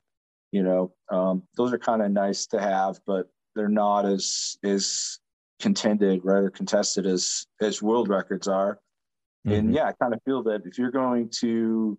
you 0.52 0.64
know, 0.64 0.94
um, 1.12 1.44
those 1.58 1.74
are 1.74 1.80
kind 1.80 2.02
of 2.02 2.12
nice 2.12 2.46
to 2.48 2.62
have, 2.62 3.00
but 3.06 3.28
they're 3.56 3.68
not 3.68 4.06
as 4.06 4.58
as 4.64 5.20
contended, 5.60 6.22
rather 6.24 6.52
contested 6.52 7.08
as 7.08 7.48
as 7.60 7.82
world 7.82 8.08
records 8.08 8.48
are. 8.48 8.80
Mm-hmm. 9.48 9.56
And 9.58 9.74
yeah, 9.74 9.86
I 9.86 9.94
kind 9.94 10.14
of 10.14 10.22
feel 10.24 10.44
that 10.44 10.62
if 10.66 10.78
you're 10.78 10.92
going 10.92 11.30
to 11.40 11.98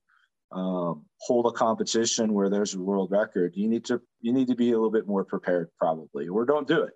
um, 0.53 1.05
hold 1.21 1.47
a 1.47 1.53
competition 1.53 2.33
where 2.33 2.49
there's 2.49 2.75
a 2.75 2.81
world 2.81 3.11
record, 3.11 3.55
you 3.57 3.69
need 3.69 3.85
to 3.87 4.01
you 4.21 4.33
need 4.33 4.47
to 4.49 4.55
be 4.55 4.71
a 4.71 4.75
little 4.75 4.91
bit 4.91 5.09
more 5.09 5.25
prepared, 5.25 5.69
probably, 5.79 6.29
or 6.29 6.47
don't 6.47 6.69
do 6.69 6.83
it. 6.83 6.93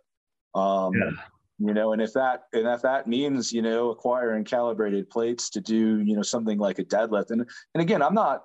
Um, 0.55 0.95
yeah. 0.95 1.11
You 1.59 1.75
know, 1.75 1.93
and 1.93 2.03
if 2.03 2.13
that 2.15 2.45
and 2.53 2.67
if 2.67 2.83
that 2.83 3.07
means 3.07 3.53
you 3.53 3.63
know 3.63 3.91
acquiring 3.91 4.45
calibrated 4.45 5.09
plates 5.11 5.49
to 5.51 5.61
do 5.61 6.01
you 6.01 6.17
know 6.17 6.23
something 6.23 6.59
like 6.59 6.79
a 6.81 6.85
deadlift, 6.85 7.31
and 7.31 7.49
and 7.75 7.83
again, 7.83 8.03
I'm 8.03 8.15
not 8.15 8.43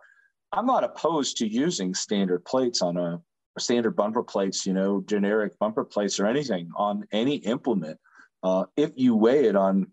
I'm 0.52 0.66
not 0.66 0.84
opposed 0.84 1.38
to 1.38 1.48
using 1.48 1.96
standard 1.96 2.46
plates 2.46 2.82
on 2.82 2.98
a 2.98 3.22
standard 3.60 3.96
bumper 3.96 4.24
plates, 4.24 4.66
you 4.66 4.74
know, 4.74 5.02
generic 5.08 5.58
bumper 5.58 5.84
plates 5.84 6.20
or 6.20 6.28
anything 6.28 6.70
on 6.76 7.06
any 7.12 7.38
implement. 7.38 8.00
uh, 8.44 8.66
if 8.76 8.92
you 8.96 9.16
weigh 9.16 9.46
it 9.46 9.56
on 9.56 9.88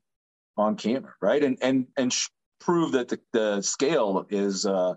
on 0.57 0.77
camera, 0.77 1.15
right? 1.21 1.43
And 1.43 1.59
and 1.63 1.87
and 1.97 2.13
sh- 2.13 2.29
prove 2.61 2.93
that 2.93 3.09
the, 3.09 3.21
the 3.33 3.63
scale 3.63 4.27
is 4.31 4.67
uh, 4.67 4.95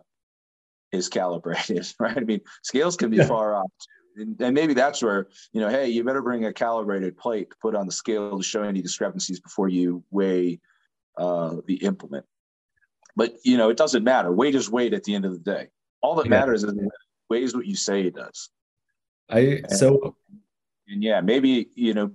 is 0.91 1.09
calibrated, 1.09 1.87
right? 1.99 2.17
I 2.17 2.21
mean, 2.21 2.41
scales 2.63 2.97
can 2.97 3.09
be 3.09 3.17
yeah. 3.17 3.27
far 3.27 3.55
off. 3.55 3.71
And, 4.17 4.39
and, 4.41 4.53
maybe 4.53 4.73
that's 4.73 5.01
where 5.03 5.27
you 5.53 5.61
know, 5.61 5.69
hey, 5.69 5.89
you 5.89 6.03
better 6.03 6.21
bring 6.21 6.45
a 6.45 6.53
calibrated 6.53 7.17
plate 7.17 7.51
to 7.51 7.55
put 7.61 7.75
on 7.75 7.85
the 7.85 7.91
scale 7.91 8.37
to 8.37 8.43
show 8.43 8.63
any 8.63 8.81
discrepancies 8.81 9.39
before 9.39 9.69
you 9.69 10.03
weigh 10.11 10.59
uh, 11.17 11.57
the 11.65 11.75
implement. 11.75 12.25
But 13.15 13.35
you 13.43 13.57
know, 13.57 13.69
it 13.69 13.77
doesn't 13.77 14.03
matter. 14.03 14.31
Weight 14.31 14.55
is 14.55 14.69
weight 14.69 14.93
at 14.93 15.03
the 15.03 15.15
end 15.15 15.25
of 15.25 15.31
the 15.31 15.39
day. 15.39 15.67
All 16.01 16.15
that 16.15 16.25
yeah. 16.25 16.31
matters 16.31 16.63
is 16.63 16.73
it 16.73 16.89
weighs 17.29 17.55
what 17.55 17.65
you 17.65 17.75
say 17.75 18.01
it 18.01 18.15
does. 18.15 18.49
I 19.29 19.39
and, 19.39 19.71
so 19.71 20.15
and 20.87 21.03
yeah, 21.03 21.21
maybe 21.21 21.69
you 21.75 21.93
know, 21.93 22.11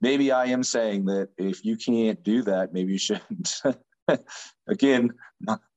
maybe 0.00 0.32
I 0.32 0.46
am 0.46 0.62
saying 0.62 1.06
that 1.06 1.30
if 1.38 1.64
you 1.64 1.76
can't 1.76 2.22
do 2.22 2.42
that, 2.42 2.72
maybe 2.72 2.92
you 2.92 2.98
shouldn't. 2.98 3.62
Again, 4.66 5.10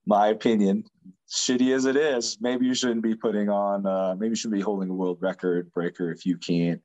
my 0.06 0.28
opinion, 0.28 0.84
shitty 1.29 1.75
as 1.75 1.85
it 1.85 1.95
is, 1.95 2.38
maybe 2.39 2.65
you 2.65 2.73
shouldn't 2.73 3.03
be 3.03 3.15
putting 3.15 3.49
on. 3.49 3.85
Uh, 3.85 4.15
maybe 4.17 4.31
you 4.31 4.35
shouldn't 4.35 4.59
be 4.59 4.63
holding 4.63 4.89
a 4.89 4.93
world 4.93 5.17
record 5.21 5.71
breaker 5.73 6.11
if 6.11 6.25
you 6.25 6.38
can't 6.38 6.81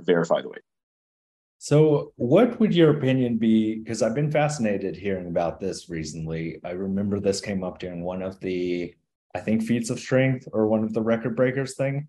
verify 0.00 0.40
the 0.42 0.48
weight. 0.48 0.62
So, 1.58 2.12
what 2.16 2.60
would 2.60 2.74
your 2.74 2.90
opinion 2.90 3.38
be? 3.38 3.76
Because 3.76 4.02
I've 4.02 4.14
been 4.14 4.30
fascinated 4.30 4.96
hearing 4.96 5.28
about 5.28 5.60
this 5.60 5.88
recently. 5.88 6.60
I 6.64 6.72
remember 6.72 7.20
this 7.20 7.40
came 7.40 7.64
up 7.64 7.78
during 7.78 8.02
one 8.02 8.20
of 8.20 8.38
the, 8.40 8.94
I 9.34 9.40
think, 9.40 9.62
feats 9.62 9.88
of 9.88 9.98
strength 9.98 10.46
or 10.52 10.66
one 10.66 10.84
of 10.84 10.92
the 10.92 11.00
record 11.00 11.36
breakers 11.36 11.74
thing 11.74 12.08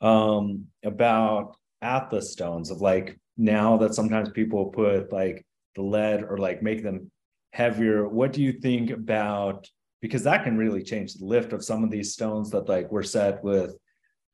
um, 0.00 0.66
about 0.84 1.56
atlas 1.82 2.32
stones 2.32 2.70
of 2.70 2.82
like 2.82 3.18
now 3.38 3.78
that 3.78 3.94
sometimes 3.94 4.28
people 4.30 4.66
put 4.66 5.10
like 5.10 5.46
the 5.76 5.82
lead 5.82 6.22
or 6.22 6.36
like 6.36 6.62
make 6.62 6.82
them 6.82 7.10
heavier. 7.52 8.06
What 8.06 8.32
do 8.32 8.42
you 8.42 8.52
think 8.52 8.90
about 8.90 9.66
because 10.00 10.22
that 10.22 10.44
can 10.44 10.56
really 10.56 10.82
change 10.82 11.14
the 11.14 11.24
lift 11.24 11.52
of 11.52 11.64
some 11.64 11.84
of 11.84 11.90
these 11.90 12.12
stones 12.12 12.50
that 12.50 12.68
like 12.68 12.90
were 12.90 13.02
set 13.02 13.42
with 13.44 13.76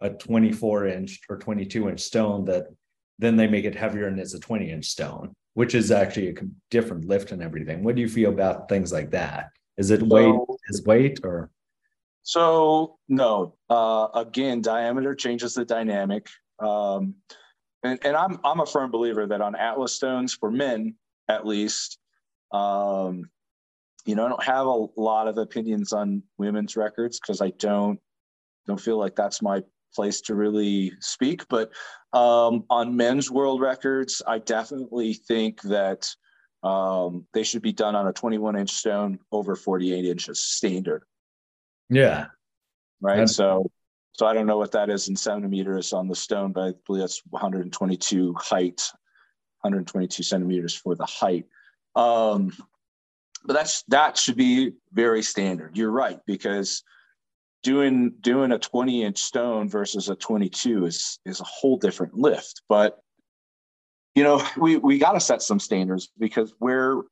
a 0.00 0.10
24 0.10 0.86
inch 0.86 1.20
or 1.28 1.38
22 1.38 1.88
inch 1.88 2.00
stone 2.00 2.44
that 2.44 2.66
then 3.18 3.36
they 3.36 3.46
make 3.46 3.64
it 3.64 3.74
heavier 3.74 4.08
and 4.08 4.20
it's 4.20 4.34
a 4.34 4.40
20 4.40 4.70
inch 4.70 4.86
stone 4.86 5.34
which 5.54 5.74
is 5.74 5.90
actually 5.90 6.28
a 6.28 6.34
different 6.70 7.06
lift 7.06 7.32
and 7.32 7.42
everything. 7.42 7.82
What 7.82 7.94
do 7.94 8.02
you 8.02 8.10
feel 8.10 8.28
about 8.28 8.68
things 8.68 8.92
like 8.92 9.10
that? 9.12 9.48
Is 9.78 9.90
it 9.90 10.00
so, 10.00 10.06
weight 10.06 10.34
is 10.68 10.84
weight 10.84 11.20
or? 11.24 11.50
So 12.22 12.98
no 13.08 13.54
uh, 13.70 14.08
again 14.14 14.60
diameter 14.60 15.14
changes 15.14 15.54
the 15.54 15.64
dynamic 15.64 16.28
um, 16.58 17.14
and, 17.82 17.98
and 18.04 18.16
i'm 18.16 18.38
i'm 18.44 18.60
a 18.60 18.66
firm 18.66 18.90
believer 18.90 19.26
that 19.26 19.40
on 19.40 19.54
atlas 19.54 19.94
stones 19.94 20.34
for 20.34 20.50
men 20.50 20.94
at 21.28 21.46
least 21.46 21.98
um, 22.52 23.30
you 24.06 24.14
know, 24.14 24.26
I 24.26 24.28
don't 24.28 24.42
have 24.44 24.66
a 24.66 24.86
lot 24.96 25.28
of 25.28 25.36
opinions 25.36 25.92
on 25.92 26.22
women's 26.38 26.76
records 26.76 27.18
because 27.20 27.40
I 27.40 27.50
don't 27.58 27.98
don't 28.66 28.80
feel 28.80 28.98
like 28.98 29.14
that's 29.14 29.42
my 29.42 29.62
place 29.94 30.20
to 30.22 30.34
really 30.34 30.92
speak. 31.00 31.46
But 31.48 31.72
um, 32.12 32.64
on 32.70 32.96
men's 32.96 33.30
world 33.30 33.60
records, 33.60 34.22
I 34.26 34.38
definitely 34.38 35.14
think 35.14 35.60
that 35.62 36.08
um, 36.62 37.26
they 37.32 37.42
should 37.42 37.62
be 37.62 37.72
done 37.72 37.94
on 37.94 38.06
a 38.06 38.12
21 38.12 38.56
inch 38.56 38.70
stone 38.70 39.18
over 39.30 39.54
48 39.54 40.04
inches 40.04 40.42
standard. 40.42 41.02
Yeah. 41.88 42.26
Right. 43.00 43.16
That's- 43.16 43.36
so 43.36 43.70
so 44.12 44.24
I 44.24 44.32
don't 44.32 44.46
know 44.46 44.56
what 44.56 44.72
that 44.72 44.88
is 44.88 45.08
in 45.08 45.16
centimeters 45.16 45.92
on 45.92 46.08
the 46.08 46.14
stone, 46.14 46.52
but 46.52 46.62
I 46.62 46.72
believe 46.86 47.02
that's 47.02 47.20
122 47.28 48.34
height, 48.38 48.80
122 49.60 50.22
centimeters 50.22 50.74
for 50.74 50.94
the 50.94 51.04
height. 51.04 51.44
Um, 51.94 52.50
but 53.46 53.54
that's 53.54 53.82
that 53.88 54.16
should 54.16 54.36
be 54.36 54.72
very 54.92 55.22
standard. 55.22 55.76
You're 55.76 55.90
right 55.90 56.18
because 56.26 56.82
doing 57.62 58.12
doing 58.20 58.52
a 58.52 58.58
20 58.58 59.04
inch 59.04 59.18
stone 59.18 59.68
versus 59.68 60.08
a 60.08 60.16
22 60.16 60.86
is 60.86 61.18
is 61.24 61.40
a 61.40 61.44
whole 61.44 61.76
different 61.76 62.14
lift. 62.14 62.62
But 62.68 62.98
you 64.14 64.24
know 64.24 64.44
we 64.56 64.76
we 64.76 64.98
got 64.98 65.12
to 65.12 65.20
set 65.20 65.42
some 65.42 65.60
standards 65.60 66.10
because 66.18 66.54
where 66.58 67.02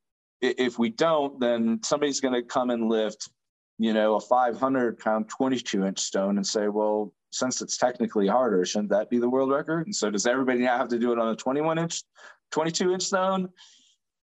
if 0.40 0.78
we 0.78 0.90
don't, 0.90 1.40
then 1.40 1.80
somebody's 1.82 2.20
going 2.20 2.34
to 2.34 2.42
come 2.42 2.70
and 2.70 2.88
lift 2.88 3.30
you 3.78 3.92
know 3.92 4.16
a 4.16 4.20
500 4.20 4.98
pound 4.98 5.28
22 5.28 5.84
inch 5.84 6.00
stone 6.00 6.36
and 6.36 6.46
say, 6.46 6.68
well, 6.68 7.12
since 7.30 7.60
it's 7.62 7.76
technically 7.76 8.26
harder, 8.26 8.64
shouldn't 8.64 8.90
that 8.90 9.10
be 9.10 9.18
the 9.18 9.28
world 9.28 9.50
record? 9.50 9.86
And 9.86 9.94
so 9.94 10.10
does 10.10 10.26
everybody 10.26 10.60
now 10.60 10.78
have 10.78 10.88
to 10.88 10.98
do 10.98 11.12
it 11.12 11.18
on 11.18 11.28
a 11.28 11.36
21 11.36 11.78
inch, 11.78 12.02
22 12.52 12.92
inch 12.92 13.02
stone? 13.02 13.48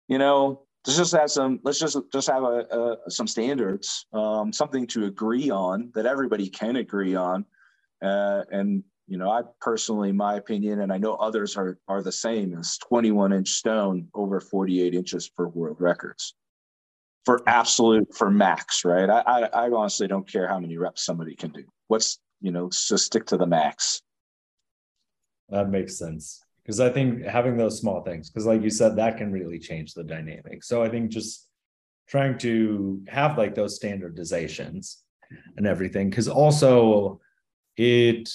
You 0.09 0.18
know, 0.18 0.62
let's 0.87 0.97
just 0.97 1.12
have 1.12 1.31
some 1.31 1.61
let's 1.64 1.79
just 1.79 1.97
just 2.12 2.29
have 2.29 2.43
a, 2.43 2.97
a 3.07 3.11
some 3.11 3.27
standards 3.27 4.07
um, 4.12 4.53
something 4.53 4.87
to 4.87 5.07
agree 5.07 5.51
on 5.51 5.91
that 5.95 6.07
everybody 6.07 6.49
can 6.49 6.77
agree 6.77 7.14
on. 7.14 7.45
Uh, 8.03 8.43
and 8.53 8.85
you 9.09 9.19
know 9.19 9.29
i 9.31 9.43
personally 9.61 10.12
my 10.12 10.37
opinion 10.37 10.83
and 10.83 10.93
i 10.93 10.99
know 10.99 11.14
others 11.14 11.57
are 11.57 11.79
are 11.88 12.03
the 12.03 12.12
same 12.12 12.55
is 12.55 12.79
21 12.79 13.33
inch 13.33 13.49
stone 13.49 14.07
over 14.14 14.38
48 14.38 14.95
inches 14.95 15.31
for 15.35 15.49
world 15.49 15.79
records. 15.81 16.35
For 17.25 17.43
absolute 17.47 18.14
for 18.14 18.31
max 18.31 18.85
right? 18.85 19.11
I, 19.11 19.21
I 19.21 19.41
i 19.64 19.71
honestly 19.71 20.07
don't 20.07 20.31
care 20.31 20.47
how 20.47 20.61
many 20.61 20.79
reps 20.79 21.05
somebody 21.05 21.35
can 21.35 21.51
do. 21.51 21.64
What's 21.88 22.19
you 22.41 22.53
know 22.53 22.69
just 22.69 22.99
stick 22.99 23.27
to 23.27 23.37
the 23.37 23.47
max. 23.47 24.01
That 25.49 25.69
makes 25.71 25.99
sense 25.99 26.45
because 26.69 26.81
I 26.81 26.91
think 26.91 27.25
having 27.25 27.57
those 27.57 27.81
small 27.81 28.03
things, 28.03 28.29
because 28.29 28.45
like 28.45 28.61
you 28.61 28.69
said, 28.69 28.95
that 28.97 29.17
can 29.17 29.33
really 29.33 29.59
change 29.59 29.95
the 29.95 30.05
dynamic. 30.05 30.63
So 30.63 30.83
I 30.83 30.91
think 30.91 31.11
just 31.11 31.49
trying 32.07 32.37
to 32.41 33.03
have 33.09 33.39
like 33.39 33.55
those 33.55 33.81
standardizations 33.81 34.97
and 35.57 35.67
everything, 35.67 36.11
because 36.11 36.29
also 36.29 37.23
it, 37.79 38.29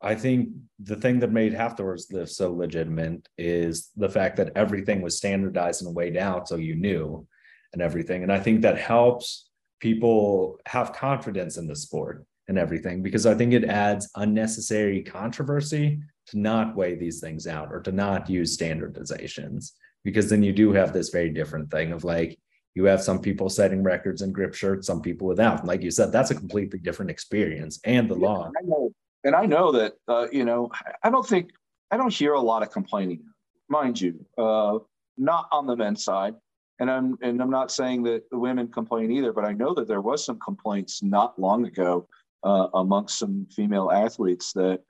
I 0.00 0.14
think 0.14 0.48
the 0.82 0.96
thing 0.96 1.18
that 1.18 1.32
made 1.32 1.52
Hafthor's 1.52 2.10
lift 2.10 2.32
so 2.32 2.50
legitimate 2.50 3.28
is 3.36 3.90
the 3.94 4.08
fact 4.08 4.38
that 4.38 4.52
everything 4.56 5.02
was 5.02 5.18
standardized 5.18 5.84
and 5.84 5.94
weighed 5.94 6.16
out, 6.16 6.48
so 6.48 6.56
you 6.56 6.76
knew 6.76 7.26
and 7.74 7.82
everything. 7.82 8.22
And 8.22 8.32
I 8.32 8.40
think 8.40 8.62
that 8.62 8.78
helps 8.78 9.50
people 9.80 10.58
have 10.64 10.94
confidence 10.94 11.58
in 11.58 11.66
the 11.66 11.76
sport 11.76 12.24
and 12.50 12.58
everything 12.58 13.00
because 13.00 13.26
I 13.26 13.34
think 13.34 13.52
it 13.52 13.64
adds 13.64 14.10
unnecessary 14.16 15.02
controversy 15.02 16.00
to 16.26 16.38
not 16.38 16.74
weigh 16.74 16.96
these 16.96 17.20
things 17.20 17.46
out 17.46 17.68
or 17.70 17.80
to 17.80 17.92
not 17.92 18.28
use 18.28 18.56
standardizations 18.56 19.70
because 20.02 20.28
then 20.28 20.42
you 20.42 20.52
do 20.52 20.72
have 20.72 20.92
this 20.92 21.10
very 21.10 21.30
different 21.30 21.70
thing 21.70 21.92
of 21.92 22.02
like 22.02 22.36
you 22.74 22.84
have 22.84 23.02
some 23.02 23.20
people 23.20 23.48
setting 23.48 23.84
records 23.84 24.20
in 24.20 24.32
grip 24.32 24.52
shirts 24.54 24.86
some 24.88 25.00
people 25.00 25.28
without. 25.28 25.64
Like 25.64 25.82
you 25.82 25.92
said 25.92 26.10
that's 26.10 26.32
a 26.32 26.34
completely 26.34 26.80
different 26.80 27.10
experience 27.10 27.78
and 27.84 28.10
the 28.10 28.18
yeah, 28.18 28.26
law. 28.26 28.50
I 28.60 28.64
know, 28.64 28.90
and 29.22 29.34
i 29.36 29.46
know 29.46 29.70
that 29.72 29.92
uh, 30.08 30.26
you 30.32 30.44
know 30.44 30.70
i 31.04 31.10
don't 31.10 31.26
think 31.26 31.50
i 31.92 31.96
don't 31.96 32.12
hear 32.12 32.34
a 32.34 32.40
lot 32.40 32.62
of 32.62 32.70
complaining 32.72 33.22
mind 33.68 34.00
you 34.00 34.24
uh, 34.38 34.78
not 35.16 35.46
on 35.52 35.66
the 35.66 35.76
men's 35.76 36.02
side. 36.02 36.34
And 36.80 36.90
i'm 36.90 37.16
and 37.22 37.40
i'm 37.42 37.50
not 37.50 37.70
saying 37.70 38.02
that 38.04 38.28
the 38.30 38.38
women 38.38 38.66
complain 38.68 39.12
either 39.12 39.32
but 39.32 39.44
i 39.44 39.52
know 39.52 39.72
that 39.74 39.86
there 39.86 40.00
was 40.00 40.24
some 40.24 40.38
complaints 40.40 41.02
not 41.02 41.38
long 41.38 41.66
ago 41.66 42.08
uh, 42.42 42.68
amongst 42.74 43.18
some 43.18 43.46
female 43.54 43.90
athletes 43.90 44.52
that 44.54 44.80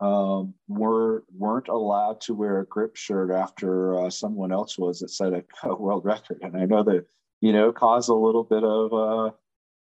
um, 0.00 0.54
were 0.68 1.24
weren't 1.34 1.68
allowed 1.68 2.20
to 2.22 2.34
wear 2.34 2.60
a 2.60 2.66
grip 2.66 2.96
shirt 2.96 3.30
after 3.30 3.98
uh, 3.98 4.10
someone 4.10 4.52
else 4.52 4.78
was 4.78 5.00
that 5.00 5.10
set 5.10 5.32
a, 5.32 5.74
world 5.74 6.04
record, 6.04 6.38
and 6.42 6.56
I 6.56 6.66
know 6.66 6.82
that 6.82 7.06
you 7.40 7.52
know 7.52 7.72
caused 7.72 8.10
a 8.10 8.14
little 8.14 8.44
bit 8.44 8.62
of 8.62 8.92
uh, 8.92 9.30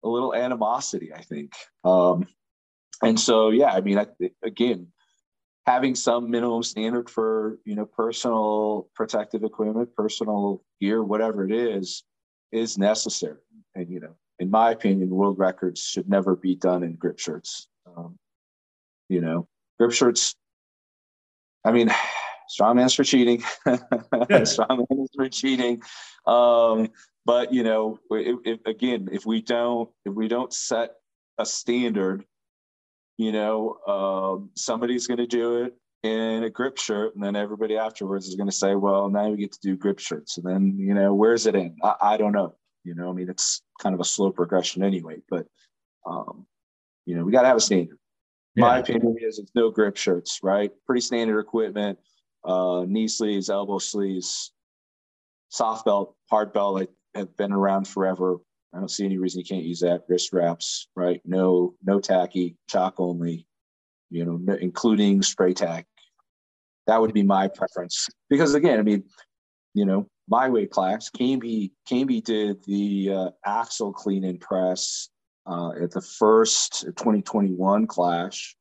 a 0.04 0.08
little 0.08 0.36
animosity, 0.36 1.14
I 1.14 1.22
think. 1.22 1.54
Um, 1.84 2.28
and 3.02 3.20
so, 3.20 3.50
yeah, 3.50 3.72
I 3.72 3.82
mean, 3.82 3.98
I, 3.98 4.08
again, 4.44 4.88
having 5.66 5.96
some 5.96 6.30
minimum 6.30 6.64
standard 6.64 7.10
for 7.10 7.58
you 7.66 7.76
know 7.76 7.86
personal 7.86 8.88
protective 8.96 9.44
equipment, 9.44 9.96
personal 9.96 10.64
gear, 10.80 11.04
whatever 11.04 11.46
it 11.46 11.52
is, 11.52 12.04
is 12.52 12.78
necessary. 12.78 13.40
And 13.76 13.90
you 13.90 14.00
know, 14.00 14.16
in 14.39 14.50
my 14.50 14.72
opinion, 14.72 15.10
world 15.10 15.38
records 15.39 15.82
should 15.82 16.10
never 16.10 16.36
be 16.36 16.56
done 16.56 16.84
in 16.84 16.96
grip 16.96 17.19
shirts. 17.19 17.67
Um, 17.86 18.17
you 19.10 19.22
know, 19.22 19.48
grip 19.80 19.91
shirts. 19.91 20.36
I 21.63 21.72
mean, 21.72 21.89
strongman's 22.60 22.93
for 22.93 23.04
cheating. 23.04 23.41
strongman 23.67 25.04
is 25.04 25.10
for 25.15 25.30
cheating. 25.30 25.82
Um, 26.26 26.89
but 27.26 27.53
you 27.53 27.64
know, 27.64 27.99
again, 28.66 29.10
if 29.12 29.26
we 29.26 29.41
don't 29.41 29.89
if 30.05 30.14
we 30.14 30.28
don't 30.28 30.53
set 30.53 30.91
a 31.38 31.45
standard, 31.45 32.26
you 33.18 33.32
know, 33.32 33.78
um, 33.88 34.49
somebody's 34.55 35.08
going 35.08 35.20
to 35.20 35.28
do 35.28 35.64
it 35.64 35.74
in 36.03 36.43
a 36.43 36.49
grip 36.49 36.78
shirt, 36.78 37.16
and 37.16 37.24
then 37.24 37.36
everybody 37.36 37.78
afterwards 37.78 38.28
is 38.28 38.36
going 38.36 38.49
to 38.49 38.55
say, 38.55 38.76
"Well, 38.76 39.10
now 39.10 39.30
we 39.30 39.38
get 39.38 39.53
to 39.53 39.60
do 39.62 39.78
grip 39.78 39.99
shirts." 39.99 40.38
And 40.38 40.45
then 40.45 40.78
you 40.78 40.93
know, 40.93 41.14
where's 41.14 41.47
it 41.47 41.55
in? 41.55 41.78
I, 41.82 41.95
I 42.01 42.18
don't 42.18 42.34
know. 42.34 42.55
You 42.84 42.95
know, 42.95 43.10
I 43.10 43.14
mean, 43.14 43.30
it's 43.30 43.62
kind 43.84 43.94
of 43.94 44.02
a 44.02 44.06
slow 44.06 44.32
progression 44.32 44.84
anyway. 44.84 45.18
But 45.30 45.46
um, 46.06 46.48
you 47.06 47.16
know, 47.16 47.26
we 47.26 47.32
got 47.34 47.42
to 47.42 47.48
have 47.50 47.58
a 47.58 47.62
standard. 47.62 47.98
Yeah. 48.56 48.66
My 48.66 48.80
opinion 48.80 49.18
is 49.20 49.40
it's 49.40 49.52
no 49.56 49.70
grip 49.70 49.98
shirts, 49.98 50.40
right? 50.42 50.72
Pretty 50.86 51.02
standard 51.02 51.40
equipment. 51.40 52.00
uh, 52.46 52.86
knee 52.88 53.08
sleeves, 53.08 53.50
elbow 53.50 53.80
sleeves, 53.80 54.52
soft 55.50 55.86
belt, 55.86 56.16
hard 56.30 56.54
belt 56.54 56.82
I 56.82 57.20
have 57.20 57.36
been 57.38 57.52
around 57.54 57.88
forever. 57.88 58.38
I 58.74 58.80
don't 58.80 58.90
see 58.90 59.06
any 59.06 59.18
reason 59.18 59.40
you 59.40 59.46
can't 59.46 59.64
use 59.64 59.80
that. 59.82 60.04
Wrist 60.10 60.34
wraps, 60.34 60.88
right? 60.96 61.22
No, 61.26 61.76
no 61.84 62.00
tacky, 62.00 62.58
chalk 62.68 62.96
only. 63.00 63.48
You 64.10 64.26
know, 64.26 64.38
no, 64.38 64.54
including 64.56 65.22
spray 65.22 65.54
tack. 65.54 65.88
That 66.88 67.00
would 67.00 67.14
be 67.14 67.24
my 67.24 67.48
preference 67.48 68.10
because 68.30 68.56
again, 68.56 68.78
I 68.80 68.84
mean, 68.84 69.04
you 69.74 69.86
know, 69.86 70.07
my 70.28 70.49
weight 70.49 70.71
class, 70.71 71.09
Camby, 71.09 71.71
Camby 71.89 72.24
did 72.24 72.63
the 72.65 73.11
uh, 73.13 73.30
axle 73.45 73.91
clean 73.91 74.24
and 74.24 74.39
press 74.39 75.09
uh, 75.45 75.71
at 75.71 75.91
the 75.91 76.01
first 76.01 76.84
2021 76.84 77.88
clash. 77.88 78.55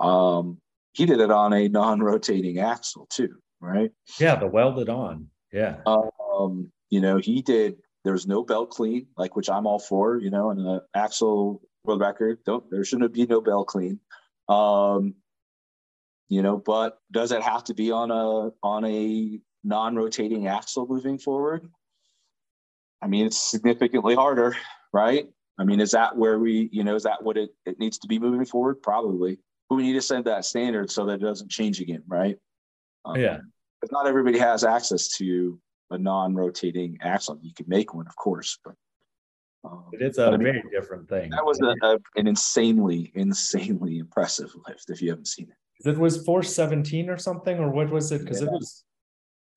Um, 0.00 0.58
he 0.92 1.06
did 1.06 1.20
it 1.20 1.30
on 1.30 1.52
a 1.52 1.68
non-rotating 1.68 2.58
axle 2.58 3.06
too, 3.10 3.36
right? 3.60 3.90
Yeah, 4.18 4.36
the 4.36 4.46
welded 4.46 4.88
on. 4.88 5.28
Yeah. 5.52 5.76
Um, 5.86 6.72
you 6.90 7.00
know, 7.00 7.18
he 7.18 7.42
did. 7.42 7.76
There's 8.04 8.26
no 8.26 8.42
belt 8.42 8.70
clean, 8.70 9.06
like 9.16 9.36
which 9.36 9.50
I'm 9.50 9.66
all 9.66 9.78
for. 9.78 10.18
You 10.18 10.30
know, 10.30 10.50
and 10.50 10.60
the 10.60 10.82
axle 10.94 11.62
world 11.84 12.00
record. 12.00 12.38
Don't 12.44 12.68
there 12.70 12.84
shouldn't 12.84 13.12
be 13.12 13.26
no 13.26 13.40
belt 13.40 13.68
clean. 13.68 14.00
Um, 14.48 15.14
you 16.28 16.42
know, 16.42 16.56
but 16.58 16.98
does 17.10 17.32
it 17.32 17.42
have 17.42 17.64
to 17.64 17.74
be 17.74 17.90
on 17.90 18.10
a 18.10 18.50
on 18.62 18.84
a 18.84 19.40
non-rotating 19.68 20.48
axle 20.48 20.86
moving 20.88 21.18
forward? 21.18 21.68
I 23.00 23.06
mean, 23.06 23.26
it's 23.26 23.50
significantly 23.50 24.14
harder, 24.14 24.56
right? 24.92 25.26
I 25.58 25.64
mean, 25.64 25.80
is 25.80 25.92
that 25.92 26.16
where 26.16 26.38
we, 26.38 26.68
you 26.72 26.84
know, 26.84 26.94
is 26.94 27.02
that 27.04 27.22
what 27.22 27.36
it, 27.36 27.50
it 27.66 27.78
needs 27.78 27.98
to 27.98 28.08
be 28.08 28.18
moving 28.18 28.44
forward? 28.44 28.82
Probably. 28.82 29.38
But 29.68 29.76
we 29.76 29.82
need 29.82 29.94
to 29.94 30.02
set 30.02 30.24
that 30.24 30.44
standard 30.44 30.90
so 30.90 31.04
that 31.06 31.14
it 31.14 31.22
doesn't 31.22 31.50
change 31.50 31.80
again, 31.80 32.02
right? 32.06 32.36
Um, 33.04 33.16
yeah. 33.16 33.38
But 33.80 33.92
not 33.92 34.06
everybody 34.06 34.38
has 34.38 34.64
access 34.64 35.08
to 35.18 35.60
a 35.90 35.98
non-rotating 35.98 36.98
axle. 37.02 37.38
You 37.42 37.52
can 37.54 37.66
make 37.68 37.94
one, 37.94 38.06
of 38.06 38.16
course, 38.16 38.58
but 38.64 38.74
um, 39.64 39.84
it's 39.92 40.18
a 40.18 40.36
very 40.36 40.62
different 40.72 41.08
thing. 41.08 41.30
That 41.30 41.44
was 41.44 41.60
a, 41.60 41.74
a, 41.86 41.98
an 42.16 42.26
insanely, 42.26 43.12
insanely 43.14 43.98
impressive 43.98 44.50
lift. 44.68 44.90
If 44.90 45.02
you 45.02 45.10
haven't 45.10 45.28
seen 45.28 45.48
it, 45.50 45.88
it 45.88 45.98
was 45.98 46.24
417 46.24 47.10
or 47.10 47.18
something, 47.18 47.58
or 47.58 47.70
what 47.70 47.90
was 47.90 48.10
it? 48.12 48.22
Because 48.22 48.40
yeah. 48.40 48.48
it 48.48 48.52
was 48.52 48.84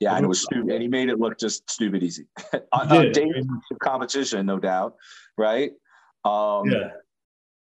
yeah, 0.01 0.15
and 0.15 0.25
it 0.25 0.27
was 0.27 0.41
stupid. 0.41 0.71
And 0.71 0.81
he 0.81 0.87
made 0.87 1.09
it 1.09 1.19
look 1.19 1.37
just 1.37 1.69
stupid 1.69 2.01
easy. 2.01 2.25
on, 2.73 2.91
on 2.91 3.11
day 3.11 3.29
competition, 3.81 4.47
no 4.47 4.57
doubt, 4.57 4.95
right? 5.37 5.71
Um, 6.25 6.65
yeah. 6.65 6.89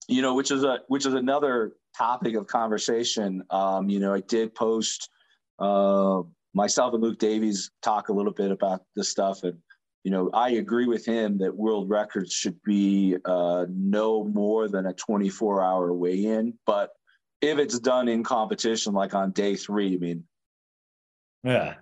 You 0.07 0.21
know, 0.21 0.35
which 0.35 0.51
is 0.51 0.63
a 0.63 0.81
which 0.89 1.07
is 1.07 1.15
another 1.15 1.73
topic 1.97 2.37
of 2.37 2.47
conversation. 2.47 3.43
Um, 3.49 3.89
you 3.89 3.99
know, 3.99 4.13
I 4.13 4.21
did 4.21 4.55
post 4.55 5.09
uh, 5.59 6.21
myself 6.55 6.93
and 6.93 7.03
Luke 7.03 7.19
Davies 7.19 7.71
talk 7.83 8.11
a 8.11 8.13
little 8.13 8.33
bit 8.33 8.51
about 8.51 8.83
this 8.95 9.09
stuff, 9.09 9.43
and 9.43 9.59
you 10.05 10.11
know, 10.11 10.31
I 10.35 10.51
agree 10.51 10.87
with 10.87 11.07
him 11.07 11.39
that 11.39 11.57
world 11.57 11.89
records 11.89 12.35
should 12.35 12.63
be 12.63 13.17
uh, 13.25 13.65
no 13.71 14.25
more 14.25 14.69
than 14.69 14.87
a 14.87 14.93
24 14.93 15.65
hour 15.65 15.93
weigh 15.95 16.27
in. 16.27 16.53
But 16.67 16.91
if 17.41 17.59
it's 17.59 17.79
done 17.79 18.09
in 18.09 18.23
competition, 18.23 18.93
like 18.93 19.15
on 19.15 19.33
day 19.33 19.57
three, 19.57 19.95
I 19.95 19.99
mean, 19.99 20.25
yeah, 21.43 21.75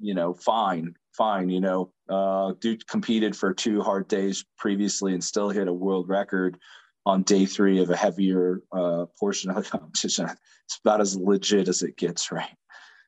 you 0.00 0.14
know, 0.14 0.34
fine, 0.34 0.94
fine. 1.12 1.48
You 1.48 1.60
know, 1.60 1.92
uh, 2.08 2.52
dude 2.60 2.86
competed 2.86 3.36
for 3.36 3.52
two 3.52 3.82
hard 3.82 4.08
days 4.08 4.44
previously 4.58 5.14
and 5.14 5.22
still 5.22 5.50
hit 5.50 5.68
a 5.68 5.72
world 5.72 6.08
record 6.08 6.58
on 7.04 7.22
day 7.22 7.46
three 7.46 7.80
of 7.80 7.90
a 7.90 7.96
heavier 7.96 8.62
uh, 8.72 9.06
portion 9.18 9.50
of 9.50 9.56
the 9.56 9.62
competition. 9.78 10.28
It's 10.64 10.78
about 10.84 11.00
as 11.00 11.16
legit 11.16 11.68
as 11.68 11.82
it 11.82 11.96
gets, 11.96 12.30
right? 12.30 12.54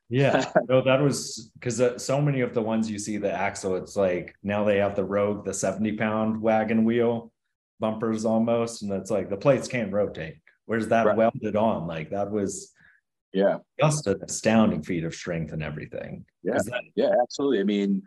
Yeah, 0.09 0.51
no, 0.69 0.83
that 0.83 1.01
was 1.01 1.51
because 1.55 1.81
uh, 1.81 1.99
so 1.99 2.21
many 2.21 2.41
of 2.41 2.55
the 2.55 2.63
ones 2.63 2.91
you 2.91 2.99
see 2.99 3.17
the 3.17 3.33
axle, 3.33 3.77
it's 3.77 3.97
like 3.97 4.35
now 4.43 4.65
they 4.65 4.79
have 4.79 4.97
the 4.97 5.05
Rogue, 5.05 5.45
the 5.45 5.55
70 5.55 5.97
pound 5.97 6.41
wagon 6.41 6.85
wheel 6.85 7.33
bumpers 7.81 8.25
almost, 8.25 8.83
and 8.83 8.93
it's 8.93 9.11
like 9.11 9.31
the 9.31 9.37
plates 9.37 9.69
can't 9.69 9.93
rotate. 9.93 10.37
Where's 10.67 10.89
that 10.89 11.07
right. 11.07 11.17
welded 11.17 11.57
on? 11.57 11.87
Like 11.87 12.11
that 12.11 12.31
was 12.31 12.73
yeah. 13.35 13.59
Just 13.81 14.07
an 14.07 14.21
astounding 14.23 14.83
feat 14.83 15.05
of 15.05 15.15
strength 15.15 15.53
and 15.53 15.63
everything. 15.63 16.25
Yeah. 16.43 16.55
That- 16.55 16.83
yeah, 16.95 17.11
absolutely. 17.21 17.61
I 17.61 17.65
mean, 17.65 18.03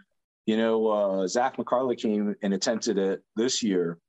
you 0.46 0.56
know, 0.56 0.88
uh, 0.88 1.28
Zach 1.28 1.58
McCarley 1.58 1.98
came 1.98 2.34
and 2.42 2.54
attempted 2.54 2.98
it 2.98 3.22
this 3.36 3.62
year. 3.62 4.00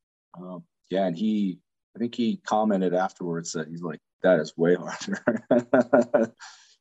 Um, 0.41 0.63
yeah, 0.91 1.07
and 1.07 1.17
he, 1.17 1.59
I 1.97 1.99
think 1.99 2.15
he 2.15 2.41
commented 2.47 2.95
afterwards 2.95 3.53
that 3.53 3.67
he's 3.69 3.83
like, 3.83 3.99
that 4.23 4.39
is 4.39 4.57
way 4.57 4.77
harder. 4.77 5.43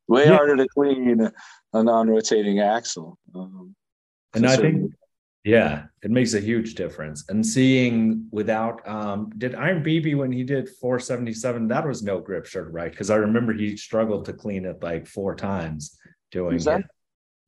way 0.07 0.25
yeah. 0.25 0.35
harder 0.35 0.55
to 0.55 0.67
clean 0.67 1.31
a 1.73 1.83
non-rotating 1.83 2.59
axle. 2.59 3.17
Um, 3.33 3.75
and 4.35 4.45
I 4.45 4.55
think 4.57 4.91
yeah, 5.47 5.85
it 6.03 6.11
makes 6.11 6.33
a 6.33 6.41
huge 6.41 6.75
difference. 6.75 7.23
And 7.29 7.45
seeing 7.45 8.27
without 8.31 8.85
um 8.85 9.31
did 9.37 9.55
Iron 9.55 9.81
Biby 9.81 10.13
when 10.17 10.29
he 10.29 10.43
did 10.43 10.67
477, 10.67 11.69
that 11.69 11.87
was 11.87 12.03
no 12.03 12.19
grip 12.19 12.45
shirt, 12.45 12.73
right? 12.73 12.91
Because 12.91 13.09
I 13.09 13.15
remember 13.15 13.53
he 13.53 13.77
struggled 13.77 14.25
to 14.25 14.33
clean 14.33 14.65
it 14.65 14.83
like 14.83 15.07
four 15.07 15.35
times 15.35 15.97
doing 16.31 16.59
it. 16.59 16.85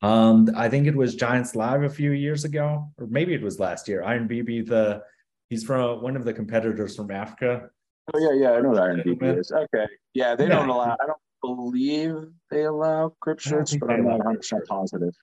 Um, 0.01 0.49
I 0.55 0.69
think 0.69 0.87
it 0.87 0.95
was 0.95 1.15
Giants 1.15 1.55
Live 1.55 1.83
a 1.83 1.89
few 1.89 2.11
years 2.11 2.45
ago, 2.45 2.89
or 2.97 3.07
maybe 3.07 3.33
it 3.33 3.41
was 3.41 3.59
last 3.59 3.89
year. 3.89 4.01
Iron 4.01 4.29
Biby, 4.29 4.65
the 4.65 5.01
he's 5.49 5.65
from 5.65 6.01
one 6.01 6.15
of 6.15 6.23
the 6.23 6.31
competitors 6.31 6.95
from 6.95 7.11
Africa. 7.11 7.69
Oh 8.13 8.19
yeah, 8.19 8.41
yeah, 8.41 8.51
I 8.55 8.61
know 8.61 8.69
what 8.69 8.81
Iron 8.81 9.03
Biby 9.05 9.37
is. 9.37 9.51
Okay, 9.51 9.87
yeah, 10.13 10.35
they 10.35 10.45
yeah. 10.45 10.55
don't 10.55 10.69
allow. 10.69 10.95
I 11.03 11.05
don't 11.05 11.19
believe 11.41 12.15
they 12.49 12.63
allow 12.63 13.13
grip 13.19 13.41
shirts, 13.41 13.75
but 13.75 13.91
I'm 13.91 14.05
not 14.05 14.19
100 14.19 14.37
percent 14.37 14.65
positive. 14.67 15.13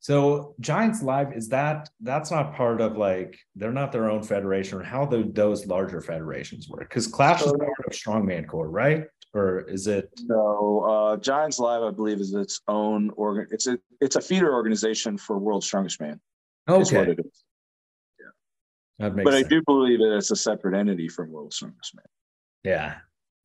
So 0.00 0.54
Giants 0.60 1.02
Live 1.02 1.34
is 1.34 1.48
that 1.50 1.90
that's 2.00 2.30
not 2.30 2.54
part 2.54 2.80
of 2.80 2.96
like 2.96 3.38
they're 3.54 3.70
not 3.70 3.92
their 3.92 4.10
own 4.10 4.22
federation 4.22 4.78
or 4.78 4.82
how 4.82 5.04
do 5.04 5.30
those 5.30 5.66
larger 5.66 6.00
federations 6.00 6.70
work? 6.70 6.88
Because 6.88 7.06
Clash 7.06 7.42
is 7.42 7.52
part 7.52 7.86
of 7.86 7.92
Strongman 7.92 8.48
Corp, 8.48 8.70
right? 8.72 9.04
Or 9.34 9.60
is 9.60 9.86
it 9.86 10.08
no? 10.24 10.80
Uh, 10.88 11.16
Giants 11.18 11.58
Live, 11.58 11.82
I 11.82 11.90
believe, 11.90 12.18
is 12.18 12.34
its 12.34 12.62
own 12.66 13.10
organ. 13.10 13.46
It's 13.50 13.66
a 13.66 13.78
it's 14.00 14.16
a 14.16 14.22
feeder 14.22 14.52
organization 14.52 15.18
for 15.18 15.38
World 15.38 15.62
Strongest 15.62 16.00
Man. 16.00 16.18
Okay. 16.66 16.96
what 16.96 17.08
it 17.10 17.20
is. 17.20 17.44
Yeah. 18.18 19.06
That 19.06 19.14
makes 19.14 19.24
but 19.24 19.34
sense. 19.34 19.46
I 19.46 19.48
do 19.50 19.62
believe 19.66 19.98
that 19.98 20.16
it's 20.16 20.30
a 20.30 20.36
separate 20.36 20.74
entity 20.74 21.08
from 21.08 21.30
World 21.30 21.52
Strongest 21.52 21.94
Man. 21.94 22.06
Yeah. 22.64 22.96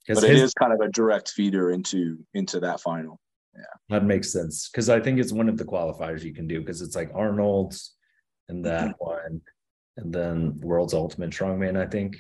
But 0.08 0.24
his, 0.24 0.24
it 0.24 0.36
is 0.38 0.54
kind 0.54 0.72
of 0.72 0.80
a 0.80 0.90
direct 0.90 1.30
feeder 1.30 1.72
into 1.72 2.26
into 2.34 2.62
that 2.62 2.80
final. 2.80 3.20
Yeah. 3.56 3.64
That 3.90 4.06
makes 4.06 4.32
sense. 4.32 4.70
Cause 4.70 4.90
I 4.90 5.00
think 5.00 5.20
it's 5.20 5.32
one 5.32 5.50
of 5.50 5.58
the 5.58 5.66
qualifiers 5.66 6.24
you 6.24 6.34
can 6.34 6.48
do 6.48 6.60
because 6.60 6.82
it's 6.82 6.96
like 6.96 7.12
Arnold's 7.14 7.96
and 8.50 8.64
that 8.66 8.90
mm-hmm. 8.90 9.06
one, 9.06 9.42
and 9.98 10.14
then 10.14 10.60
World's 10.62 10.94
Ultimate 10.94 11.32
Strongman, 11.32 11.78
I 11.78 11.88
think. 11.88 12.18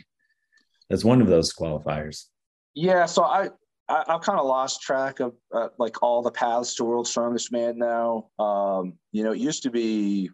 That's 0.90 1.04
one 1.04 1.22
of 1.22 1.28
those 1.28 1.54
qualifiers. 1.54 2.26
Yeah. 2.74 3.06
So 3.06 3.24
I, 3.24 3.50
I 3.88 4.04
have 4.08 4.22
kind 4.22 4.40
of 4.40 4.46
lost 4.46 4.82
track 4.82 5.20
of 5.20 5.34
uh, 5.54 5.70
like 5.78 6.02
all 6.02 6.22
the 6.22 6.32
paths 6.32 6.76
to 6.76 6.84
World's 6.84 7.10
Strongest 7.10 7.52
Man 7.52 7.78
now. 7.78 8.30
Um, 8.40 8.94
you 9.12 9.24
know, 9.24 9.32
it 9.32 9.40
used 9.40 9.64
to 9.64 9.70
be 9.70 10.30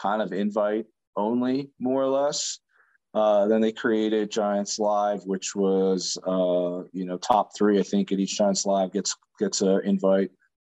kind 0.00 0.22
of 0.22 0.32
invite 0.32 0.86
only, 1.16 1.70
more 1.78 2.02
or 2.02 2.08
less. 2.08 2.58
Uh, 3.14 3.46
then 3.46 3.60
they 3.60 3.70
created 3.70 4.30
Giants 4.30 4.78
Live, 4.78 5.22
which 5.24 5.54
was 5.54 6.18
uh, 6.26 6.82
you 6.92 7.04
know 7.04 7.16
top 7.18 7.56
three. 7.56 7.78
I 7.78 7.82
think 7.82 8.10
at 8.10 8.18
each 8.18 8.36
Giants 8.36 8.66
Live 8.66 8.92
gets 8.92 9.14
gets 9.38 9.60
an 9.60 9.82
invite. 9.84 10.30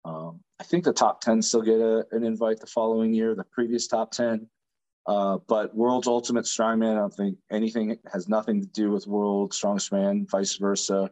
Um, 0.08 0.40
I 0.60 0.64
think 0.64 0.86
the 0.86 0.94
top 0.94 1.20
10 1.22 1.42
still 1.42 1.62
get 1.62 1.80
a, 1.80 2.06
an 2.12 2.24
invite 2.24 2.60
the 2.62 2.68
following 2.68 3.14
year, 3.14 3.36
the 3.36 3.44
previous 3.44 3.88
top 3.88 4.12
10. 4.12 4.48
Uh, 5.06 5.38
but 5.48 5.76
World's 5.76 6.08
Ultimate 6.08 6.46
Strongman, 6.46 6.94
I 6.94 7.00
don't 7.00 7.14
think 7.14 7.38
anything 7.52 7.98
has 8.12 8.28
nothing 8.28 8.62
to 8.62 8.68
do 8.68 8.90
with 8.92 9.08
World 9.08 9.54
Strongest 9.54 9.92
Man, 9.92 10.26
vice 10.30 10.56
versa. 10.56 11.12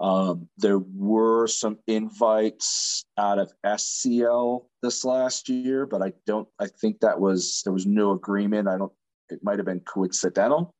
Um, 0.00 0.48
there 0.56 0.78
were 0.78 1.46
some 1.46 1.78
invites 1.86 3.04
out 3.16 3.38
of 3.38 3.52
SCL 3.64 4.66
this 4.82 5.04
last 5.04 5.48
year, 5.48 5.86
but 5.86 6.02
I 6.02 6.12
don't, 6.26 6.48
I 6.58 6.66
think 6.66 7.00
that 7.00 7.20
was, 7.20 7.62
there 7.64 7.72
was 7.72 7.86
no 7.86 8.12
agreement. 8.12 8.68
I 8.68 8.78
don't, 8.78 8.92
it 9.30 9.40
might 9.42 9.58
have 9.58 9.66
been 9.66 9.80
coincidental. 9.80 10.74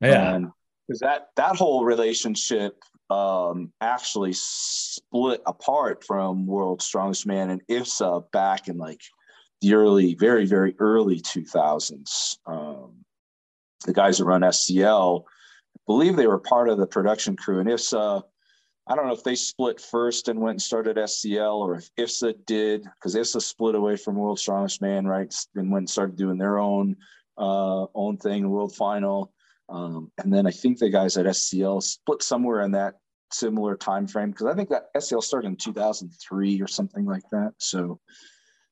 Yeah. 0.00 0.38
Because 0.86 1.00
that, 1.00 1.28
that 1.36 1.56
whole 1.56 1.84
relationship 1.84 2.82
um, 3.10 3.72
actually 3.80 4.32
split 4.34 5.40
apart 5.46 6.04
from 6.04 6.46
World's 6.46 6.84
Strongest 6.84 7.26
Man 7.26 7.50
and 7.50 7.66
IFSA 7.68 8.30
back 8.32 8.68
in 8.68 8.76
like 8.76 9.00
the 9.60 9.74
early, 9.74 10.14
very, 10.14 10.46
very 10.46 10.74
early 10.78 11.20
2000s. 11.20 12.36
Um, 12.46 13.04
the 13.86 13.92
guys 13.92 14.18
that 14.18 14.24
run 14.24 14.42
SCL, 14.42 15.22
I 15.22 15.80
believe 15.86 16.16
they 16.16 16.26
were 16.26 16.38
part 16.38 16.68
of 16.68 16.78
the 16.78 16.86
production 16.86 17.36
crew. 17.36 17.60
And 17.60 17.68
IFSA, 17.68 18.22
I 18.86 18.94
don't 18.94 19.06
know 19.06 19.14
if 19.14 19.24
they 19.24 19.34
split 19.34 19.80
first 19.80 20.28
and 20.28 20.40
went 20.40 20.54
and 20.54 20.62
started 20.62 20.96
SCL 20.96 21.58
or 21.58 21.76
if 21.76 21.90
IFSA 21.96 22.34
did, 22.46 22.84
because 22.84 23.14
IFSA 23.14 23.42
split 23.42 23.74
away 23.74 23.96
from 23.96 24.16
World's 24.16 24.42
Strongest 24.42 24.80
Man, 24.80 25.06
right? 25.06 25.32
And 25.54 25.70
went 25.70 25.82
and 25.82 25.90
started 25.90 26.16
doing 26.16 26.38
their 26.38 26.58
own 26.58 26.96
uh, 27.38 27.86
own 27.94 28.16
thing, 28.16 28.50
World 28.50 28.74
Final. 28.74 29.32
Um, 29.68 30.10
and 30.18 30.32
then 30.32 30.46
I 30.46 30.50
think 30.50 30.78
the 30.78 30.90
guys 30.90 31.16
at 31.16 31.26
SCL 31.26 31.82
split 31.82 32.22
somewhere 32.22 32.62
in 32.62 32.72
that 32.72 32.94
similar 33.32 33.76
time 33.76 34.06
frame 34.06 34.30
because 34.30 34.46
I 34.46 34.54
think 34.54 34.70
that 34.70 34.92
SCL 34.96 35.22
started 35.22 35.48
in 35.48 35.56
2003 35.56 36.62
or 36.62 36.66
something 36.66 37.04
like 37.04 37.24
that. 37.32 37.52
So, 37.58 38.00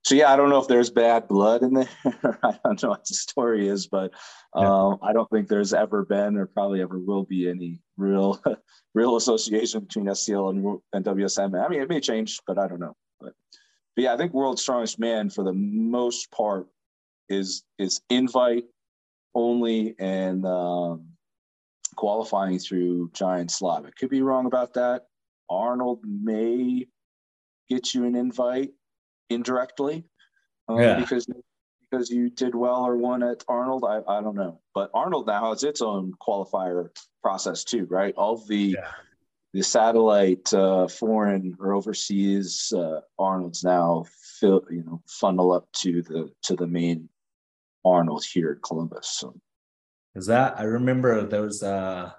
so 0.03 0.15
yeah, 0.15 0.33
I 0.33 0.37
don't 0.37 0.49
know 0.49 0.61
if 0.61 0.69
there's 0.69 0.89
bad 0.89 1.29
blood 1.29 1.63
in 1.63 1.75
there. 1.75 1.89
I 2.43 2.59
don't 2.65 2.83
know 2.83 2.91
what 2.91 3.07
the 3.07 3.15
story 3.15 3.69
is, 3.69 3.89
but 3.89 4.13
um, 4.55 4.99
I 5.03 5.13
don't 5.13 5.29
think 5.31 5.49
there's 5.49 5.75
ever 5.75 6.05
been 6.05 6.37
or 6.37 6.47
probably 6.47 6.81
ever 6.81 6.99
will 6.99 7.25
be 7.25 7.49
any 7.51 7.81
real, 7.97 8.41
real 8.95 9.17
association 9.17 9.81
between 9.81 10.07
SCL 10.07 10.51
and, 10.51 10.81
and 10.93 11.05
WSM. 11.05 11.63
I 11.63 11.69
mean, 11.69 11.83
it 11.83 11.89
may 11.89 12.01
change, 12.01 12.41
but 12.47 12.59
I 12.59 12.69
don't 12.69 12.81
know. 12.81 12.95
But, 13.21 13.33
but 13.97 14.03
yeah, 14.03 14.15
I 14.15 14.17
think 14.17 14.33
World's 14.33 14.63
Strongest 14.63 14.99
Man 14.99 15.29
for 15.29 15.45
the 15.45 15.53
most 15.53 16.31
part 16.31 16.69
is 17.29 17.65
is 17.79 18.01
invite 18.09 18.65
only 19.37 19.95
and 19.99 20.45
um, 20.47 21.05
qualifying 21.95 22.59
through 22.59 23.11
Giants 23.13 23.61
Live. 23.61 23.85
I 23.85 23.91
could 23.91 24.09
be 24.09 24.23
wrong 24.23 24.47
about 24.47 24.75
that. 24.75 25.03
Arnold 25.49 26.01
may 26.05 26.87
get 27.69 27.95
you 27.95 28.05
an 28.05 28.17
invite 28.17 28.73
indirectly 29.29 30.05
uh, 30.69 30.79
yeah. 30.79 30.99
because 30.99 31.27
because 31.89 32.11
you 32.11 32.31
did 32.31 32.55
well 32.55 32.85
or 32.85 32.97
won 32.97 33.23
at 33.23 33.45
Arnold. 33.47 33.85
I, 33.85 34.01
I 34.09 34.21
don't 34.21 34.35
know, 34.35 34.61
but 34.75 34.91
Arnold 34.95 35.27
now 35.27 35.51
has 35.51 35.63
its 35.63 35.83
own 35.83 36.13
qualifier 36.21 36.89
process 37.23 37.63
too, 37.63 37.87
right? 37.91 38.15
All 38.17 38.39
the 38.39 38.75
yeah. 38.77 38.91
the 39.53 39.63
satellite 39.63 40.53
uh, 40.55 40.89
foreign 40.89 41.57
or 41.61 41.75
overseas 41.75 42.73
uh, 42.75 43.01
Arnold's 43.19 43.63
now 43.63 44.07
fill 44.41 44.63
you 44.71 44.83
know 44.83 45.03
funnel 45.07 45.53
up 45.53 45.71
to 45.83 46.03
the 46.03 46.33
to 46.43 46.57
the 46.57 46.67
main 46.67 47.09
Arnold 47.87 48.25
here 48.25 48.53
at 48.53 48.63
Columbus. 48.63 49.09
So 49.09 49.35
is 50.15 50.27
that 50.27 50.59
I 50.59 50.65
remember 50.65 51.27
those 51.27 51.63
uh 51.63 52.11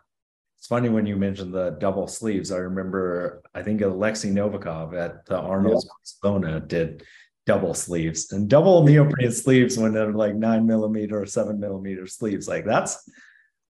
it's 0.58 0.68
funny 0.68 0.90
when 0.90 1.06
you 1.06 1.16
mentioned 1.16 1.54
the 1.54 1.78
double 1.80 2.08
sleeves. 2.08 2.52
I 2.52 2.58
remember 2.58 3.44
I 3.54 3.62
think 3.62 3.82
Alexei 3.82 4.30
Novikov 4.30 4.98
at 4.98 5.26
the 5.26 5.38
Arnold's 5.38 5.86
yeah. 5.86 5.92
Barcelona 6.24 6.60
did 6.60 7.04
double 7.46 7.74
sleeves 7.74 8.32
and 8.34 8.50
double 8.50 8.84
neoprene 8.84 9.32
sleeves 9.32 9.78
when 9.78 9.94
they're 9.94 10.12
like 10.12 10.36
nine 10.36 10.66
millimeter 10.66 11.22
or 11.22 11.26
seven 11.26 11.60
millimeter 11.60 12.08
sleeves. 12.08 12.48
Like 12.48 12.66
that's 12.66 13.10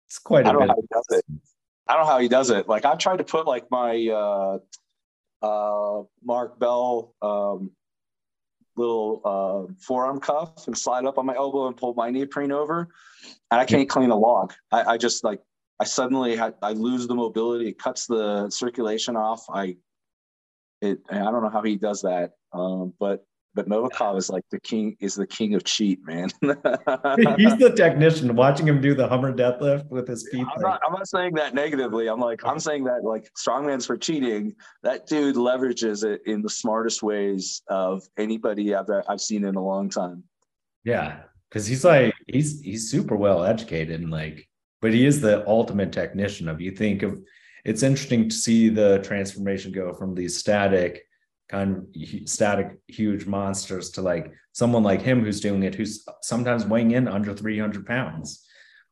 it's 0.08 0.20
quite 0.20 0.48
a 0.48 0.52
bit. 0.52 0.70
I 1.88 1.94
don't 1.94 2.06
know 2.06 2.12
how 2.12 2.20
he 2.20 2.28
does 2.28 2.50
it. 2.50 2.68
Like 2.68 2.86
I've 2.86 2.98
tried 2.98 3.18
to 3.18 3.24
put 3.24 3.46
like 3.46 3.66
my 3.70 4.08
uh 4.08 5.46
uh 5.46 6.04
Mark 6.24 6.60
Bell 6.60 7.14
um 7.22 7.72
little 8.78 9.22
uh, 9.26 9.74
forearm 9.80 10.20
cuff 10.20 10.68
and 10.68 10.78
slide 10.78 11.06
up 11.06 11.18
on 11.18 11.26
my 11.26 11.36
elbow 11.36 11.68
and 11.68 11.76
pull 11.76 11.94
my 11.96 12.10
neoprene 12.10 12.52
over, 12.52 12.88
and 13.52 13.60
I 13.60 13.66
can't 13.66 13.90
clean 13.90 14.12
a 14.12 14.16
log. 14.16 14.54
I, 14.72 14.94
I 14.94 14.98
just 14.98 15.24
like 15.24 15.42
I 15.80 15.84
suddenly 15.86 16.36
had, 16.36 16.56
I 16.62 16.72
lose 16.72 17.08
the 17.08 17.16
mobility. 17.16 17.70
It 17.70 17.80
cuts 17.80 18.08
the 18.08 18.50
circulation 18.50 19.16
off. 19.16 19.44
I 19.50 19.78
it 20.82 21.00
I 21.10 21.18
don't 21.18 21.44
know 21.44 21.50
how 21.50 21.62
he 21.62 21.76
does 21.76 22.02
that, 22.02 22.34
um, 22.54 22.94
but 23.00 23.26
but 23.58 23.68
Novikov 23.68 24.20
is 24.20 24.30
like 24.30 24.44
the 24.52 24.60
king 24.60 24.96
is 25.00 25.16
the 25.16 25.26
king 25.26 25.56
of 25.56 25.64
cheat, 25.64 26.00
man. 26.06 26.30
He's 26.42 27.58
the 27.58 27.74
technician. 27.76 28.36
Watching 28.36 28.68
him 28.68 28.80
do 28.80 28.94
the 28.94 29.08
Hummer 29.08 29.34
deadlift 29.34 29.90
with 29.90 30.08
his 30.08 30.30
feet. 30.32 30.46
I'm 30.56 30.62
not, 30.62 30.80
I'm 30.86 30.94
not 30.94 31.08
saying 31.08 31.34
that 31.34 31.56
negatively. 31.56 32.08
I'm 32.08 32.20
like 32.20 32.46
I'm 32.46 32.60
saying 32.60 32.84
that 32.84 33.04
like 33.04 33.28
strongman's 33.34 33.88
for 33.88 33.98
cheating. 33.98 34.54
That 34.84 35.08
dude 35.08 35.36
leverages 35.36 36.06
it 36.06 36.22
in 36.28 36.44
the 36.44 36.50
smartest 36.52 37.02
ways 37.02 37.64
of 37.68 38.04
anybody 38.16 38.76
I've 38.76 38.86
I've 39.10 39.22
seen 39.22 39.44
in 39.44 39.56
a 39.56 39.64
long 39.64 39.90
time. 39.90 40.24
Yeah, 40.84 41.22
because 41.50 41.66
he's 41.66 41.84
like 41.84 42.14
he's 42.28 42.62
he's 42.62 42.92
super 42.92 43.16
well 43.16 43.44
educated 43.44 44.02
and 44.02 44.12
like, 44.12 44.48
but 44.84 44.94
he 44.94 45.04
is 45.04 45.20
the 45.20 45.46
ultimate 45.48 45.92
technician 45.92 46.48
of. 46.48 46.62
You 46.62 46.70
think 46.70 47.02
of 47.02 47.20
it's 47.66 47.82
interesting 47.82 48.30
to 48.30 48.36
see 48.36 48.70
the 48.70 49.00
transformation 49.00 49.72
go 49.72 49.96
from 49.96 50.14
these 50.14 50.38
static 50.38 51.07
kind 51.50 51.78
of 51.78 52.30
static 52.30 52.78
huge 52.88 53.26
monsters 53.26 53.92
to 53.92 54.02
like 54.02 54.32
someone 54.52 54.84
like 54.84 55.02
him 55.02 55.24
who's 55.24 55.40
doing 55.40 55.64
it 55.64 55.76
who's 55.76 56.06
sometimes 56.22 56.66
weighing 56.66 56.92
in 56.92 57.08
under 57.08 57.34
300 57.34 57.86
pounds 57.86 58.48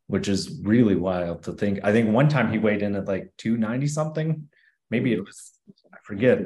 which 0.08 0.28
is 0.28 0.60
really 0.64 0.96
wild 0.96 1.44
to 1.44 1.54
think. 1.54 1.80
I 1.84 1.92
think 1.92 2.12
one 2.12 2.30
time 2.30 2.52
he 2.52 2.58
weighed 2.58 2.84
in 2.84 2.96
at 2.96 3.08
like 3.08 3.34
290 3.38 3.88
something. 3.88 4.48
Maybe 4.90 5.14
it 5.14 5.24
was 5.24 5.54
i 5.94 5.98
forget. 6.04 6.40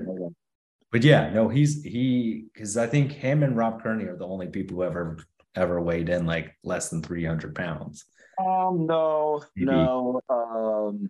But 0.92 1.04
yeah 1.04 1.30
no 1.32 1.50
he's 1.50 1.84
he 1.84 2.46
because 2.52 2.76
i 2.76 2.88
think 2.88 3.12
him 3.12 3.44
and 3.44 3.56
rob 3.56 3.84
kearney 3.84 4.06
are 4.06 4.16
the 4.16 4.26
only 4.26 4.48
people 4.48 4.78
who 4.78 4.84
ever 4.84 5.18
ever 5.54 5.80
weighed 5.80 6.10
in 6.10 6.26
like 6.26 6.56
less 6.64 6.90
than 6.90 7.04
300 7.04 7.54
pounds. 7.54 8.06
Um 8.40 8.86
no 8.88 9.44
maybe. 9.56 9.72
no 9.72 10.22
um 10.30 11.10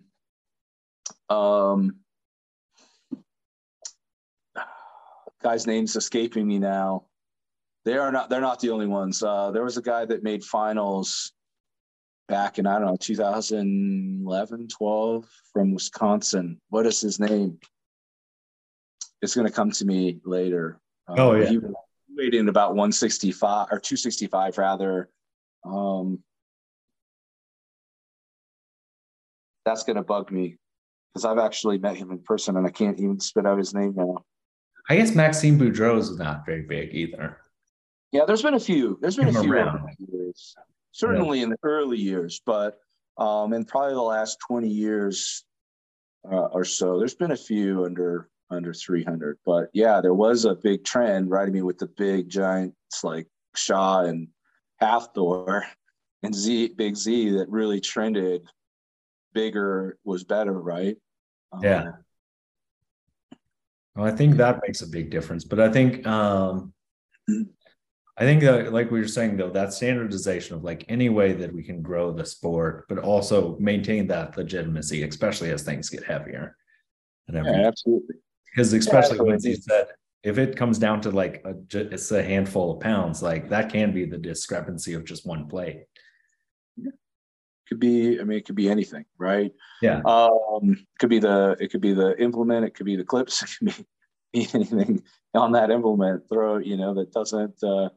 um 1.34 1.96
guy's 5.42 5.66
name's 5.66 5.96
escaping 5.96 6.46
me 6.46 6.58
now. 6.58 7.04
They 7.84 7.96
are 7.96 8.12
not. 8.12 8.28
They're 8.28 8.40
not 8.40 8.60
the 8.60 8.70
only 8.70 8.86
ones. 8.86 9.22
Uh, 9.22 9.50
there 9.50 9.64
was 9.64 9.76
a 9.76 9.82
guy 9.82 10.04
that 10.04 10.22
made 10.22 10.44
finals 10.44 11.32
back 12.28 12.58
in 12.58 12.66
I 12.66 12.78
don't 12.78 12.86
know 12.86 12.96
2011, 12.96 14.68
12 14.68 15.28
from 15.52 15.74
Wisconsin. 15.74 16.60
What 16.68 16.86
is 16.86 17.00
his 17.00 17.18
name? 17.18 17.58
It's 19.20 19.34
going 19.34 19.46
to 19.46 19.52
come 19.52 19.70
to 19.72 19.84
me 19.84 20.20
later. 20.24 20.78
Uh, 21.08 21.14
oh 21.18 21.34
yeah. 21.34 21.50
He 21.50 21.58
weighed 22.16 22.34
in 22.34 22.48
about 22.48 22.70
165 22.70 23.66
or 23.70 23.80
265 23.80 24.58
rather. 24.58 25.08
Um, 25.64 26.20
that's 29.66 29.82
going 29.82 29.96
to 29.96 30.02
bug 30.02 30.30
me 30.30 30.56
because 31.12 31.24
I've 31.24 31.38
actually 31.38 31.78
met 31.78 31.96
him 31.96 32.10
in 32.10 32.18
person 32.20 32.56
and 32.56 32.66
I 32.66 32.70
can't 32.70 32.98
even 32.98 33.20
spit 33.20 33.46
out 33.46 33.58
his 33.58 33.74
name 33.74 33.94
now. 33.96 34.24
I 34.90 34.96
guess 34.96 35.14
Maxime 35.14 35.56
Boudreau 35.56 35.98
is 35.98 36.18
not 36.18 36.44
very 36.44 36.62
big 36.62 36.92
either. 36.92 37.38
Yeah, 38.10 38.24
there's 38.26 38.42
been 38.42 38.54
a 38.54 38.60
few. 38.60 38.98
There's 39.00 39.14
been 39.14 39.28
a 39.28 39.40
few 39.40 39.54
years, 40.12 40.56
certainly 40.90 41.38
yeah. 41.38 41.44
in 41.44 41.50
the 41.50 41.58
early 41.62 41.96
years, 41.96 42.42
but 42.44 42.80
um, 43.16 43.52
in 43.52 43.64
probably 43.64 43.94
the 43.94 44.02
last 44.02 44.38
20 44.48 44.66
years 44.66 45.44
uh, 46.28 46.46
or 46.46 46.64
so, 46.64 46.98
there's 46.98 47.14
been 47.14 47.30
a 47.30 47.36
few 47.36 47.84
under 47.84 48.28
under 48.50 48.74
300. 48.74 49.38
But 49.46 49.70
yeah, 49.72 50.00
there 50.00 50.12
was 50.12 50.44
a 50.44 50.56
big 50.56 50.84
trend, 50.84 51.30
right? 51.30 51.46
I 51.46 51.52
mean, 51.52 51.66
with 51.66 51.78
the 51.78 51.86
big 51.86 52.28
giants 52.28 52.74
like 53.04 53.28
Shaw 53.54 54.00
and 54.00 54.26
Hafthor 54.82 55.62
and 56.24 56.34
Z, 56.34 56.74
Big 56.76 56.96
Z, 56.96 57.30
that 57.30 57.48
really 57.48 57.80
trended. 57.80 58.42
Bigger 59.34 59.98
was 60.02 60.24
better, 60.24 60.60
right? 60.60 60.96
Yeah. 61.62 61.92
Well, 63.94 64.06
I 64.06 64.12
think 64.12 64.36
that 64.36 64.60
makes 64.66 64.82
a 64.82 64.86
big 64.86 65.10
difference. 65.10 65.44
But 65.44 65.60
I 65.60 65.70
think 65.70 66.06
um, 66.06 66.72
I 67.28 68.24
think 68.24 68.42
that, 68.42 68.72
like 68.72 68.90
we 68.90 69.00
were 69.00 69.08
saying 69.08 69.36
though, 69.36 69.50
that 69.50 69.72
standardization 69.72 70.56
of 70.56 70.62
like 70.62 70.84
any 70.88 71.08
way 71.08 71.32
that 71.32 71.52
we 71.52 71.62
can 71.62 71.82
grow 71.82 72.12
the 72.12 72.26
sport, 72.26 72.86
but 72.88 72.98
also 72.98 73.56
maintain 73.58 74.06
that 74.08 74.36
legitimacy, 74.36 75.02
especially 75.02 75.50
as 75.50 75.62
things 75.62 75.88
get 75.88 76.04
heavier. 76.04 76.56
And 77.28 77.36
everything. 77.36 77.60
Yeah, 77.60 77.68
absolutely. 77.68 78.16
Because 78.50 78.72
especially 78.72 79.16
yeah, 79.16 79.22
when 79.22 79.40
you 79.42 79.56
said 79.56 79.88
if 80.22 80.36
it 80.36 80.56
comes 80.56 80.78
down 80.78 81.00
to 81.00 81.10
like 81.10 81.42
a, 81.44 81.54
it's 81.72 82.10
a 82.10 82.22
handful 82.22 82.72
of 82.72 82.80
pounds, 82.80 83.22
like 83.22 83.48
that 83.48 83.72
can 83.72 83.92
be 83.92 84.04
the 84.04 84.18
discrepancy 84.18 84.94
of 84.94 85.04
just 85.04 85.26
one 85.26 85.48
plate. 85.48 85.84
Could 87.70 87.80
be, 87.80 88.20
I 88.20 88.24
mean, 88.24 88.38
it 88.38 88.46
could 88.46 88.56
be 88.56 88.68
anything, 88.68 89.04
right? 89.16 89.52
Yeah. 89.80 90.00
Um, 90.04 90.84
could 90.98 91.08
be 91.08 91.20
the, 91.20 91.56
it 91.60 91.70
could 91.70 91.80
be 91.80 91.94
the 91.94 92.20
implement, 92.20 92.66
it 92.66 92.74
could 92.74 92.84
be 92.84 92.96
the 92.96 93.04
clips, 93.04 93.42
it 93.42 93.50
could 93.58 93.66
be, 93.68 93.86
be 94.32 94.48
anything 94.54 95.02
on 95.34 95.52
that 95.52 95.70
implement. 95.70 96.28
Throw, 96.28 96.58
you 96.58 96.76
know, 96.76 96.94
that 96.94 97.12
doesn't 97.12 97.62
uh, 97.62 97.90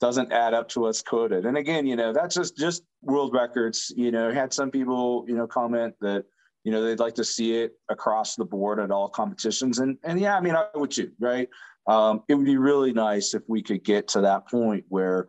doesn't 0.00 0.32
add 0.32 0.54
up 0.54 0.68
to 0.70 0.80
what's 0.80 1.02
quoted. 1.02 1.46
And 1.46 1.56
again, 1.56 1.86
you 1.86 1.96
know, 1.96 2.12
that's 2.12 2.34
just 2.34 2.56
just 2.56 2.84
world 3.02 3.34
records. 3.34 3.92
You 3.96 4.10
know, 4.10 4.32
had 4.32 4.52
some 4.52 4.70
people, 4.70 5.24
you 5.28 5.36
know, 5.36 5.46
comment 5.46 5.94
that 6.00 6.24
you 6.64 6.72
know 6.72 6.82
they'd 6.82 7.00
like 7.00 7.14
to 7.16 7.24
see 7.24 7.54
it 7.54 7.72
across 7.88 8.36
the 8.36 8.44
board 8.44 8.80
at 8.80 8.90
all 8.90 9.08
competitions. 9.08 9.78
And 9.78 9.98
and 10.04 10.20
yeah, 10.20 10.36
I 10.36 10.40
mean, 10.40 10.54
I 10.54 10.66
would 10.74 10.90
too, 10.90 11.12
right? 11.18 11.48
Um, 11.86 12.22
it 12.28 12.34
would 12.34 12.46
be 12.46 12.58
really 12.58 12.92
nice 12.92 13.34
if 13.34 13.42
we 13.48 13.62
could 13.62 13.82
get 13.82 14.08
to 14.08 14.20
that 14.20 14.48
point 14.48 14.84
where 14.88 15.28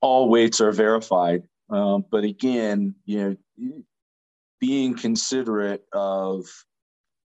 all 0.00 0.28
weights 0.28 0.60
are 0.60 0.70
verified 0.70 1.42
um, 1.70 2.04
but 2.10 2.24
again, 2.24 2.94
you 3.04 3.36
know, 3.58 3.82
being 4.60 4.94
considerate 4.94 5.84
of 5.92 6.46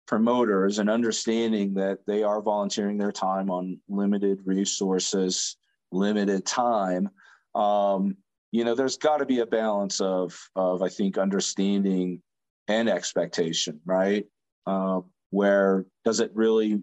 promoters 0.06 0.78
and 0.78 0.90
understanding 0.90 1.74
that 1.74 1.98
they 2.06 2.22
are 2.22 2.42
volunteering 2.42 2.98
their 2.98 3.12
time 3.12 3.50
on 3.50 3.78
limited 3.88 4.38
resources, 4.44 5.56
limited 5.90 6.44
time. 6.44 7.08
Um, 7.54 8.16
you 8.50 8.64
know, 8.64 8.74
there's 8.74 8.98
got 8.98 9.18
to 9.18 9.26
be 9.26 9.40
a 9.40 9.46
balance 9.46 10.00
of 10.00 10.38
of 10.56 10.82
I 10.82 10.88
think 10.88 11.18
understanding 11.18 12.20
and 12.68 12.88
expectation, 12.88 13.80
right? 13.84 14.26
Uh, 14.66 15.00
where 15.30 15.86
does 16.04 16.20
it 16.20 16.30
really 16.34 16.82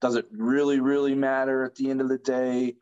does 0.00 0.14
it 0.14 0.26
really 0.30 0.80
really 0.80 1.14
matter 1.14 1.64
at 1.64 1.74
the 1.74 1.90
end 1.90 2.00
of 2.00 2.08
the 2.08 2.18
day? 2.18 2.74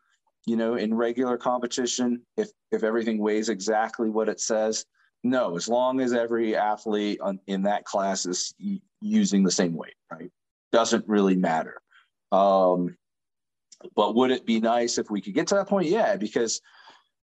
You 0.45 0.55
know, 0.55 0.75
in 0.75 0.93
regular 0.93 1.37
competition, 1.37 2.21
if 2.37 2.49
if 2.71 2.83
everything 2.83 3.17
weighs 3.17 3.49
exactly 3.49 4.09
what 4.09 4.29
it 4.29 4.39
says, 4.39 4.85
no, 5.23 5.55
as 5.55 5.67
long 5.67 6.01
as 6.01 6.13
every 6.13 6.55
athlete 6.55 7.19
on, 7.21 7.39
in 7.47 7.63
that 7.63 7.85
class 7.85 8.25
is 8.25 8.53
using 9.01 9.43
the 9.43 9.51
same 9.51 9.73
weight, 9.73 9.95
right? 10.11 10.31
Doesn't 10.71 11.07
really 11.07 11.35
matter. 11.35 11.81
Um, 12.31 12.95
but 13.95 14.15
would 14.15 14.31
it 14.31 14.45
be 14.45 14.59
nice 14.59 14.97
if 14.97 15.09
we 15.09 15.21
could 15.21 15.33
get 15.33 15.47
to 15.47 15.55
that 15.55 15.67
point? 15.67 15.87
Yeah, 15.87 16.15
because 16.15 16.61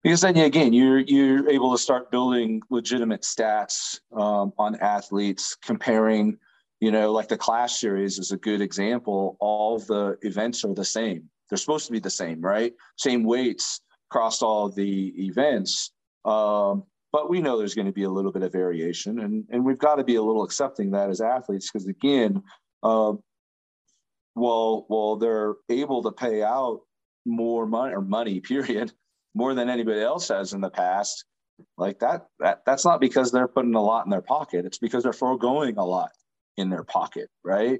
because 0.04 0.22
then 0.22 0.38
again 0.38 0.74
you're 0.74 1.00
you're 1.00 1.50
able 1.50 1.72
to 1.72 1.78
start 1.78 2.12
building 2.12 2.62
legitimate 2.70 3.22
stats 3.22 4.00
um, 4.16 4.54
on 4.58 4.76
athletes 4.78 5.56
comparing 5.64 6.38
you 6.80 6.92
know 6.92 7.12
like 7.12 7.30
the 7.30 7.38
class 7.38 7.80
series 7.80 8.20
is 8.20 8.32
a 8.32 8.38
good 8.38 8.62
example 8.62 9.38
all 9.40 9.80
the 9.80 10.18
events 10.22 10.66
are 10.66 10.74
the 10.74 10.84
same 10.84 11.30
they're 11.50 11.58
supposed 11.58 11.86
to 11.88 11.92
be 11.92 12.00
the 12.00 12.10
same 12.10 12.42
right? 12.42 12.74
Same 12.98 13.24
weights 13.24 13.82
across 14.10 14.42
all 14.42 14.70
the 14.70 15.14
events. 15.18 15.92
Um, 16.26 16.84
but 17.12 17.30
we 17.30 17.42
know 17.42 17.58
there's 17.58 17.76
going 17.76 17.88
to 17.88 17.94
be 17.94 18.04
a 18.04 18.10
little 18.10 18.32
bit 18.32 18.44
of 18.44 18.52
variation 18.52 19.20
and, 19.20 19.46
and 19.52 19.64
we've 19.64 19.80
got 19.80 19.96
to 19.96 20.04
be 20.04 20.16
a 20.16 20.22
little 20.22 20.44
accepting 20.44 20.92
that 20.92 21.10
as 21.10 21.22
athletes 21.22 21.70
because 21.72 21.88
again 21.88 22.42
uh, 22.82 23.14
well 24.36 24.86
well 24.90 25.16
they're 25.18 25.56
able 25.70 26.02
to 26.02 26.12
pay 26.12 26.42
out 26.42 26.82
more 27.26 27.68
money 27.68 27.94
or 27.94 28.02
money 28.02 28.40
period 28.42 28.92
more 29.36 29.54
than 29.54 29.70
anybody 29.70 30.02
else 30.02 30.30
has 30.30 30.54
in 30.54 30.62
the 30.62 30.70
past 30.70 31.26
like 31.78 32.00
that 32.00 32.26
that 32.40 32.62
that's 32.66 32.86
not 32.86 33.00
because 33.00 33.32
they're 33.32 33.48
putting 33.48 33.76
a 33.76 33.82
lot 33.82 34.06
in 34.06 34.10
their 34.10 34.22
pocket. 34.22 34.66
It's 34.66 34.78
because 34.78 35.04
they're 35.04 35.14
foregoing 35.14 35.78
a 35.78 35.86
lot 35.86 36.12
in 36.58 36.70
their 36.70 36.84
pocket 36.84 37.30
right 37.44 37.80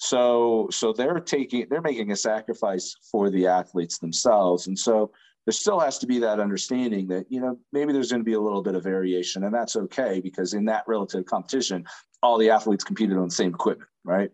so 0.00 0.66
so 0.72 0.94
they're 0.94 1.20
taking 1.20 1.66
they're 1.68 1.82
making 1.82 2.10
a 2.10 2.16
sacrifice 2.16 2.96
for 3.10 3.30
the 3.30 3.46
athletes 3.46 3.98
themselves. 3.98 4.66
And 4.66 4.78
so 4.78 5.12
there 5.44 5.52
still 5.52 5.78
has 5.78 5.98
to 5.98 6.06
be 6.06 6.18
that 6.20 6.40
understanding 6.40 7.06
that 7.08 7.26
you 7.28 7.38
know 7.38 7.58
maybe 7.72 7.92
there's 7.92 8.10
going 8.10 8.22
to 8.22 8.24
be 8.24 8.32
a 8.32 8.40
little 8.40 8.62
bit 8.62 8.74
of 8.74 8.82
variation 8.82 9.44
and 9.44 9.54
that's 9.54 9.76
okay 9.76 10.18
because 10.20 10.54
in 10.54 10.64
that 10.64 10.84
relative 10.86 11.26
competition 11.26 11.84
all 12.22 12.38
the 12.38 12.48
athletes 12.48 12.82
competed 12.82 13.18
on 13.18 13.24
the 13.24 13.34
same 13.34 13.54
equipment 13.54 13.90
right? 14.04 14.30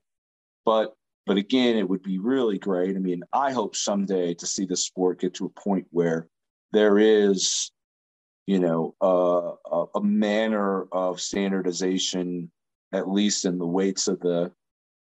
But 0.65 0.95
but 1.27 1.37
again 1.37 1.77
it 1.77 1.89
would 1.89 2.03
be 2.03 2.19
really 2.19 2.59
great 2.59 2.95
i 2.95 3.01
mean 3.01 3.25
i 3.33 3.51
hope 3.51 3.75
someday 3.75 4.33
to 4.35 4.47
see 4.47 4.65
the 4.65 4.77
sport 4.77 5.21
get 5.21 5.35
to 5.35 5.47
a 5.47 5.61
point 5.61 5.85
where 5.91 6.29
there 6.71 6.99
is 6.99 7.73
you 8.47 8.61
know 8.61 8.95
a, 9.01 9.85
a 9.97 10.01
manner 10.01 10.85
of 10.93 11.21
standardization 11.21 12.49
at 12.93 13.11
least 13.11 13.45
in 13.45 13.59
the 13.59 13.67
weights 13.67 14.07
of 14.07 14.21
the 14.21 14.53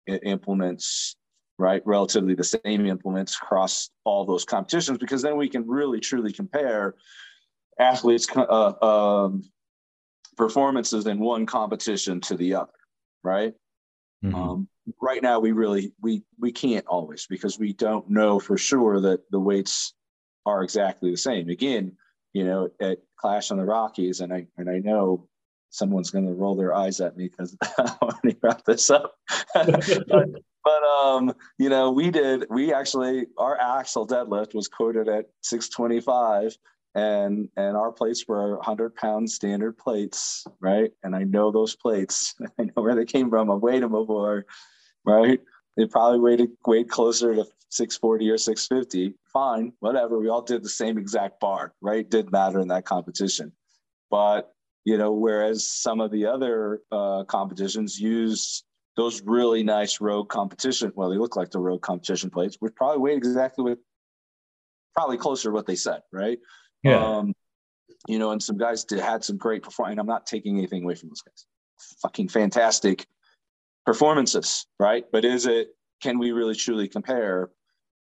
implements 0.07 1.15
right? 1.57 1.81
Relatively 1.85 2.35
the 2.35 2.43
same 2.43 2.85
implements 2.85 3.35
across 3.35 3.89
all 4.03 4.25
those 4.25 4.45
competitions, 4.45 4.97
because 4.97 5.21
then 5.21 5.37
we 5.37 5.49
can 5.49 5.67
really 5.67 5.99
truly 5.99 6.33
compare 6.33 6.95
athletes' 7.79 8.27
uh, 8.35 8.73
um, 8.81 9.43
performances 10.37 11.07
in 11.07 11.19
one 11.19 11.45
competition 11.45 12.19
to 12.21 12.35
the 12.35 12.55
other, 12.55 12.71
right? 13.23 13.53
Mm-hmm. 14.23 14.35
Um, 14.35 14.67
right 15.01 15.21
now, 15.21 15.39
we 15.39 15.51
really 15.51 15.93
we 16.01 16.23
we 16.39 16.51
can't 16.51 16.85
always 16.87 17.27
because 17.27 17.57
we 17.57 17.73
don't 17.73 18.09
know 18.09 18.39
for 18.39 18.57
sure 18.57 18.99
that 19.01 19.21
the 19.31 19.39
weights 19.39 19.93
are 20.45 20.63
exactly 20.63 21.11
the 21.11 21.17
same. 21.17 21.49
Again, 21.49 21.93
you 22.33 22.45
know, 22.45 22.69
at 22.81 22.99
Clash 23.17 23.51
on 23.51 23.57
the 23.57 23.65
Rockies, 23.65 24.19
and 24.19 24.33
I 24.33 24.47
and 24.57 24.69
I 24.69 24.79
know 24.79 25.27
someone's 25.75 26.09
going 26.09 26.25
to 26.25 26.33
roll 26.33 26.55
their 26.55 26.73
eyes 26.73 27.01
at 27.01 27.17
me 27.17 27.27
because 27.27 27.55
I 27.77 27.95
want 28.01 28.17
to 28.23 28.35
wrap 28.41 28.63
this 28.63 28.89
up. 28.89 29.15
but, 29.53 29.85
but 30.63 30.83
um, 30.83 31.33
you 31.57 31.69
know, 31.69 31.91
we 31.91 32.09
did. 32.09 32.45
We 32.49 32.73
actually 32.73 33.27
our 33.37 33.59
axle 33.59 34.07
deadlift 34.07 34.55
was 34.55 34.67
quoted 34.67 35.07
at 35.09 35.25
625, 35.41 36.57
and 36.95 37.49
and 37.57 37.75
our 37.75 37.91
plates 37.91 38.25
were 38.27 38.55
100 38.55 38.95
pound 38.95 39.29
standard 39.29 39.77
plates, 39.77 40.45
right? 40.61 40.91
And 41.03 41.15
I 41.15 41.23
know 41.23 41.51
those 41.51 41.75
plates. 41.75 42.35
I 42.59 42.63
know 42.63 42.81
where 42.81 42.95
they 42.95 43.05
came 43.05 43.29
from. 43.29 43.51
I 43.51 43.55
weighed 43.55 43.83
them 43.83 43.91
before, 43.91 44.45
right? 45.05 45.39
They 45.77 45.85
probably 45.87 46.19
weighed 46.19 46.47
weighed 46.65 46.89
closer 46.89 47.35
to 47.35 47.45
640 47.69 48.29
or 48.29 48.37
650. 48.37 49.13
Fine, 49.33 49.73
whatever. 49.79 50.17
We 50.17 50.29
all 50.29 50.41
did 50.41 50.63
the 50.63 50.69
same 50.69 50.97
exact 50.97 51.41
bar, 51.41 51.73
right? 51.81 52.09
Did 52.09 52.31
matter 52.31 52.61
in 52.61 52.69
that 52.69 52.85
competition, 52.85 53.51
but 54.09 54.54
you 54.85 54.97
know, 54.97 55.11
whereas 55.11 55.67
some 55.67 55.99
of 55.99 56.11
the 56.11 56.27
other 56.27 56.81
uh, 56.91 57.23
competitions 57.25 57.99
used 57.99 58.63
those 58.95 59.21
really 59.23 59.63
nice 59.63 59.99
Rogue 59.99 60.29
competition. 60.29 60.91
Well, 60.95 61.09
they 61.09 61.17
look 61.17 61.35
like 61.35 61.51
the 61.51 61.59
Rogue 61.59 61.81
competition 61.81 62.29
plates, 62.29 62.55
which 62.59 62.75
probably 62.75 62.99
weighed 62.99 63.17
exactly 63.17 63.63
what, 63.63 63.79
probably 64.93 65.17
closer 65.17 65.49
to 65.49 65.53
what 65.53 65.65
they 65.65 65.75
said, 65.75 66.01
right? 66.13 66.39
Yeah. 66.83 67.03
Um, 67.03 67.33
you 68.07 68.19
know, 68.19 68.31
and 68.31 68.41
some 68.41 68.57
guys 68.57 68.85
did 68.85 68.99
had 68.99 69.23
some 69.23 69.37
great 69.37 69.63
performance. 69.63 69.99
I'm 69.99 70.05
not 70.05 70.27
taking 70.27 70.57
anything 70.57 70.83
away 70.83 70.95
from 70.95 71.09
those 71.09 71.21
guys. 71.21 71.45
Fucking 72.01 72.29
fantastic 72.29 73.07
performances, 73.85 74.67
right? 74.79 75.05
But 75.11 75.25
is 75.25 75.47
it? 75.47 75.69
Can 76.01 76.19
we 76.19 76.31
really 76.31 76.55
truly 76.55 76.87
compare? 76.87 77.49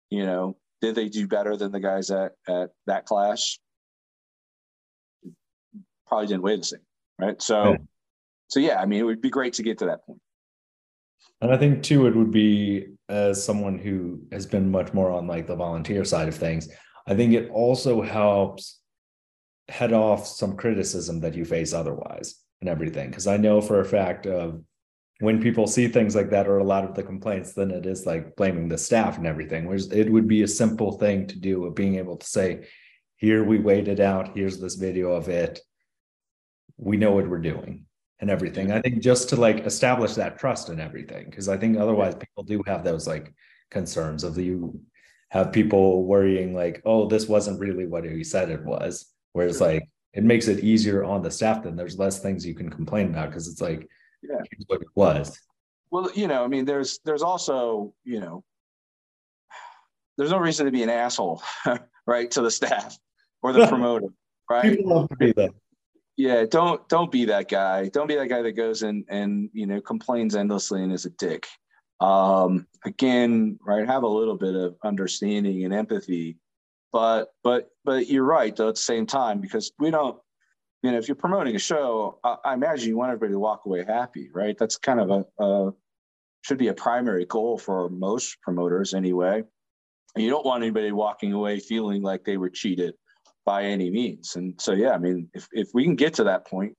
You 0.09 0.25
know, 0.25 0.57
did 0.82 0.95
they 0.95 1.07
do 1.09 1.27
better 1.27 1.55
than 1.55 1.71
the 1.71 1.79
guys 1.79 2.09
at 2.09 2.34
at 2.47 2.71
that 2.88 3.05
class? 3.05 3.59
Probably 6.12 6.28
didn't 6.28 6.43
weigh 6.43 6.57
the 6.57 6.64
same, 6.64 6.82
right? 7.20 7.41
So, 7.41 7.78
so 8.49 8.59
yeah, 8.59 8.82
I 8.82 8.86
mean, 8.86 8.99
it 8.99 9.03
would 9.03 9.22
be 9.22 9.30
great 9.30 9.53
to 9.53 9.64
get 9.64 9.78
to 9.78 9.86
that 9.86 10.05
point. 10.05 10.20
And 11.39 11.53
I 11.53 11.57
think 11.57 11.84
too, 11.84 12.05
it 12.05 12.16
would 12.16 12.32
be 12.32 12.88
as 13.07 13.41
someone 13.41 13.80
who 13.80 14.22
has 14.34 14.45
been 14.45 14.70
much 14.70 14.93
more 14.93 15.09
on 15.09 15.26
like 15.26 15.47
the 15.47 15.55
volunteer 15.55 16.03
side 16.03 16.28
of 16.28 16.36
things. 16.36 16.68
I 17.07 17.16
think 17.16 17.32
it 17.34 17.49
also 17.49 18.01
helps 18.01 18.82
head 19.70 19.93
off 19.93 20.28
some 20.28 20.57
criticism 20.57 21.22
that 21.22 21.34
you 21.34 21.45
face 21.45 21.72
otherwise 21.72 22.36
and 22.59 22.70
everything. 22.70 23.09
Because 23.09 23.26
I 23.26 23.38
know 23.38 23.62
for 23.62 23.80
a 23.80 23.86
fact 23.86 24.28
of 24.28 24.62
when 25.22 25.41
people 25.41 25.66
see 25.66 25.88
things 25.88 26.14
like 26.14 26.30
that 26.32 26.45
or 26.45 26.57
a 26.57 26.64
lot 26.66 26.84
of 26.84 26.93
the 26.93 27.03
complaints, 27.03 27.53
then 27.53 27.72
it 27.72 27.86
is 27.86 28.05
like 28.05 28.36
blaming 28.36 28.68
the 28.68 28.78
staff 28.78 29.18
and 29.18 29.26
everything. 29.26 29.66
Whereas 29.66 29.89
it 29.93 30.12
would 30.12 30.28
be 30.28 30.41
a 30.41 30.47
simple 30.47 30.91
thing 30.97 31.26
to 31.28 31.39
do 31.39 31.64
of 31.64 31.74
being 31.74 31.95
able 31.95 32.18
to 32.18 32.28
say, 32.28 32.68
here 33.16 33.45
we 33.45 33.59
waited 33.59 34.01
out, 34.01 34.36
here's 34.36 34.59
this 34.59 34.76
video 34.76 35.12
of 35.12 35.30
it. 35.30 35.62
We 36.78 36.97
know 36.97 37.11
what 37.11 37.28
we're 37.28 37.39
doing 37.39 37.86
and 38.22 38.30
everything. 38.30 38.72
I 38.72 38.82
think 38.82 39.01
just 39.01 39.30
to 39.30 39.36
like 39.36 39.65
establish 39.65 40.13
that 40.13 40.39
trust 40.39 40.69
and 40.69 40.80
everything, 40.80 41.26
because 41.30 41.49
I 41.49 41.57
think 41.57 41.78
otherwise 41.78 42.15
people 42.15 42.43
do 42.43 42.63
have 42.67 42.84
those 42.84 43.07
like 43.07 43.34
concerns 43.72 44.24
of 44.24 44.38
you 44.38 44.80
have 45.30 45.51
people 45.51 46.05
worrying 46.05 46.53
like, 46.53 46.82
oh, 46.86 47.07
this 47.07 47.28
wasn't 47.28 47.59
really 47.59 47.86
what 47.86 48.05
he 48.05 48.24
said 48.24 48.49
it 48.49 48.63
was. 48.63 49.07
Whereas 49.34 49.59
like 49.59 49.88
it 50.13 50.24
makes 50.24 50.47
it 50.47 50.63
easier 50.63 51.03
on 51.03 51.24
the 51.24 51.32
staff, 51.32 51.63
then 51.63 51.76
there's 51.76 51.97
less 51.97 52.19
things 52.19 52.45
you 52.45 52.53
can 52.53 52.69
complain 52.69 53.07
about 53.07 53.30
because 53.30 53.47
it's 53.47 53.61
like, 53.61 53.88
yeah, 54.22 54.36
here's 54.51 54.65
what 54.67 54.82
it 54.82 54.88
was. 54.93 55.39
Well, 55.89 56.09
you 56.13 56.28
know, 56.28 56.43
I 56.43 56.47
mean, 56.47 56.65
there's 56.65 56.99
there's 57.03 57.24
also, 57.24 57.93
you 58.03 58.19
know, 58.19 58.43
there's 60.17 60.32
no 60.32 60.38
reason 60.38 60.65
to 60.65 60.72
be 60.72 60.84
an 60.84 60.89
asshole, 60.89 61.41
right, 62.05 62.30
to 62.32 62.41
the 62.41 62.51
staff 62.51 62.97
or 63.41 63.51
the 63.51 63.67
promoter, 63.69 64.07
right? 64.49 64.63
People 64.63 64.95
love 64.95 65.09
to 65.09 65.15
be 65.15 65.32
that 65.34 65.51
yeah 66.22 66.45
don't 66.45 66.88
don't 66.88 67.11
be 67.11 67.26
that 67.26 67.49
guy. 67.49 67.88
Don't 67.88 68.07
be 68.07 68.15
that 68.15 68.28
guy 68.28 68.43
that 68.43 68.51
goes 68.51 68.84
and 68.84 69.05
and 69.09 69.49
you 69.53 69.65
know 69.65 69.82
complains 69.82 70.36
endlessly 70.36 70.84
and 70.84 70.93
is 70.93 71.05
a 71.05 71.09
dick. 71.09 71.47
Um 71.99 72.67
again 72.86 73.57
right 73.65 73.88
have 73.88 74.03
a 74.03 74.07
little 74.07 74.38
bit 74.38 74.55
of 74.55 74.76
understanding 74.84 75.65
and 75.65 75.74
empathy 75.74 76.38
but 76.91 77.30
but 77.43 77.69
but 77.86 78.07
you're 78.07 78.24
right 78.24 78.55
though 78.55 78.69
at 78.69 78.76
the 78.76 78.82
same 78.82 79.05
time 79.05 79.39
because 79.39 79.72
we 79.80 79.89
don't 79.91 80.17
you 80.84 80.91
know 80.91 80.97
if 80.97 81.07
you're 81.07 81.15
promoting 81.15 81.55
a 81.55 81.59
show 81.59 82.19
i, 82.24 82.36
I 82.43 82.53
imagine 82.53 82.89
you 82.89 82.97
want 82.97 83.11
everybody 83.11 83.34
to 83.34 83.39
walk 83.39 83.61
away 83.65 83.86
happy 83.86 84.30
right? 84.34 84.57
That's 84.57 84.78
kind 84.78 84.99
of 84.99 85.09
a, 85.11 85.43
a 85.43 85.74
should 86.41 86.57
be 86.57 86.69
a 86.69 86.74
primary 86.74 87.26
goal 87.26 87.57
for 87.57 87.89
most 87.89 88.41
promoters 88.41 88.93
anyway. 88.93 89.43
And 90.15 90.24
you 90.24 90.30
don't 90.30 90.45
want 90.45 90.63
anybody 90.63 90.91
walking 90.91 91.34
away 91.34 91.59
feeling 91.59 92.01
like 92.01 92.26
they 92.26 92.38
were 92.38 92.49
cheated 92.49 92.95
by 93.46 93.64
any 93.64 93.89
means. 93.89 94.36
And 94.36 94.60
so, 94.60 94.74
yeah, 94.74 94.92
I 94.92 94.98
mean, 94.98 95.30
if, 95.34 95.48
if 95.52 95.70
we 95.74 95.84
can 95.84 95.96
get 95.96 96.14
to 96.16 96.24
that 96.26 96.48
point, 96.48 96.76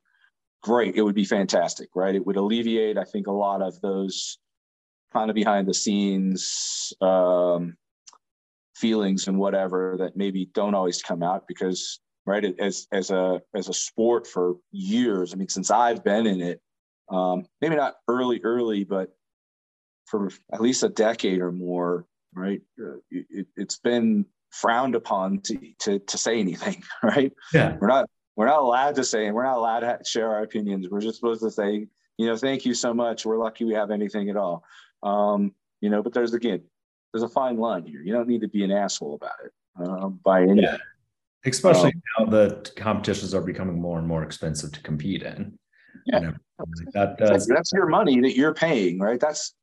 great. 0.63 0.95
It 0.97 1.03
would 1.03 1.15
be 1.15 1.25
fantastic, 1.25 1.89
right? 1.95 2.15
It 2.15 2.25
would 2.25 2.37
alleviate, 2.37 2.97
I 2.97 3.05
think, 3.05 3.27
a 3.27 3.33
lot 3.33 3.63
of 3.63 3.81
those 3.81 4.39
kind 5.13 5.29
of 5.29 5.35
behind 5.35 5.67
the 5.67 5.75
scenes 5.75 6.93
um, 7.01 7.77
feelings 8.77 9.29
and 9.29 9.39
whatever 9.39 9.97
that 9.99 10.17
maybe 10.17 10.47
don't 10.55 10.75
always 10.75 11.03
come 11.03 11.23
out 11.23 11.47
because, 11.47 12.01
right, 12.27 12.45
as 12.59 12.87
as 12.93 13.11
a 13.11 13.43
as 13.55 13.69
a 13.69 13.75
sport 13.75 14.27
for 14.27 14.57
years. 14.71 15.33
I 15.33 15.37
mean, 15.37 15.49
since 15.49 15.71
I've 15.71 16.03
been 16.05 16.27
in 16.27 16.41
it, 16.41 16.61
um, 17.11 17.45
maybe 17.61 17.77
not 17.77 17.95
early, 18.09 18.41
early, 18.43 18.85
but 18.85 19.11
for 20.07 20.31
at 20.53 20.61
least 20.61 20.83
a 20.83 20.89
decade 20.89 21.41
or 21.41 21.53
more, 21.53 22.07
right? 22.35 22.63
Uh, 22.81 22.97
it, 23.11 23.47
it's 23.57 23.79
been 23.79 24.25
frowned 24.53 24.94
upon 24.94 25.40
to, 25.40 25.59
to, 25.80 25.98
to 25.98 26.18
say 26.18 26.38
anything, 26.38 26.82
right? 27.03 27.32
Yeah. 27.53 27.76
We're 27.80 27.88
not, 27.88 28.09
we're 28.36 28.46
not 28.46 28.61
allowed 28.61 28.94
to 28.96 29.05
say, 29.05 29.30
we're 29.30 29.44
not 29.44 29.59
allowed 29.59 29.80
to 29.80 29.98
share 30.05 30.30
our 30.30 30.42
opinions. 30.42 30.88
We're 30.90 31.00
just 31.00 31.18
supposed 31.18 31.42
to 31.42 31.50
say, 31.50 31.86
you 32.18 32.26
know, 32.26 32.36
thank 32.36 32.64
you 32.64 32.74
so 32.74 32.94
much. 32.94 33.26
We're 33.26 33.38
lucky 33.38 33.64
we 33.64 33.74
have 33.74 33.90
anything 33.90 34.30
at 34.30 34.36
all. 34.36 34.64
Um, 35.03 35.55
you 35.80 35.90
know, 35.90 36.03
but 36.03 36.12
there's 36.12 36.32
again, 36.34 36.62
there's 37.12 37.22
a 37.22 37.28
fine 37.28 37.59
line 37.59 37.84
here. 37.84 38.00
You 38.03 38.12
don't 38.12 38.28
need 38.28 38.42
to 38.42 38.48
be 38.48 38.64
an 38.64 38.70
asshole 38.70 39.14
about 39.14 39.34
it 39.44 39.53
um, 39.76 40.20
by 40.24 40.42
any. 40.42 40.62
Yeah. 40.62 40.76
especially 41.44 41.92
um, 42.18 42.26
now 42.26 42.30
that 42.30 42.72
competitions 42.76 43.34
are 43.34 43.42
becoming 43.42 43.80
more 43.80 43.98
and 43.98 44.07
more 44.07 44.22
expensive 44.22 44.72
to 44.72 44.82
compete 44.82 45.22
in. 45.22 45.59
Yeah, 46.07 46.20
you 46.20 46.26
know, 46.26 46.34
that 46.94 47.18
does. 47.18 47.46
That's 47.46 47.72
your 47.72 47.86
money 47.86 48.20
that 48.20 48.36
you're 48.36 48.55
paying, 48.55 48.98
right? 48.98 49.20
That's 49.20 49.55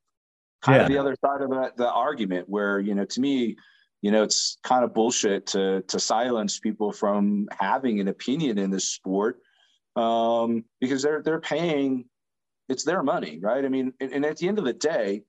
kind 0.61 0.77
yeah. 0.77 0.81
of 0.83 0.89
the 0.89 0.97
other 0.97 1.15
side 1.23 1.41
of 1.41 1.49
the, 1.49 1.71
the 1.75 1.89
argument. 1.89 2.47
Where 2.47 2.79
you 2.79 2.95
know, 2.95 3.05
to 3.05 3.21
me, 3.21 3.57
you 4.01 4.11
know, 4.11 4.23
it's 4.23 4.57
kind 4.63 4.83
of 4.83 4.93
bullshit 4.93 5.47
to 5.47 5.81
to 5.87 5.99
silence 5.99 6.59
people 6.59 6.91
from 6.91 7.47
having 7.59 7.99
an 7.99 8.07
opinion 8.07 8.57
in 8.57 8.71
this 8.71 8.85
sport 8.85 9.39
um, 9.95 10.63
because 10.79 11.01
they're 11.01 11.21
they're 11.21 11.41
paying. 11.41 12.05
It's 12.69 12.83
their 12.83 13.01
money, 13.01 13.39
right? 13.41 13.65
I 13.65 13.67
mean, 13.67 13.93
and, 13.99 14.13
and 14.13 14.25
at 14.25 14.37
the 14.37 14.47
end 14.47 14.59
of 14.59 14.65
the 14.65 14.73
day, 14.73 15.23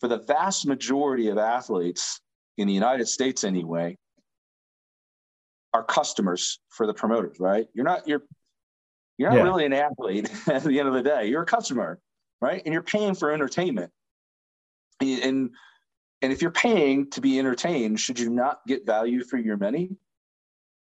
for 0.00 0.08
the 0.08 0.18
vast 0.18 0.66
majority 0.66 1.28
of 1.28 1.36
athletes 1.36 2.20
in 2.56 2.66
the 2.66 2.72
United 2.72 3.06
States, 3.06 3.44
anyway, 3.44 3.98
are 5.74 5.84
customers 5.84 6.60
for 6.70 6.86
the 6.86 6.94
promoters, 6.94 7.38
right? 7.38 7.68
You're 7.74 7.84
not 7.84 8.08
you're 8.08 8.22
you're 9.18 9.30
not 9.30 9.36
yeah. 9.36 9.42
really 9.42 9.66
an 9.66 9.72
athlete 9.72 10.30
at 10.48 10.64
the 10.64 10.78
end 10.78 10.88
of 10.88 10.94
the 10.94 11.02
day. 11.02 11.26
You're 11.26 11.42
a 11.42 11.46
customer, 11.46 11.98
right? 12.40 12.62
And 12.64 12.72
you're 12.72 12.82
paying 12.82 13.14
for 13.14 13.30
entertainment. 13.30 13.92
And 15.00 15.50
and 16.22 16.32
if 16.32 16.42
you're 16.42 16.50
paying 16.50 17.10
to 17.10 17.20
be 17.20 17.38
entertained, 17.38 18.00
should 18.00 18.18
you 18.18 18.30
not 18.30 18.60
get 18.66 18.86
value 18.86 19.24
for 19.24 19.36
your 19.36 19.56
money? 19.56 19.90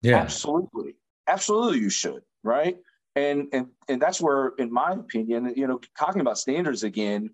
Yeah. 0.03 0.19
Absolutely. 0.19 0.97
Absolutely 1.27 1.79
you 1.79 1.91
should, 1.91 2.23
right? 2.43 2.77
And 3.15 3.49
and 3.53 3.69
and 3.89 4.01
that's 4.01 4.21
where, 4.21 4.53
in 4.59 4.73
my 4.73 4.93
opinion, 4.93 5.53
you 5.57 5.67
know, 5.67 5.81
talking 5.99 6.21
about 6.21 6.39
standards 6.39 6.83
again, 6.83 7.31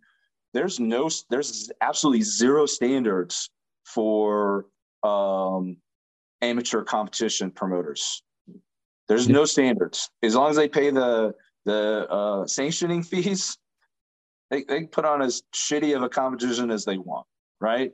there's 0.52 0.78
no 0.80 1.08
there's 1.30 1.70
absolutely 1.80 2.22
zero 2.22 2.66
standards 2.66 3.50
for 3.84 4.66
um 5.02 5.76
amateur 6.42 6.82
competition 6.82 7.50
promoters. 7.50 8.22
There's 9.08 9.28
no 9.28 9.44
standards. 9.44 10.10
As 10.22 10.34
long 10.34 10.50
as 10.50 10.56
they 10.56 10.68
pay 10.68 10.90
the 10.90 11.34
the 11.64 12.06
uh, 12.10 12.46
sanctioning 12.46 13.02
fees, 13.04 13.56
they, 14.50 14.64
they 14.64 14.84
put 14.84 15.04
on 15.04 15.22
as 15.22 15.42
shitty 15.54 15.96
of 15.96 16.02
a 16.02 16.08
competition 16.08 16.70
as 16.70 16.84
they 16.84 16.98
want, 16.98 17.26
right? 17.60 17.92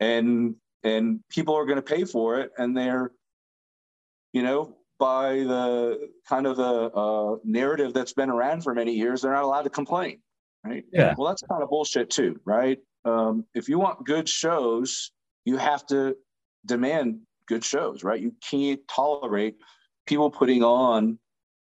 And 0.00 0.56
and 0.84 1.20
people 1.28 1.54
are 1.54 1.64
going 1.64 1.76
to 1.76 1.82
pay 1.82 2.04
for 2.04 2.40
it, 2.40 2.50
and 2.58 2.76
they're, 2.76 3.12
you 4.32 4.42
know, 4.42 4.76
by 4.98 5.34
the 5.38 6.10
kind 6.28 6.46
of 6.46 6.56
the 6.56 6.90
uh, 6.92 7.36
narrative 7.44 7.92
that's 7.92 8.12
been 8.12 8.30
around 8.30 8.62
for 8.62 8.74
many 8.74 8.92
years, 8.92 9.22
they're 9.22 9.32
not 9.32 9.44
allowed 9.44 9.62
to 9.62 9.70
complain, 9.70 10.20
right? 10.64 10.84
Yeah. 10.92 11.14
Well, 11.16 11.28
that's 11.28 11.42
kind 11.42 11.62
of 11.62 11.70
bullshit 11.70 12.10
too, 12.10 12.40
right? 12.44 12.78
Um, 13.04 13.44
if 13.54 13.68
you 13.68 13.78
want 13.78 14.04
good 14.04 14.28
shows, 14.28 15.10
you 15.44 15.56
have 15.56 15.86
to 15.86 16.16
demand 16.66 17.20
good 17.48 17.64
shows, 17.64 18.04
right? 18.04 18.20
You 18.20 18.32
can't 18.48 18.80
tolerate 18.88 19.56
people 20.06 20.30
putting 20.30 20.62
on, 20.62 21.18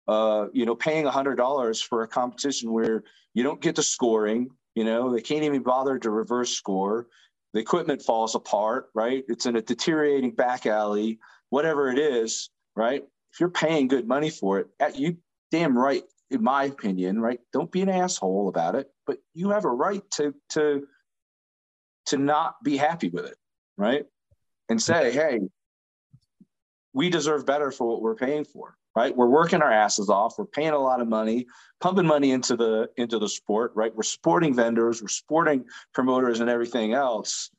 uh, 0.07 0.47
you 0.53 0.65
know, 0.65 0.75
paying 0.75 1.05
a 1.05 1.11
hundred 1.11 1.35
dollars 1.35 1.81
for 1.81 2.03
a 2.03 2.07
competition 2.07 2.71
where 2.71 3.03
you 3.33 3.43
don't 3.43 3.61
get 3.61 3.75
the 3.75 3.83
scoring. 3.83 4.49
You 4.75 4.83
know, 4.83 5.13
they 5.13 5.21
can't 5.21 5.43
even 5.43 5.61
bother 5.61 5.99
to 5.99 6.09
reverse 6.09 6.51
score. 6.51 7.07
The 7.55 7.61
equipment 7.61 8.01
falls 8.01 8.35
apart, 8.35 8.89
right? 8.93 9.23
It's 9.29 9.45
in 9.45 9.55
a 9.55 9.61
deteriorating 9.61 10.31
back 10.31 10.65
alley, 10.65 11.19
whatever 11.51 11.89
it 11.89 11.97
is, 11.97 12.49
right? 12.75 13.01
If 13.31 13.39
you're 13.39 13.49
paying 13.49 13.87
good 13.87 14.05
money 14.05 14.29
for 14.29 14.59
it, 14.59 14.67
you 14.93 15.15
damn 15.51 15.77
right, 15.77 16.03
in 16.29 16.43
my 16.43 16.65
opinion, 16.65 17.21
right? 17.21 17.39
Don't 17.53 17.71
be 17.71 17.81
an 17.81 17.87
asshole 17.87 18.49
about 18.49 18.75
it, 18.75 18.91
but 19.07 19.19
you 19.33 19.51
have 19.51 19.63
a 19.63 19.69
right 19.69 20.03
to 20.15 20.35
to 20.49 20.85
to 22.07 22.17
not 22.17 22.61
be 22.61 22.75
happy 22.75 23.07
with 23.07 23.25
it, 23.25 23.37
right? 23.77 24.05
And 24.67 24.81
say, 24.81 25.13
hey, 25.13 25.39
we 26.91 27.09
deserve 27.09 27.45
better 27.45 27.71
for 27.71 27.87
what 27.87 28.01
we're 28.01 28.15
paying 28.15 28.43
for 28.43 28.75
right? 28.95 29.15
We're 29.15 29.27
working 29.27 29.61
our 29.61 29.71
asses 29.71 30.09
off. 30.09 30.35
We're 30.37 30.45
paying 30.45 30.69
a 30.69 30.79
lot 30.79 31.01
of 31.01 31.07
money 31.07 31.47
pumping 31.81 32.05
money 32.05 32.31
into 32.31 32.55
the 32.55 32.89
into 32.97 33.19
the 33.19 33.29
sport 33.29 33.71
right? 33.75 33.95
We're 33.95 34.03
supporting 34.03 34.53
vendors. 34.53 35.01
We're 35.01 35.07
supporting 35.09 35.65
promoters 35.93 36.39
and 36.39 36.49
everything 36.49 36.93
else. 36.93 37.51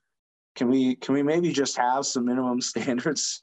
Can 0.55 0.71
we 0.71 0.97
can 0.97 1.15
we 1.15 1.23
maybe 1.23 1.53
just 1.53 1.77
have 1.77 2.07
some 2.07 2.25
minimum 2.25 2.61
standards? 2.73 3.43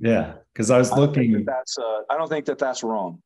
Yeah 0.00 0.34
because 0.58 0.70
i 0.70 0.78
was 0.78 0.92
looking 0.92 1.34
I 1.34 1.38
that 1.38 1.46
that's 1.46 1.78
uh, 1.78 2.00
i 2.10 2.16
don't 2.16 2.28
think 2.28 2.44
that 2.46 2.58
that's 2.58 2.82
wrong. 2.82 3.22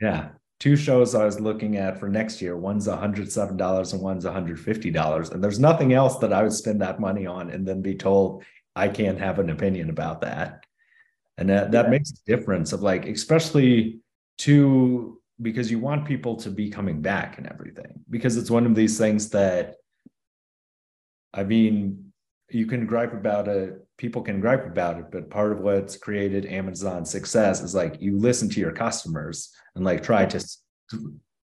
Yeah 0.00 0.28
two 0.60 0.76
shows 0.76 1.14
i 1.14 1.24
was 1.24 1.40
looking 1.40 1.76
at 1.76 1.98
for 1.98 2.08
next 2.08 2.40
year 2.40 2.56
one's 2.56 2.86
$107 2.88 3.92
and 3.92 4.02
one's 4.02 4.24
$150 4.24 5.32
and 5.32 5.44
there's 5.44 5.60
nothing 5.60 5.92
else 5.92 6.18
that 6.18 6.32
i 6.32 6.42
would 6.42 6.52
spend 6.52 6.80
that 6.80 7.00
money 7.00 7.26
on 7.26 7.50
and 7.50 7.66
then 7.66 7.82
be 7.82 7.94
told 7.94 8.44
i 8.76 8.88
can't 8.88 9.18
have 9.18 9.38
an 9.38 9.50
opinion 9.50 9.90
about 9.90 10.20
that 10.20 10.64
and 11.38 11.48
that, 11.48 11.70
that 11.70 11.86
yeah. 11.86 11.90
makes 11.90 12.10
a 12.10 12.24
difference 12.26 12.72
of 12.72 12.82
like 12.82 13.06
especially 13.06 14.00
to 14.38 15.18
because 15.40 15.70
you 15.70 15.78
want 15.78 16.04
people 16.04 16.36
to 16.36 16.50
be 16.50 16.68
coming 16.68 17.00
back 17.00 17.38
and 17.38 17.46
everything 17.46 18.00
because 18.10 18.36
it's 18.36 18.50
one 18.50 18.66
of 18.66 18.74
these 18.74 18.98
things 18.98 19.30
that 19.30 19.76
i 21.32 21.42
mean 21.42 22.12
you 22.50 22.66
can 22.66 22.86
gripe 22.86 23.12
about 23.12 23.46
it 23.48 23.86
people 23.96 24.20
can 24.20 24.40
gripe 24.40 24.66
about 24.66 24.98
it 24.98 25.06
but 25.10 25.30
part 25.30 25.52
of 25.52 25.60
what's 25.60 25.96
created 25.96 26.44
amazon's 26.46 27.10
success 27.10 27.62
is 27.62 27.74
like 27.74 27.96
you 28.00 28.18
listen 28.18 28.50
to 28.50 28.60
your 28.60 28.72
customers 28.72 29.50
and 29.74 29.84
like 29.84 30.02
try 30.02 30.26
to 30.26 30.44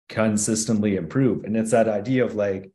consistently 0.09 0.97
improve 0.97 1.45
and 1.45 1.57
it's 1.57 1.71
that 1.71 1.89
idea 1.89 2.25
of 2.25 2.35
like 2.35 2.71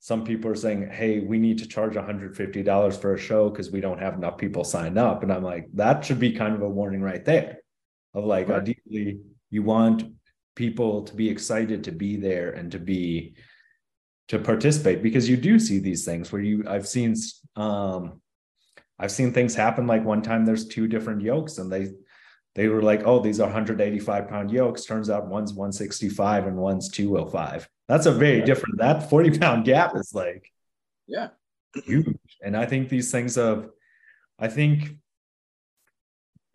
some 0.00 0.24
people 0.24 0.50
are 0.50 0.56
saying, 0.56 0.88
hey, 0.90 1.20
we 1.20 1.38
need 1.38 1.58
to 1.58 1.66
charge 1.66 1.94
$150 1.94 3.00
for 3.00 3.14
a 3.14 3.18
show 3.18 3.50
because 3.50 3.70
we 3.70 3.80
don't 3.80 3.98
have 3.98 4.14
enough 4.14 4.38
people 4.38 4.64
signed 4.64 4.98
up. 4.98 5.22
And 5.22 5.32
I'm 5.32 5.42
like, 5.42 5.68
that 5.74 6.04
should 6.04 6.20
be 6.20 6.32
kind 6.32 6.54
of 6.54 6.62
a 6.62 6.68
warning 6.68 7.02
right 7.02 7.24
there 7.24 7.58
of 8.14 8.24
like, 8.24 8.48
right. 8.48 8.60
ideally, 8.60 9.18
you 9.50 9.62
want 9.62 10.04
people 10.54 11.02
to 11.02 11.14
be 11.14 11.28
excited 11.28 11.84
to 11.84 11.92
be 11.92 12.16
there 12.16 12.50
and 12.50 12.72
to 12.72 12.78
be 12.78 13.34
to 14.28 14.38
participate 14.38 15.02
because 15.02 15.28
you 15.28 15.36
do 15.36 15.58
see 15.58 15.78
these 15.78 16.04
things 16.04 16.30
where 16.30 16.42
you 16.42 16.64
I've 16.66 16.86
seen 16.86 17.14
um 17.56 18.20
I've 18.98 19.12
seen 19.12 19.32
things 19.32 19.54
happen 19.54 19.86
like 19.86 20.04
one 20.04 20.20
time 20.20 20.44
there's 20.44 20.66
two 20.66 20.88
different 20.88 21.22
yokes 21.22 21.58
and 21.58 21.72
they 21.72 21.92
they 22.58 22.66
were 22.66 22.82
like, 22.82 23.02
oh, 23.04 23.20
these 23.20 23.38
are 23.38 23.44
185 23.44 24.28
pound 24.28 24.50
yokes. 24.50 24.84
Turns 24.84 25.08
out 25.08 25.28
one's 25.28 25.52
165 25.52 26.48
and 26.48 26.56
one's 26.56 26.88
205. 26.88 27.68
That's 27.86 28.06
a 28.06 28.10
very 28.10 28.42
different, 28.42 28.78
that 28.78 29.08
40 29.08 29.38
pound 29.38 29.64
gap 29.64 29.92
is 29.94 30.12
like, 30.12 30.50
yeah, 31.06 31.28
huge. 31.84 32.18
And 32.42 32.56
I 32.56 32.66
think 32.66 32.88
these 32.88 33.12
things 33.12 33.38
of, 33.38 33.70
I 34.40 34.48
think 34.48 34.96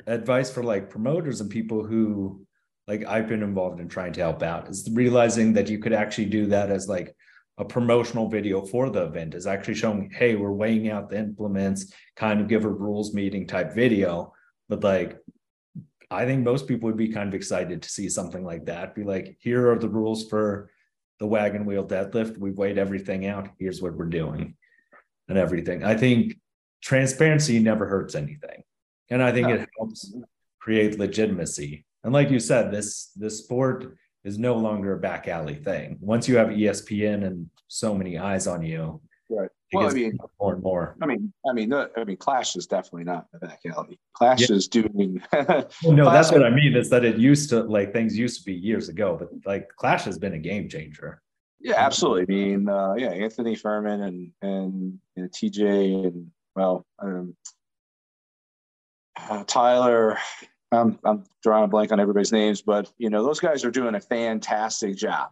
advice 0.06 0.52
for 0.52 0.62
like 0.62 0.90
promoters 0.90 1.40
and 1.40 1.50
people 1.50 1.86
who 1.86 2.46
like 2.86 3.06
I've 3.06 3.30
been 3.30 3.42
involved 3.42 3.80
in 3.80 3.88
trying 3.88 4.12
to 4.12 4.22
help 4.22 4.44
out 4.44 4.68
is 4.68 4.90
realizing 4.92 5.54
that 5.54 5.70
you 5.70 5.80
could 5.80 5.94
actually 5.94 6.26
do 6.26 6.48
that 6.48 6.70
as 6.70 6.90
like 6.90 7.16
a 7.58 7.64
promotional 7.64 8.28
video 8.28 8.66
for 8.66 8.90
the 8.90 9.04
event 9.04 9.36
is 9.36 9.48
actually 9.48 9.76
showing, 9.76 10.12
hey, 10.14 10.36
we're 10.36 10.52
weighing 10.52 10.90
out 10.90 11.10
the 11.10 11.18
implements, 11.18 11.94
kind 12.18 12.42
of 12.42 12.50
give 12.50 12.66
a 12.66 12.70
rules 12.70 13.14
meeting 13.14 13.48
type 13.48 13.74
video. 13.74 14.34
But 14.68 14.84
like 14.84 15.18
I 16.14 16.26
think 16.26 16.44
most 16.44 16.68
people 16.68 16.88
would 16.88 16.98
be 16.98 17.10
kind 17.10 17.28
of 17.28 17.34
excited 17.34 17.82
to 17.82 17.90
see 17.90 18.10
something 18.10 18.44
like 18.44 18.66
that. 18.66 18.96
Be 18.96 19.04
like, 19.04 19.38
here 19.40 19.72
are 19.72 19.80
the 19.80 19.90
rules 19.90 20.28
for 20.30 20.70
the 21.20 21.28
wagon 21.28 21.66
wheel 21.66 21.86
deadlift. 21.86 22.38
We've 22.38 22.58
weighed 22.58 22.78
everything 22.78 23.26
out. 23.28 23.50
Here's 23.60 23.82
what 23.82 23.96
we're 23.96 24.06
doing 24.06 24.56
and 25.28 25.38
everything. 25.38 25.84
I 25.84 25.96
think 25.96 26.36
transparency 26.82 27.60
never 27.60 27.88
hurts 27.88 28.16
anything. 28.16 28.64
And 29.10 29.22
I 29.22 29.32
think 29.32 29.50
it 29.50 29.70
helps 29.78 30.14
create 30.60 31.00
legitimacy. 31.00 31.86
And 32.04 32.14
like 32.14 32.30
you 32.30 32.40
said, 32.40 32.72
this 32.72 33.12
this 33.16 33.40
sport 33.40 33.96
is 34.24 34.38
no 34.38 34.56
longer 34.56 34.94
a 34.94 35.00
back 35.00 35.28
alley 35.28 35.56
thing. 35.56 35.98
Once 36.02 36.28
you 36.28 36.38
have 36.38 36.48
ESPN 36.48 37.26
and 37.26 37.50
so 37.68 37.94
many 37.94 38.18
eyes 38.18 38.48
on 38.48 38.64
you, 38.64 39.02
well, 39.74 39.90
I 39.90 39.94
mean, 39.94 40.18
more 40.40 40.54
and 40.54 40.64
more. 40.64 40.96
I 41.02 41.06
mean, 41.06 41.34
I 41.50 41.54
mean, 41.54 41.70
no, 41.70 41.88
I 41.98 42.04
mean, 42.04 42.18
Clash 42.18 42.56
is 42.56 42.68
definitely 42.68 43.04
not 43.04 43.28
the 43.32 43.40
back 43.40 43.62
alley. 43.66 44.00
Clash 44.14 44.50
yeah. 44.50 44.56
is 44.56 44.68
doing. 44.68 45.22
well, 45.34 45.68
no, 45.84 46.12
that's 46.12 46.32
what 46.32 46.44
I 46.44 46.50
mean. 46.50 46.76
Is 46.76 46.90
that 46.90 47.06
it 47.06 47.18
used 47.18 47.50
to 47.50 47.64
like 47.64 47.94
things 47.94 48.18
used 48.18 48.40
to 48.40 48.46
be 48.46 48.54
years 48.54 48.90
ago, 48.90 49.18
but 49.20 49.30
like 49.46 49.70
Clash 49.76 50.04
has 50.06 50.18
been 50.18 50.34
a 50.34 50.40
game 50.40 50.70
changer. 50.70 51.22
Yeah, 51.60 51.76
absolutely. 51.78 52.24
I 52.24 52.26
mean, 52.26 52.70
uh, 52.70 52.94
yeah, 52.96 53.10
Anthony 53.10 53.56
Furman 53.56 54.02
and 54.02 54.32
and 54.42 55.00
TJ 55.18 56.08
and 56.08 56.32
well, 56.56 56.86
um, 57.00 57.36
uh, 59.18 59.44
Tyler. 59.46 60.18
I'm 60.72 60.98
I'm 61.06 61.24
drawing 61.44 61.66
a 61.66 61.68
blank 61.68 61.92
on 61.92 62.00
everybody's 62.00 62.32
names, 62.32 62.62
but 62.62 62.92
you 62.98 63.10
know 63.10 63.24
those 63.24 63.40
guys 63.40 63.64
are 63.64 63.72
doing 63.72 63.96
a 63.96 64.02
fantastic 64.02 64.96
job. 64.96 65.30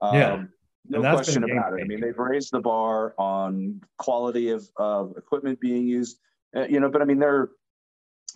Um, 0.00 0.14
yeah 0.14 0.44
no 0.88 1.00
question 1.00 1.44
about 1.44 1.74
it. 1.74 1.82
I 1.82 1.84
mean, 1.84 2.00
they've 2.00 2.18
raised 2.18 2.52
the 2.52 2.60
bar 2.60 3.14
on 3.18 3.80
quality 3.98 4.50
of, 4.50 4.68
of 4.76 5.14
equipment 5.16 5.60
being 5.60 5.86
used. 5.86 6.18
Uh, 6.54 6.66
you 6.66 6.80
know, 6.80 6.90
but 6.90 7.02
I 7.02 7.04
mean, 7.04 7.18
they're, 7.18 7.50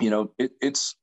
you 0.01 0.11
know, 0.11 0.33
it, 0.39 0.53
it's 0.61 0.97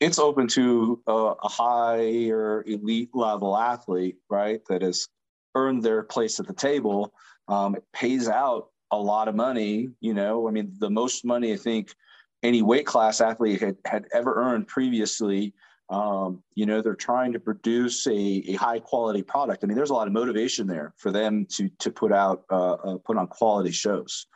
it's 0.00 0.18
open 0.18 0.46
to 0.48 1.02
a, 1.06 1.12
a 1.12 1.48
higher 1.48 2.64
elite 2.66 3.10
level 3.14 3.56
athlete, 3.56 4.16
right? 4.30 4.60
That 4.68 4.82
has 4.82 5.08
earned 5.54 5.82
their 5.82 6.02
place 6.02 6.38
at 6.38 6.46
the 6.46 6.52
table. 6.52 7.12
Um, 7.48 7.74
it 7.74 7.84
pays 7.92 8.28
out 8.28 8.68
a 8.90 8.98
lot 8.98 9.28
of 9.28 9.34
money. 9.34 9.90
You 10.00 10.14
know, 10.14 10.48
I 10.48 10.50
mean, 10.50 10.72
the 10.78 10.90
most 10.90 11.24
money 11.24 11.52
I 11.52 11.56
think 11.56 11.94
any 12.42 12.62
weight 12.62 12.86
class 12.86 13.20
athlete 13.20 13.60
had, 13.60 13.76
had 13.84 14.06
ever 14.12 14.34
earned 14.34 14.68
previously. 14.68 15.54
Um, 15.90 16.42
you 16.54 16.66
know, 16.66 16.82
they're 16.82 16.94
trying 16.94 17.32
to 17.32 17.40
produce 17.40 18.06
a, 18.06 18.12
a 18.12 18.52
high 18.54 18.78
quality 18.78 19.22
product. 19.22 19.64
I 19.64 19.66
mean, 19.66 19.76
there's 19.76 19.90
a 19.90 19.94
lot 19.94 20.06
of 20.06 20.12
motivation 20.12 20.66
there 20.66 20.92
for 20.98 21.10
them 21.10 21.46
to 21.56 21.70
to 21.78 21.90
put 21.90 22.12
out 22.12 22.44
uh, 22.50 22.72
uh, 22.72 22.98
put 22.98 23.16
on 23.16 23.26
quality 23.26 23.72
shows. 23.72 24.26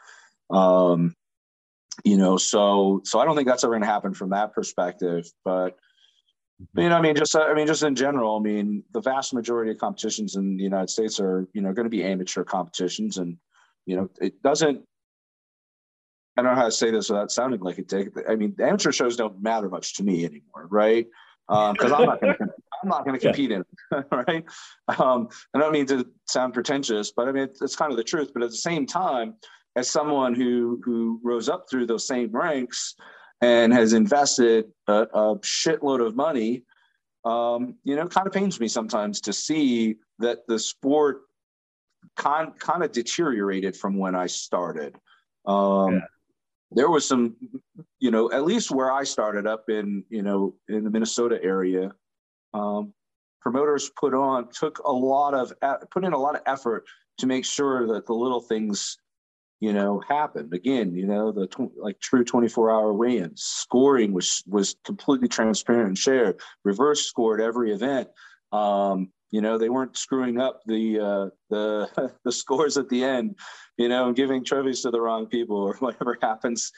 Um, 0.51 1.15
you 2.05 2.17
know, 2.17 2.39
so 2.39 3.03
so 3.05 3.21
I 3.21 3.27
don't 3.27 3.37
think 3.37 3.49
that's 3.49 3.65
ever 3.65 3.73
going 3.73 3.83
to 3.83 3.87
happen 3.87 4.15
from 4.15 4.31
that 4.31 4.55
perspective. 4.55 5.27
But 5.45 5.77
you 6.77 6.89
know, 6.89 6.97
I 6.97 7.03
mean, 7.03 7.17
just 7.17 7.37
I 7.37 7.53
mean, 7.53 7.67
just 7.67 7.83
in 7.83 7.97
general, 7.97 8.39
I 8.39 8.41
mean, 8.41 8.83
the 8.93 9.03
vast 9.03 9.35
majority 9.35 9.73
of 9.73 9.79
competitions 9.79 10.37
in 10.37 10.57
the 10.57 10.63
United 10.63 10.89
States 10.89 11.21
are 11.21 11.47
you 11.53 11.61
know 11.61 11.73
going 11.75 11.85
to 11.85 11.91
be 11.91 12.03
amateur 12.03 12.45
competitions, 12.45 13.19
and 13.19 13.37
you 13.85 13.97
know, 13.97 14.09
it 14.21 14.43
doesn't 14.43 14.87
I 16.37 16.43
don't 16.43 16.55
know 16.55 16.61
how 16.61 16.67
to 16.67 16.73
say 16.73 16.91
this 16.91 17.11
without 17.11 17.31
sounding 17.31 17.61
like 17.61 17.79
a 17.79 17.83
dick. 17.83 18.09
I 18.29 18.37
mean, 18.37 18.57
amateur 18.59 18.93
shows 18.93 19.17
don't 19.17 19.43
matter 19.43 19.69
much 19.69 19.97
to 19.97 20.03
me 20.03 20.25
anymore, 20.25 20.67
right? 20.71 21.07
Because 21.53 21.93
um, 21.93 22.01
I'm 22.01 22.07
not 22.07 22.21
going 22.21 22.37
to 22.39 22.49
I'm 22.83 22.89
not 22.89 23.05
going 23.05 23.19
to 23.19 23.25
compete 23.25 23.51
yeah. 23.51 23.57
in 23.57 23.99
it, 23.99 24.07
right? 24.27 24.45
Um, 24.99 25.29
I 25.55 25.59
don't 25.59 25.73
mean 25.73 25.87
to 25.87 26.07
sound 26.27 26.55
pretentious, 26.55 27.13
but 27.15 27.29
I 27.29 27.33
mean 27.33 27.45
it's, 27.45 27.61
it's 27.61 27.77
kind 27.77 27.93
of 27.93 27.99
the 27.99 28.05
truth. 28.05 28.31
But 28.33 28.43
at 28.43 28.51
the 28.51 28.57
same 28.57 28.87
time, 28.87 29.35
as 29.77 29.91
someone 29.91 30.35
who 30.35 30.81
who 30.85 31.21
rose 31.23 31.49
up 31.49 31.67
through 31.69 31.87
those 31.87 32.07
same 32.07 32.31
ranks 32.33 32.95
and 33.43 33.73
has 33.73 33.93
invested 33.93 34.67
a, 34.89 35.03
a 35.03 35.39
shitload 35.41 36.05
of 36.05 36.17
money, 36.17 36.63
um, 37.25 37.75
you 37.85 37.97
know, 37.97 38.07
kind 38.07 38.27
of 38.27 38.33
pains 38.33 38.59
me 38.59 38.69
sometimes 38.69 39.21
to 39.23 39.33
see 39.33 39.97
that 40.21 40.47
the 40.49 40.59
sport 40.59 41.23
kind 42.17 42.59
kind 42.59 42.83
of 42.83 42.93
deteriorated 42.93 43.77
from 43.77 43.99
when 43.99 44.15
I 44.15 44.27
started. 44.27 44.97
Um, 45.45 45.95
yeah 45.95 46.01
there 46.75 46.91
was 46.91 47.07
some, 47.07 47.37
you 48.01 48.11
know, 48.11 48.31
at 48.33 48.45
least 48.45 48.71
where 48.71 48.93
I 48.93 49.05
started 49.05 49.47
up 49.47 49.69
in, 49.69 50.05
you 50.09 50.23
know, 50.23 50.55
in 50.69 50.85
the 50.85 50.91
Minnesota 50.91 51.39
area, 51.43 51.93
um, 52.55 52.93
promoters 53.41 53.91
put 53.99 54.15
on 54.15 54.49
took 54.51 54.79
a 54.81 54.93
lot 54.93 55.35
of 55.35 55.53
put 55.91 56.05
in 56.05 56.13
a 56.13 56.19
lot 56.19 56.35
of 56.35 56.43
effort 56.47 56.85
to 57.19 57.27
make 57.27 57.45
sure 57.45 57.87
that 57.89 58.07
the 58.07 58.13
little 58.13 58.41
things, 58.41 58.99
you 59.61 59.73
know, 59.73 60.03
happened. 60.09 60.53
Again, 60.55 60.95
you 60.95 61.07
know, 61.07 61.33
the 61.33 61.47
tw- 61.47 61.77
like 61.77 62.01
true 62.01 62.25
24 62.25 62.71
hour 62.71 62.93
weigh-ins, 62.93 63.43
scoring 63.43 64.13
was 64.13 64.43
was 64.47 64.77
completely 64.85 65.29
transparent 65.29 65.89
and 65.89 65.99
shared. 65.99 66.41
Reverse 66.65 67.05
scored 67.05 67.41
every 67.41 67.73
event. 67.73 68.09
Um, 68.53 69.11
you 69.33 69.41
know, 69.41 69.59
they 69.59 69.71
weren't 69.71 69.97
screwing 69.97 70.39
up 70.39 70.61
the 70.67 71.01
uh, 71.01 71.29
the 71.51 72.13
the 72.25 72.31
scores 72.31 72.77
at 72.77 72.89
the 72.89 73.03
end, 73.03 73.37
you 73.79 73.89
know, 73.89 74.07
and 74.07 74.15
giving 74.15 74.45
trophies 74.45 74.83
to 74.83 74.91
the 74.91 75.01
wrong 75.01 75.27
people 75.27 75.57
or 75.57 75.75
whatever 75.81 76.17
happens, 76.23 76.71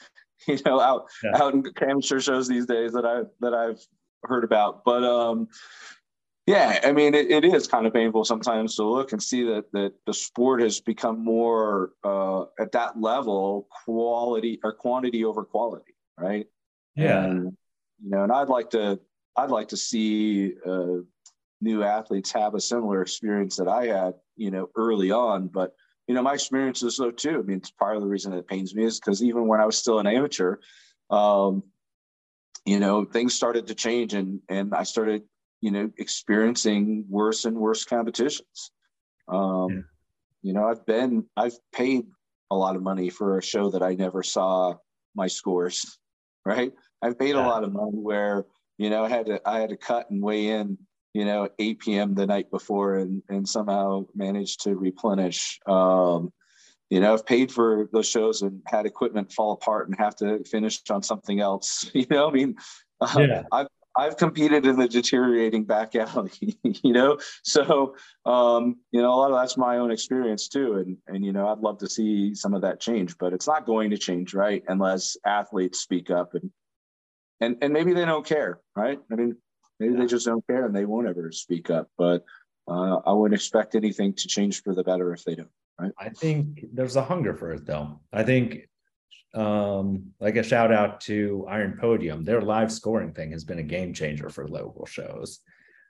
you 0.47 0.57
know, 0.65 0.79
out 0.79 1.07
yeah. 1.23 1.43
out 1.43 1.53
in 1.53 1.63
amateur 1.81 2.19
shows 2.19 2.47
these 2.47 2.65
days 2.65 2.93
that 2.93 3.05
I 3.05 3.23
that 3.41 3.53
I've 3.53 3.85
heard 4.23 4.45
about. 4.45 4.83
But 4.85 5.03
um, 5.03 5.49
yeah, 6.47 6.79
I 6.83 6.93
mean, 6.93 7.13
it, 7.13 7.29
it 7.29 7.43
is 7.43 7.67
kind 7.67 7.85
of 7.85 7.93
painful 7.93 8.23
sometimes 8.23 8.75
to 8.77 8.85
look 8.85 9.11
and 9.11 9.21
see 9.21 9.43
that 9.43 9.71
that 9.73 9.93
the 10.05 10.13
sport 10.13 10.61
has 10.61 10.79
become 10.79 11.23
more 11.23 11.91
uh, 12.05 12.43
at 12.57 12.71
that 12.71 12.99
level, 12.99 13.67
quality 13.83 14.61
or 14.63 14.71
quantity 14.71 15.25
over 15.25 15.43
quality, 15.43 15.93
right? 16.17 16.47
Yeah. 16.95 17.25
And, 17.25 17.57
you 18.01 18.11
know, 18.11 18.23
and 18.23 18.31
I'd 18.31 18.47
like 18.47 18.69
to 18.69 18.97
I'd 19.35 19.49
like 19.49 19.67
to 19.69 19.77
see 19.77 20.53
uh, 20.65 20.99
new 21.65 21.83
athletes 21.83 22.31
have 22.31 22.53
a 22.53 22.61
similar 22.61 23.01
experience 23.01 23.57
that 23.57 23.67
I 23.67 23.87
had, 23.87 24.13
you 24.37 24.51
know, 24.51 24.69
early 24.77 25.11
on. 25.11 25.47
But 25.47 25.73
you 26.07 26.13
know, 26.13 26.21
my 26.21 26.35
experience 26.35 26.83
is 26.83 26.95
so 26.95 27.09
too. 27.09 27.39
I 27.39 27.41
mean, 27.41 27.57
it's 27.57 27.71
part 27.71 27.95
of 27.95 28.03
the 28.03 28.07
reason 28.07 28.31
it 28.31 28.47
pains 28.47 28.75
me 28.75 28.85
is 28.85 28.99
because 28.99 29.23
even 29.23 29.47
when 29.47 29.59
I 29.59 29.65
was 29.65 29.75
still 29.75 29.99
an 29.99 30.07
amateur, 30.07 30.57
um, 31.09 31.63
you 32.63 32.79
know, 32.79 33.03
things 33.03 33.33
started 33.33 33.67
to 33.67 33.75
change, 33.75 34.13
and 34.13 34.39
and 34.47 34.73
I 34.73 34.83
started, 34.83 35.23
you 35.61 35.71
know, 35.71 35.89
experiencing 35.97 37.05
worse 37.09 37.45
and 37.45 37.57
worse 37.57 37.83
competitions. 37.83 38.71
Um, 39.27 39.69
yeah. 39.69 39.81
You 40.43 40.53
know, 40.53 40.67
I've 40.67 40.85
been, 40.85 41.25
I've 41.35 41.57
paid 41.73 42.05
a 42.51 42.55
lot 42.55 42.75
of 42.75 42.83
money 42.83 43.09
for 43.09 43.39
a 43.39 43.41
show 43.41 43.71
that 43.71 43.81
I 43.81 43.95
never 43.95 44.21
saw 44.21 44.75
my 45.15 45.27
scores. 45.27 45.99
Right, 46.47 46.73
I've 47.01 47.17
paid 47.17 47.33
yeah. 47.33 47.43
a 47.43 47.47
lot 47.47 47.63
of 47.63 47.73
money 47.73 47.97
where 47.97 48.45
you 48.77 48.91
know 48.91 49.03
I 49.03 49.09
had 49.09 49.25
to 49.25 49.41
I 49.49 49.59
had 49.61 49.71
to 49.71 49.77
cut 49.77 50.11
and 50.11 50.21
weigh 50.21 50.49
in 50.49 50.77
you 51.15 51.23
know, 51.23 51.47
8 51.57 51.79
p.m. 51.79 52.13
the 52.13 52.27
night 52.27 52.51
before 52.51 52.97
and, 52.97 53.23
and 53.29 53.47
somehow 53.47 54.05
managed 54.13 54.63
to 54.63 54.75
replenish. 54.75 55.61
Um, 55.65 56.33
you 56.89 56.99
know, 56.99 57.13
I've 57.13 57.25
paid 57.25 57.53
for 57.53 57.89
those 57.93 58.05
shows 58.05 58.41
and 58.41 58.61
had 58.67 58.85
equipment 58.85 59.31
fall 59.31 59.53
apart 59.53 59.87
and 59.87 59.97
have 59.97 60.17
to 60.17 60.43
finish 60.43 60.81
on 60.89 61.01
something 61.01 61.39
else. 61.39 61.89
You 61.93 62.05
know, 62.09 62.27
I 62.27 62.31
mean, 62.33 62.55
uh, 62.99 63.15
yeah. 63.17 63.43
I've, 63.49 63.67
I've 63.95 64.17
competed 64.17 64.65
in 64.65 64.77
the 64.77 64.89
deteriorating 64.89 65.63
back 65.63 65.95
alley, 65.95 66.31
you 66.63 66.91
know, 66.91 67.17
so, 67.45 67.95
um, 68.25 68.75
you 68.91 69.01
know, 69.01 69.13
a 69.13 69.15
lot 69.15 69.31
of 69.31 69.37
that's 69.37 69.55
my 69.55 69.77
own 69.77 69.91
experience 69.91 70.49
too. 70.49 70.75
And, 70.75 70.97
and, 71.07 71.23
you 71.23 71.31
know, 71.31 71.47
I'd 71.47 71.59
love 71.59 71.77
to 71.77 71.87
see 71.87 72.35
some 72.35 72.53
of 72.53 72.61
that 72.63 72.81
change, 72.81 73.17
but 73.17 73.31
it's 73.31 73.47
not 73.47 73.65
going 73.65 73.91
to 73.91 73.97
change, 73.97 74.33
right? 74.33 74.63
Unless 74.67 75.15
athletes 75.25 75.79
speak 75.79 76.09
up 76.09 76.33
and, 76.33 76.51
and, 77.39 77.55
and 77.61 77.71
maybe 77.71 77.93
they 77.93 78.03
don't 78.03 78.25
care, 78.25 78.59
right? 78.75 78.99
I 79.09 79.15
mean, 79.15 79.37
Maybe 79.79 79.93
yeah. 79.93 79.99
they 80.01 80.05
just 80.05 80.25
don't 80.25 80.45
care 80.47 80.65
and 80.65 80.75
they 80.75 80.85
won't 80.85 81.07
ever 81.07 81.31
speak 81.31 81.69
up. 81.69 81.89
But 81.97 82.23
uh, 82.67 82.97
I 83.05 83.11
wouldn't 83.11 83.39
expect 83.39 83.75
anything 83.75 84.13
to 84.13 84.27
change 84.27 84.63
for 84.63 84.73
the 84.73 84.83
better 84.83 85.13
if 85.13 85.23
they 85.23 85.35
don't. 85.35 85.49
Right. 85.79 85.91
I 85.99 86.09
think 86.09 86.65
there's 86.73 86.95
a 86.95 87.03
hunger 87.03 87.35
for 87.35 87.51
it 87.51 87.65
though. 87.65 87.99
I 88.13 88.23
think 88.23 88.67
um 89.33 90.11
like 90.21 90.37
a 90.37 90.43
shout 90.43 90.71
out 90.71 91.01
to 91.01 91.45
Iron 91.49 91.77
Podium. 91.79 92.23
Their 92.23 92.41
live 92.41 92.71
scoring 92.71 93.11
thing 93.11 93.31
has 93.33 93.43
been 93.43 93.59
a 93.59 93.63
game 93.63 93.93
changer 93.93 94.29
for 94.29 94.47
local 94.47 94.85
shows 94.85 95.41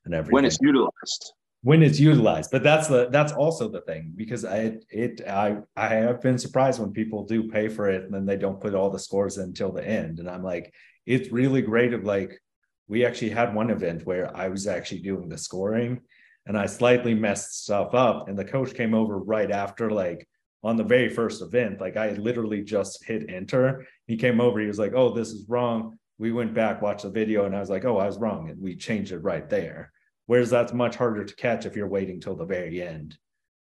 and 0.05 0.13
everything. 0.15 0.33
When 0.33 0.45
it's 0.45 0.57
utilized. 0.59 1.33
When 1.61 1.83
it's 1.83 1.99
utilized. 1.99 2.49
But 2.51 2.63
that's 2.63 2.87
the 2.87 3.09
that's 3.11 3.31
also 3.31 3.69
the 3.69 3.81
thing 3.81 4.13
because 4.15 4.43
I 4.43 4.77
it 4.89 5.21
I 5.27 5.57
I 5.75 5.89
have 5.89 6.21
been 6.21 6.39
surprised 6.39 6.79
when 6.79 6.91
people 6.91 7.23
do 7.23 7.47
pay 7.47 7.67
for 7.67 7.87
it 7.87 8.05
and 8.05 8.13
then 8.13 8.25
they 8.25 8.37
don't 8.37 8.59
put 8.59 8.73
all 8.73 8.89
the 8.89 8.99
scores 8.99 9.37
in 9.37 9.45
until 9.45 9.71
the 9.71 9.87
end. 9.87 10.19
And 10.19 10.27
I'm 10.27 10.43
like, 10.43 10.73
it's 11.05 11.31
really 11.31 11.61
great 11.61 11.93
of 11.93 12.03
like 12.03 12.41
we 12.87 13.05
actually 13.05 13.29
had 13.29 13.55
one 13.55 13.69
event 13.69 14.05
where 14.05 14.35
I 14.35 14.47
was 14.47 14.67
actually 14.67 15.01
doing 15.01 15.29
the 15.29 15.37
scoring 15.37 16.01
and 16.45 16.57
I 16.57 16.67
slightly 16.67 17.13
messed 17.13 17.63
stuff 17.63 17.93
up. 17.93 18.27
And 18.27 18.37
the 18.37 18.45
coach 18.45 18.73
came 18.75 18.93
over 18.93 19.17
right 19.17 19.49
after, 19.49 19.89
like 19.89 20.27
on 20.63 20.77
the 20.77 20.83
very 20.83 21.09
first 21.09 21.41
event. 21.41 21.81
Like 21.81 21.97
I 21.97 22.11
literally 22.11 22.63
just 22.63 23.03
hit 23.03 23.29
enter. 23.29 23.85
He 24.07 24.17
came 24.17 24.39
over, 24.39 24.59
he 24.59 24.67
was 24.67 24.79
like, 24.79 24.93
Oh, 24.93 25.13
this 25.13 25.29
is 25.29 25.45
wrong. 25.47 25.97
We 26.17 26.31
went 26.31 26.53
back, 26.53 26.81
watched 26.81 27.03
the 27.03 27.09
video, 27.09 27.45
and 27.45 27.55
I 27.55 27.59
was 27.59 27.69
like, 27.69 27.85
Oh, 27.85 27.97
I 27.97 28.05
was 28.05 28.17
wrong. 28.17 28.49
And 28.49 28.61
we 28.61 28.75
changed 28.75 29.11
it 29.11 29.19
right 29.19 29.49
there. 29.49 29.91
Whereas 30.27 30.49
that's 30.49 30.73
much 30.73 30.95
harder 30.95 31.23
to 31.23 31.35
catch 31.35 31.65
if 31.65 31.75
you're 31.75 31.87
waiting 31.87 32.19
till 32.19 32.35
the 32.35 32.45
very 32.45 32.81
end 32.81 33.17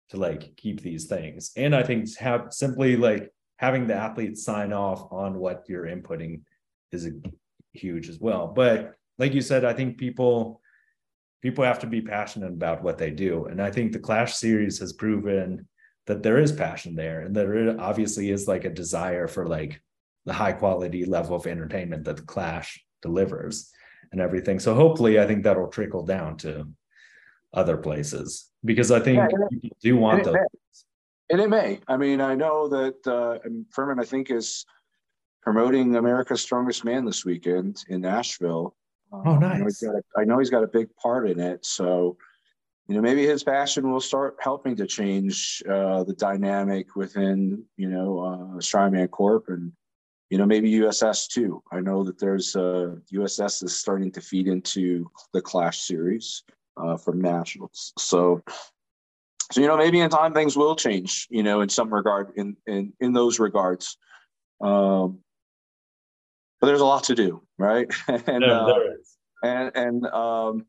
to 0.09 0.17
like 0.17 0.55
keep 0.55 0.81
these 0.81 1.07
things. 1.07 1.51
And 1.57 1.75
I 1.75 1.83
think 1.83 2.15
have 2.17 2.47
simply 2.51 2.95
like 2.95 3.29
having 3.57 3.87
the 3.87 3.95
athletes 3.95 4.43
sign 4.43 4.73
off 4.73 5.07
on 5.11 5.37
what 5.37 5.63
you're 5.67 5.85
inputting 5.85 6.41
is 6.91 7.09
huge 7.73 8.09
as 8.09 8.19
well. 8.19 8.47
But 8.47 8.95
like 9.17 9.33
you 9.33 9.41
said, 9.41 9.65
I 9.65 9.73
think 9.73 9.97
people 9.97 10.61
people 11.41 11.63
have 11.63 11.79
to 11.79 11.87
be 11.87 12.01
passionate 12.01 12.53
about 12.53 12.83
what 12.83 12.97
they 12.97 13.11
do, 13.11 13.45
and 13.45 13.61
I 13.61 13.71
think 13.71 13.91
the 13.91 13.99
Clash 13.99 14.35
series 14.35 14.79
has 14.79 14.93
proven 14.93 15.67
that 16.05 16.23
there 16.23 16.37
is 16.37 16.51
passion 16.51 16.95
there, 16.95 17.21
and 17.21 17.35
there 17.35 17.79
obviously 17.79 18.29
is 18.29 18.47
like 18.47 18.65
a 18.65 18.69
desire 18.69 19.27
for 19.27 19.47
like 19.47 19.81
the 20.25 20.33
high 20.33 20.53
quality 20.53 21.05
level 21.05 21.35
of 21.35 21.47
entertainment 21.47 22.05
that 22.05 22.17
the 22.17 22.23
Clash 22.23 22.83
delivers 23.01 23.71
and 24.11 24.21
everything. 24.21 24.59
So 24.59 24.73
hopefully, 24.73 25.19
I 25.19 25.27
think 25.27 25.43
that'll 25.43 25.67
trickle 25.67 26.05
down 26.05 26.37
to 26.37 26.67
other 27.53 27.77
places 27.77 28.49
because 28.65 28.91
I 28.91 28.99
think 28.99 29.17
yeah, 29.17 29.27
people 29.51 29.77
do 29.81 29.97
want 29.97 30.23
those. 30.23 30.35
And 31.29 31.41
it 31.41 31.49
may. 31.49 31.79
I 31.87 31.97
mean, 31.97 32.21
I 32.21 32.35
know 32.35 32.67
that 32.67 33.07
uh, 33.07 33.39
Furman, 33.71 33.99
I 33.99 34.05
think, 34.05 34.29
is 34.29 34.65
promoting 35.41 35.95
America's 35.95 36.41
Strongest 36.41 36.85
Man 36.85 37.05
this 37.05 37.25
weekend 37.25 37.83
in 37.87 38.01
Nashville. 38.01 38.75
Oh, 39.13 39.37
nice. 39.37 39.83
Um, 39.83 39.89
I 39.89 39.91
know, 39.91 39.97
a, 39.97 40.21
I 40.21 40.25
know 40.25 40.39
he's 40.39 40.49
got 40.49 40.63
a 40.63 40.67
big 40.67 40.93
part 40.95 41.29
in 41.29 41.39
it. 41.39 41.65
So, 41.65 42.17
you 42.87 42.95
know, 42.95 43.01
maybe 43.01 43.25
his 43.25 43.43
passion 43.43 43.91
will 43.91 44.01
start 44.01 44.37
helping 44.39 44.75
to 44.77 44.87
change 44.87 45.61
uh, 45.69 46.03
the 46.03 46.13
dynamic 46.13 46.95
within, 46.95 47.63
you 47.77 47.89
know, 47.89 48.19
uh, 48.19 48.57
Strongman 48.59 49.09
Corp 49.11 49.45
and, 49.49 49.71
you 50.29 50.37
know, 50.37 50.45
maybe 50.45 50.71
USS 50.71 51.27
too. 51.27 51.61
I 51.71 51.79
know 51.79 52.03
that 52.03 52.19
there's 52.19 52.55
uh, 52.55 52.95
USS 53.13 53.63
is 53.63 53.79
starting 53.79 54.11
to 54.13 54.21
feed 54.21 54.47
into 54.47 55.09
the 55.31 55.41
Clash 55.41 55.81
series 55.81 56.43
uh, 56.75 56.97
from 56.97 57.21
nationals. 57.21 57.93
So, 57.99 58.41
so 59.51 59.61
you 59.61 59.67
know, 59.67 59.77
maybe 59.77 59.99
in 59.99 60.09
time 60.09 60.33
things 60.33 60.57
will 60.57 60.75
change. 60.75 61.27
You 61.29 61.43
know, 61.43 61.61
in 61.61 61.69
some 61.69 61.93
regard, 61.93 62.31
in 62.35 62.57
in 62.65 62.93
in 62.99 63.13
those 63.13 63.39
regards. 63.39 63.97
Um, 64.59 65.19
but 66.63 66.67
there's 66.67 66.79
a 66.79 66.85
lot 66.85 67.03
to 67.03 67.13
do, 67.13 67.41
right? 67.57 67.87
and, 68.07 68.41
yeah, 68.41 68.61
uh, 68.61 68.79
and 69.43 69.71
and 69.75 70.05
um, 70.05 70.65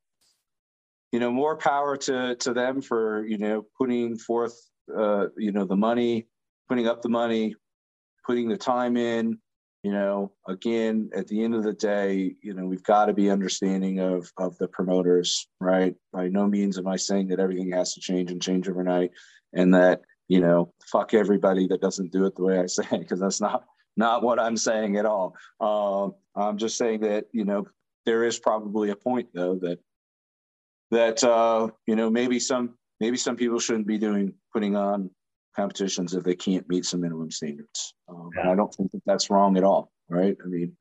you 1.13 1.21
know, 1.21 1.31
more 1.31 1.57
power 1.57 1.97
to 1.99 2.35
to 2.35 2.53
them 2.53 2.83
for 2.83 3.25
you 3.29 3.39
know 3.39 3.65
putting 3.79 4.19
forth 4.19 4.61
uh, 4.93 5.27
you 5.39 5.53
know 5.53 5.65
the 5.65 5.77
money, 5.77 6.27
putting 6.69 6.89
up 6.89 7.01
the 7.01 7.09
money, 7.09 7.55
putting 8.27 8.49
the 8.49 8.57
time 8.57 8.97
in, 8.97 9.39
you 9.85 9.93
know, 9.93 10.33
again, 10.49 11.11
at 11.15 11.29
the 11.29 11.45
end 11.45 11.55
of 11.55 11.63
the 11.63 11.75
day, 11.75 12.35
you 12.43 12.55
know, 12.55 12.67
we've 12.67 12.83
got 12.83 13.07
to 13.07 13.13
be 13.13 13.31
understanding 13.31 14.01
of 14.01 14.29
of 14.37 14.59
the 14.59 14.67
promoters, 14.67 15.47
right? 15.61 15.95
By 16.13 16.27
no 16.27 16.49
means 16.49 16.77
am 16.77 16.89
I 16.89 16.97
saying 16.97 17.29
that 17.29 17.39
everything 17.39 17.71
has 17.71 17.95
to 17.95 18.01
change 18.01 18.33
and 18.33 18.43
change 18.43 18.69
overnight, 18.69 19.13
and 19.53 19.73
that 19.75 20.01
you 20.27 20.41
know, 20.41 20.75
fuck 20.91 21.15
everybody 21.15 21.69
that 21.69 21.81
doesn't 21.81 22.11
do 22.11 22.25
it 22.25 22.35
the 22.35 22.43
way 22.43 22.59
I 22.59 22.67
say 22.67 22.83
it, 22.91 22.99
because 22.99 23.21
that's 23.21 23.41
not 23.41 23.63
not 23.97 24.23
what 24.23 24.41
I'm 24.41 24.57
saying 24.57 24.97
at 24.97 25.07
all. 25.07 25.35
Um, 25.61 26.15
I'm 26.35 26.59
just 26.59 26.77
saying 26.77 27.01
that 27.01 27.27
you 27.33 27.45
know 27.45 27.67
there 28.07 28.25
is 28.25 28.39
probably 28.39 28.91
a 28.91 28.97
point 28.97 29.29
though 29.35 29.57
that 29.57 29.79
that 30.91 31.25
uh, 31.25 31.69
you 31.87 31.97
know 31.97 32.11
maybe 32.11 32.39
some 32.39 32.75
maybe 33.01 33.17
some 33.17 33.37
people 33.37 33.59
shouldn't 33.59 33.87
be 33.87 33.99
doing 33.99 34.35
putting 34.53 34.77
on 34.77 35.11
competitions 35.55 36.15
if 36.15 36.25
they 36.25 36.35
can't 36.35 36.69
meet 36.69 36.85
some 36.85 37.01
minimum 37.01 37.31
standards. 37.31 37.95
Um, 38.09 38.31
yeah. 38.35 38.43
And 38.43 38.51
I 38.51 38.55
don't 38.55 38.75
think 38.75 38.91
that 38.93 39.03
that's 39.07 39.31
wrong 39.31 39.57
at 39.57 39.65
all, 39.65 39.93
right? 40.09 40.37
I 40.43 40.47
mean, 40.49 40.77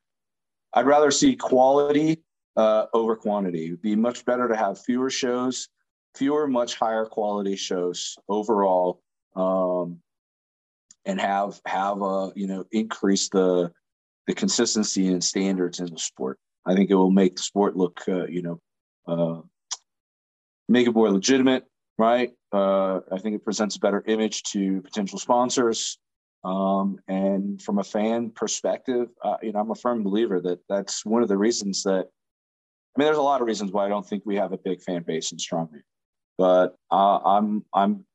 I'd 0.74 0.86
rather 0.86 1.12
see 1.12 1.36
quality 1.36 2.24
uh, 2.56 2.86
over 2.94 3.16
quantity. 3.16 3.68
It'd 3.68 3.82
be 3.82 3.96
much 3.96 4.26
better 4.26 4.48
to 4.48 4.56
have 4.56 4.84
fewer 4.84 5.10
shows, 5.10 5.70
fewer, 6.16 6.48
much 6.48 6.76
higher 6.76 7.06
quality 7.06 7.56
shows 7.56 8.16
overall, 8.28 9.02
um, 9.36 10.00
and 11.06 11.20
have 11.20 11.60
have 11.66 12.02
a 12.02 12.32
you 12.36 12.48
know 12.48 12.66
increase 12.72 13.30
the 13.30 13.72
the 14.28 14.34
consistency 14.34 15.08
and 15.08 15.24
standards 15.24 15.80
in 15.80 15.88
the 15.88 16.00
sport. 16.00 16.40
I 16.66 16.76
think 16.76 16.90
it 16.90 16.96
will 16.96 17.12
make 17.12 17.36
the 17.36 17.42
sport 17.44 17.76
look 17.76 18.02
uh, 18.08 18.26
you 18.26 18.42
know 18.42 18.62
uh, 19.08 19.42
make 20.70 20.88
it 20.88 20.94
more 20.94 21.12
legitimate, 21.12 21.66
right? 21.98 22.32
Uh, 22.52 23.00
I 23.12 23.20
think 23.20 23.36
it 23.36 23.44
presents 23.44 23.76
a 23.76 23.80
better 23.80 24.04
image 24.08 24.44
to 24.44 24.82
potential 24.82 25.20
sponsors. 25.20 25.98
Um, 26.44 27.00
and 27.08 27.62
from 27.62 27.80
a 27.80 27.84
fan 27.84 28.30
perspective, 28.30 29.08
uh, 29.24 29.38
you 29.42 29.54
know, 29.54 29.60
I'm 29.60 29.72
a 29.72 29.76
firm 29.76 30.04
believer 30.04 30.42
that 30.42 30.60
that's 30.68 31.06
one 31.06 31.24
of 31.24 31.30
the 31.30 31.38
reasons 31.38 31.84
that. 31.84 32.08
I 32.96 33.00
mean, 33.00 33.08
there's 33.08 33.18
a 33.18 33.24
lot 33.24 33.42
of 33.42 33.48
reasons 33.48 33.72
why 33.72 33.86
I 33.86 33.90
don't 33.90 34.08
think 34.08 34.22
we 34.24 34.36
have 34.36 34.52
a 34.52 34.58
big 34.58 34.82
fan 34.84 35.02
base 35.02 35.32
in 35.32 35.40
strongman, 35.40 35.82
but 36.38 36.76
uh, 36.92 37.18
I'm 37.26 37.66
I'm 37.74 38.06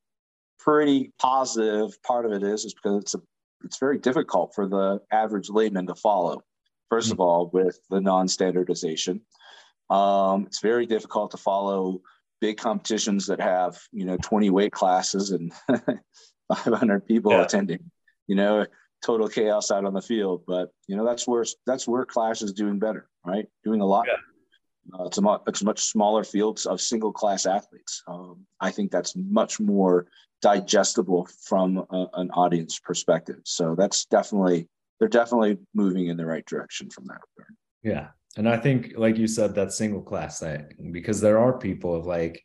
pretty 0.59 1.12
positive. 1.18 2.00
Part 2.02 2.26
of 2.26 2.32
it 2.32 2.42
is 2.42 2.64
is 2.64 2.74
because 2.74 3.02
it's 3.02 3.14
a 3.14 3.20
it's 3.64 3.78
very 3.78 3.98
difficult 3.98 4.54
for 4.54 4.68
the 4.68 5.00
average 5.11 5.50
layman 5.50 5.86
to 5.86 5.94
follow. 5.94 6.42
1st 6.92 7.02
mm-hmm. 7.02 7.12
of 7.12 7.20
all, 7.20 7.50
with 7.52 7.80
the 7.90 8.00
non-standardization, 8.00 9.20
um, 9.90 10.46
it's 10.46 10.61
very 10.61 10.86
difficult 10.86 11.32
to 11.32 11.36
follow 11.36 12.00
big 12.40 12.56
competitions 12.56 13.26
that 13.26 13.40
have 13.40 13.78
you 13.92 14.04
know 14.04 14.16
20 14.22 14.50
weight 14.50 14.72
classes 14.72 15.30
and 15.30 15.52
500 16.48 17.06
people 17.06 17.32
yeah. 17.32 17.42
attending 17.42 17.90
you 18.26 18.36
know 18.36 18.64
total 19.04 19.28
chaos 19.28 19.70
out 19.70 19.84
on 19.84 19.94
the 19.94 20.02
field 20.02 20.42
but 20.46 20.70
you 20.86 20.96
know 20.96 21.04
that's 21.04 21.26
where 21.26 21.44
that's 21.66 21.86
where 21.88 22.04
clash 22.04 22.42
is 22.42 22.52
doing 22.52 22.78
better 22.78 23.09
right 23.24 23.46
doing 23.64 23.80
a 23.80 23.86
lot 23.86 24.06
yeah. 24.06 24.16
Uh, 24.99 25.05
it's 25.05 25.18
a 25.18 25.22
much 25.22 25.41
it's 25.47 25.62
much 25.62 25.84
smaller 25.84 26.24
fields 26.24 26.66
of 26.66 26.80
single 26.80 27.12
class 27.12 27.47
athletes 27.47 28.03
um, 28.09 28.39
i 28.61 28.70
think 28.70 28.91
that's 28.91 29.14
much 29.16 29.61
more 29.61 30.07
digestible 30.41 31.28
from 31.45 31.78
a, 31.91 32.07
an 32.14 32.30
audience 32.32 32.78
perspective 32.78 33.41
so 33.45 33.74
that's 33.74 34.05
definitely 34.07 34.68
they're 34.99 35.09
definitely 35.09 35.59
moving 35.74 36.09
in 36.09 36.16
the 36.16 36.26
right 36.26 36.47
direction 36.47 36.89
from 36.91 37.05
that 37.07 37.20
regard 37.36 37.55
yeah 37.82 38.09
and 38.39 38.49
I 38.49 38.57
think, 38.57 38.93
like 38.97 39.16
you 39.16 39.26
said, 39.26 39.55
that 39.55 39.72
single 39.72 40.01
class 40.01 40.39
thing, 40.39 40.91
because 40.93 41.20
there 41.20 41.39
are 41.39 41.59
people 41.59 41.95
of 41.95 42.07
like, 42.07 42.45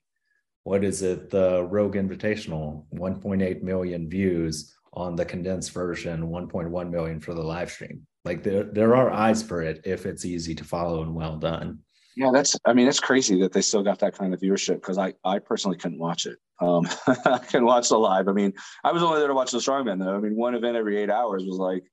what 0.64 0.84
is 0.84 1.04
it? 1.04 1.30
The 1.30 1.64
Rogue 1.70 1.96
Invitational, 1.96 2.86
1.8 2.96 3.62
million 3.62 4.10
views 4.10 4.76
on 4.94 5.16
the 5.16 5.24
condensed 5.24 5.72
version, 5.72 6.30
1.1 6.30 6.90
million 6.90 7.20
for 7.20 7.36
the 7.36 7.44
live 7.44 7.70
stream. 7.70 8.08
Like 8.26 8.42
there, 8.42 8.64
there 8.64 8.96
are 8.96 9.12
eyes 9.12 9.44
for 9.44 9.62
it 9.62 9.82
if 9.86 10.08
it's 10.08 10.26
easy 10.26 10.56
to 10.56 10.64
follow 10.64 11.04
and 11.04 11.14
well 11.14 11.38
done. 11.38 11.80
Yeah, 12.16 12.32
that's. 12.32 12.56
I 12.66 12.74
mean, 12.74 12.88
it's 12.88 13.00
crazy 13.00 13.40
that 13.42 13.54
they 13.54 13.62
still 13.62 13.84
got 13.84 14.00
that 14.00 14.18
kind 14.18 14.34
of 14.34 14.40
viewership 14.40 14.76
because 14.76 14.98
I, 14.98 15.14
I 15.26 15.40
personally 15.40 15.78
couldn't 15.78 16.00
watch 16.00 16.26
it. 16.26 16.38
Um, 16.60 16.88
I 17.26 17.40
couldn't 17.40 17.66
watch 17.66 17.90
the 17.90 17.98
live. 17.98 18.28
I 18.28 18.34
mean, 18.34 18.54
I 18.84 18.92
was 18.92 19.02
only 19.02 19.20
there 19.20 19.28
to 19.28 19.34
watch 19.34 19.52
the 19.52 19.58
strongman 19.58 20.00
though. 20.04 20.16
I 20.16 20.20
mean, 20.20 20.36
one 20.36 20.56
event 20.56 20.78
every 20.78 20.98
eight 20.98 21.10
hours 21.10 21.44
was 21.46 21.58
like 21.58 21.84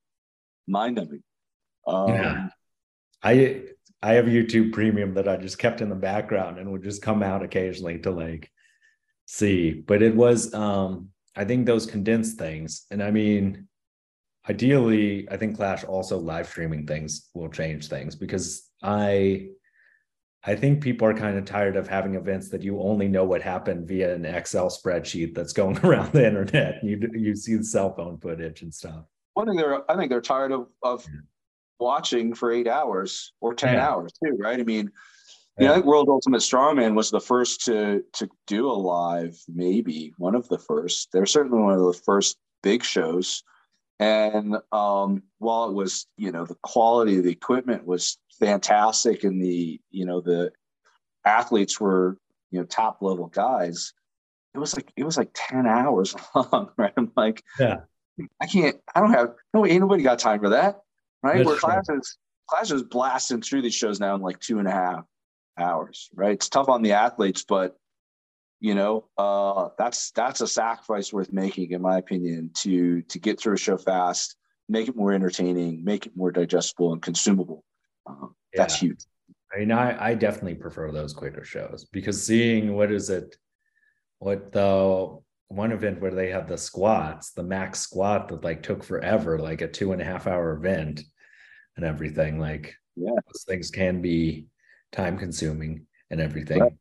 mind 0.66 0.96
numbing. 0.96 1.22
Um, 1.86 2.08
yeah. 2.08 2.48
I 3.22 3.62
I 4.02 4.14
have 4.14 4.26
YouTube 4.26 4.72
Premium 4.72 5.14
that 5.14 5.28
I 5.28 5.36
just 5.36 5.58
kept 5.58 5.80
in 5.80 5.88
the 5.88 5.94
background 5.94 6.58
and 6.58 6.70
would 6.72 6.82
just 6.82 7.02
come 7.02 7.22
out 7.22 7.42
occasionally 7.42 7.98
to 8.00 8.10
like 8.10 8.50
see. 9.26 9.72
But 9.72 10.02
it 10.02 10.16
was, 10.16 10.52
um, 10.54 11.10
I 11.36 11.44
think 11.44 11.66
those 11.66 11.86
condensed 11.86 12.38
things, 12.38 12.86
and 12.90 13.02
I 13.02 13.10
mean, 13.10 13.68
ideally, 14.48 15.28
I 15.30 15.36
think 15.36 15.56
Clash 15.56 15.84
also 15.84 16.18
live 16.18 16.48
streaming 16.48 16.86
things 16.86 17.28
will 17.34 17.50
change 17.50 17.88
things 17.88 18.16
because 18.16 18.68
I, 18.82 19.48
I 20.44 20.56
think 20.56 20.82
people 20.82 21.06
are 21.06 21.14
kind 21.14 21.36
of 21.36 21.44
tired 21.44 21.76
of 21.76 21.86
having 21.86 22.14
events 22.14 22.48
that 22.48 22.62
you 22.62 22.80
only 22.80 23.08
know 23.08 23.24
what 23.24 23.42
happened 23.42 23.86
via 23.86 24.14
an 24.14 24.24
Excel 24.24 24.70
spreadsheet 24.70 25.34
that's 25.34 25.52
going 25.52 25.78
around 25.84 26.12
the 26.12 26.26
internet. 26.26 26.82
You 26.82 26.98
you 27.12 27.36
see 27.36 27.56
the 27.56 27.64
cell 27.64 27.94
phone 27.94 28.18
footage 28.18 28.62
and 28.62 28.72
stuff. 28.72 29.04
One 29.34 29.46
thing 29.46 29.56
they're, 29.56 29.90
I 29.90 29.96
think 29.96 30.10
they're 30.10 30.20
tired 30.20 30.52
of 30.52 30.68
of 30.82 31.06
watching 31.78 32.34
for 32.34 32.52
eight 32.52 32.68
hours 32.68 33.32
or 33.40 33.54
10 33.54 33.74
yeah. 33.74 33.88
hours 33.88 34.12
too, 34.22 34.36
right? 34.38 34.60
I 34.60 34.62
mean, 34.64 34.90
yeah. 35.58 35.62
you 35.62 35.66
know, 35.66 35.72
I 35.72 35.74
think 35.76 35.86
World 35.86 36.08
Ultimate 36.08 36.42
Strongman 36.42 36.94
was 36.94 37.10
the 37.10 37.20
first 37.20 37.64
to 37.66 38.02
to 38.14 38.28
do 38.46 38.70
a 38.70 38.72
live, 38.72 39.38
maybe 39.46 40.14
one 40.16 40.34
of 40.34 40.48
the 40.48 40.58
first. 40.58 41.08
They're 41.12 41.26
certainly 41.26 41.58
one 41.58 41.74
of 41.74 41.80
the 41.80 42.00
first 42.04 42.38
big 42.62 42.82
shows. 42.82 43.42
And 43.98 44.56
um, 44.72 45.22
while 45.38 45.68
it 45.68 45.74
was, 45.74 46.06
you 46.16 46.32
know, 46.32 46.46
the 46.46 46.56
quality 46.62 47.18
of 47.18 47.24
the 47.24 47.30
equipment 47.30 47.86
was 47.86 48.16
fantastic 48.40 49.24
and 49.24 49.42
the, 49.42 49.80
you 49.90 50.04
know, 50.04 50.20
the 50.20 50.52
athletes 51.24 51.80
were, 51.80 52.16
you 52.50 52.58
know, 52.58 52.66
top 52.66 53.02
level 53.02 53.26
guys, 53.26 53.92
it 54.54 54.58
was 54.58 54.74
like 54.74 54.92
it 54.96 55.04
was 55.04 55.16
like 55.16 55.30
10 55.34 55.66
hours 55.66 56.14
long, 56.34 56.70
right? 56.76 56.92
I'm 56.96 57.12
like, 57.16 57.44
yeah, 57.58 57.80
I 58.40 58.46
can't, 58.46 58.76
I 58.94 59.00
don't 59.00 59.12
have 59.12 59.34
no 59.54 59.64
ain't 59.66 59.80
nobody 59.80 60.02
got 60.02 60.18
time 60.18 60.40
for 60.40 60.50
that 60.50 60.80
right? 61.22 61.38
That's 61.38 61.46
Where 61.46 61.56
classes 61.58 62.18
classes 62.48 62.82
blasting 62.82 63.42
through 63.42 63.62
these 63.62 63.74
shows 63.74 64.00
now 64.00 64.14
in 64.14 64.22
like 64.22 64.40
two 64.40 64.58
and 64.58 64.66
a 64.66 64.72
half 64.72 65.04
hours, 65.58 66.08
right? 66.14 66.32
It's 66.32 66.48
tough 66.48 66.68
on 66.68 66.82
the 66.82 66.92
athletes, 66.92 67.44
but 67.46 67.76
you 68.60 68.74
know, 68.74 69.08
uh, 69.16 69.68
that's 69.78 70.10
that's 70.10 70.40
a 70.40 70.46
sacrifice 70.46 71.12
worth 71.12 71.32
making, 71.32 71.70
in 71.72 71.80
my 71.80 71.98
opinion, 71.98 72.50
to 72.62 73.02
to 73.02 73.18
get 73.18 73.40
through 73.40 73.54
a 73.54 73.58
show 73.58 73.78
fast, 73.78 74.36
make 74.68 74.88
it 74.88 74.96
more 74.96 75.12
entertaining, 75.12 75.84
make 75.84 76.06
it 76.06 76.16
more 76.16 76.30
digestible 76.30 76.92
and 76.92 77.02
consumable. 77.02 77.64
Um, 78.10 78.34
yeah. 78.54 78.62
That's 78.62 78.78
huge. 78.80 79.04
I 79.54 79.58
mean, 79.60 79.72
I, 79.72 80.10
I 80.10 80.14
definitely 80.14 80.54
prefer 80.54 80.92
those 80.92 81.12
quicker 81.12 81.44
shows 81.44 81.86
because 81.92 82.24
seeing 82.24 82.74
what 82.74 82.92
is 82.92 83.10
it, 83.10 83.36
what 84.18 84.52
the 84.52 85.18
one 85.48 85.72
event 85.72 86.00
where 86.00 86.12
they 86.12 86.30
had 86.30 86.46
the 86.46 86.58
squats, 86.58 87.32
the 87.32 87.42
max 87.42 87.80
squat 87.80 88.28
that 88.28 88.44
like 88.44 88.62
took 88.62 88.84
forever, 88.84 89.38
like 89.38 89.60
a 89.60 89.68
two 89.68 89.92
and 89.92 90.00
a 90.00 90.04
half 90.04 90.26
hour 90.26 90.52
event 90.52 91.02
and 91.76 91.84
everything. 91.84 92.38
Like 92.38 92.74
yeah. 92.94 93.10
those 93.26 93.44
things 93.46 93.70
can 93.70 94.00
be 94.00 94.46
time 94.92 95.18
consuming 95.18 95.86
and 96.10 96.20
everything. 96.20 96.60
Right. 96.60 96.72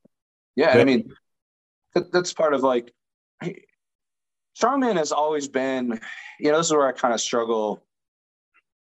Yeah. 0.55 0.73
But, 0.73 0.82
I 0.82 0.84
mean, 0.84 1.11
that, 1.95 2.11
that's 2.11 2.34
part 2.34 2.53
of 2.53 2.61
like 2.61 2.93
strongman 4.59 4.97
has 4.97 5.11
always 5.11 5.47
been, 5.47 5.99
you 6.39 6.51
know, 6.51 6.57
this 6.57 6.67
is 6.67 6.73
where 6.73 6.88
I 6.88 6.91
kind 6.91 7.13
of 7.13 7.21
struggle. 7.21 7.84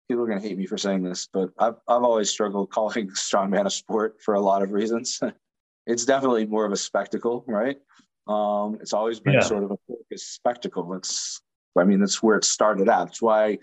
People 0.08 0.24
are 0.24 0.26
going 0.26 0.40
to 0.40 0.48
hate 0.48 0.56
me 0.56 0.66
for 0.66 0.78
saying 0.78 1.02
this, 1.02 1.28
but 1.32 1.50
I've, 1.58 1.74
I've 1.86 2.02
always 2.02 2.30
struggled 2.30 2.70
calling 2.70 3.08
strongman 3.10 3.66
a 3.66 3.70
sport 3.70 4.20
for 4.22 4.34
a 4.34 4.40
lot 4.40 4.62
of 4.62 4.72
reasons. 4.72 5.20
it's 5.86 6.04
definitely 6.04 6.46
more 6.46 6.64
of 6.64 6.72
a 6.72 6.76
spectacle, 6.76 7.44
right? 7.46 7.78
Um, 8.26 8.78
it's 8.80 8.92
always 8.92 9.20
been 9.20 9.34
yeah. 9.34 9.40
sort 9.40 9.64
of 9.64 9.70
a 9.70 9.78
focus 9.88 10.26
spectacle. 10.26 10.94
It's, 10.94 11.40
I 11.76 11.84
mean, 11.84 12.00
that's 12.00 12.22
where 12.22 12.36
it 12.36 12.44
started 12.44 12.88
out. 12.88 13.06
That's 13.06 13.22
why, 13.22 13.58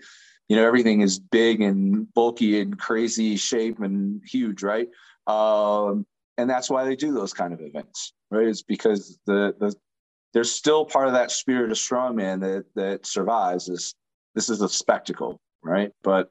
you 0.48 0.56
know, 0.56 0.66
everything 0.66 1.02
is 1.02 1.18
big 1.18 1.60
and 1.60 2.12
bulky 2.14 2.60
and 2.60 2.78
crazy 2.78 3.36
shape 3.36 3.80
and 3.80 4.20
huge, 4.24 4.62
right? 4.62 4.88
Um, 5.26 6.06
and 6.38 6.48
that's 6.48 6.70
why 6.70 6.84
they 6.84 6.96
do 6.96 7.12
those 7.12 7.32
kind 7.32 7.52
of 7.52 7.60
events, 7.60 8.12
right? 8.30 8.46
It's 8.46 8.62
because 8.62 9.18
the 9.26 9.54
the 9.58 9.74
there's 10.34 10.50
still 10.50 10.84
part 10.84 11.06
of 11.06 11.14
that 11.14 11.30
spirit 11.30 11.70
of 11.70 11.78
strongman 11.78 12.40
that 12.40 12.66
that 12.74 13.06
survives. 13.06 13.68
Is 13.68 13.94
this 14.34 14.50
is 14.50 14.60
a 14.60 14.68
spectacle, 14.68 15.40
right? 15.68 15.92
But 16.02 16.30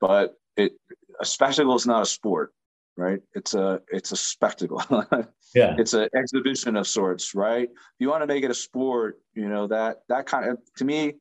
but 0.00 0.34
it 0.56 0.72
a 1.20 1.24
spectacle 1.24 1.74
is 1.74 1.86
not 1.86 2.02
a 2.02 2.06
sport 2.06 2.52
right? 3.00 3.20
It's 3.34 3.54
a 3.54 3.80
it's 3.88 4.12
a 4.12 4.16
spectacle. 4.16 4.82
yeah, 5.54 5.74
it's 5.78 5.94
an 5.94 6.08
exhibition 6.14 6.76
of 6.76 6.86
sorts, 6.86 7.34
right? 7.34 7.68
If 7.68 7.96
you 7.98 8.10
want 8.10 8.22
to 8.22 8.26
make 8.26 8.44
it 8.44 8.50
a 8.50 8.54
sport, 8.54 9.18
you 9.34 9.48
know 9.48 9.66
that 9.68 10.02
that 10.08 10.26
kind 10.26 10.50
of 10.50 10.58
to 10.76 10.84
me, 10.84 11.14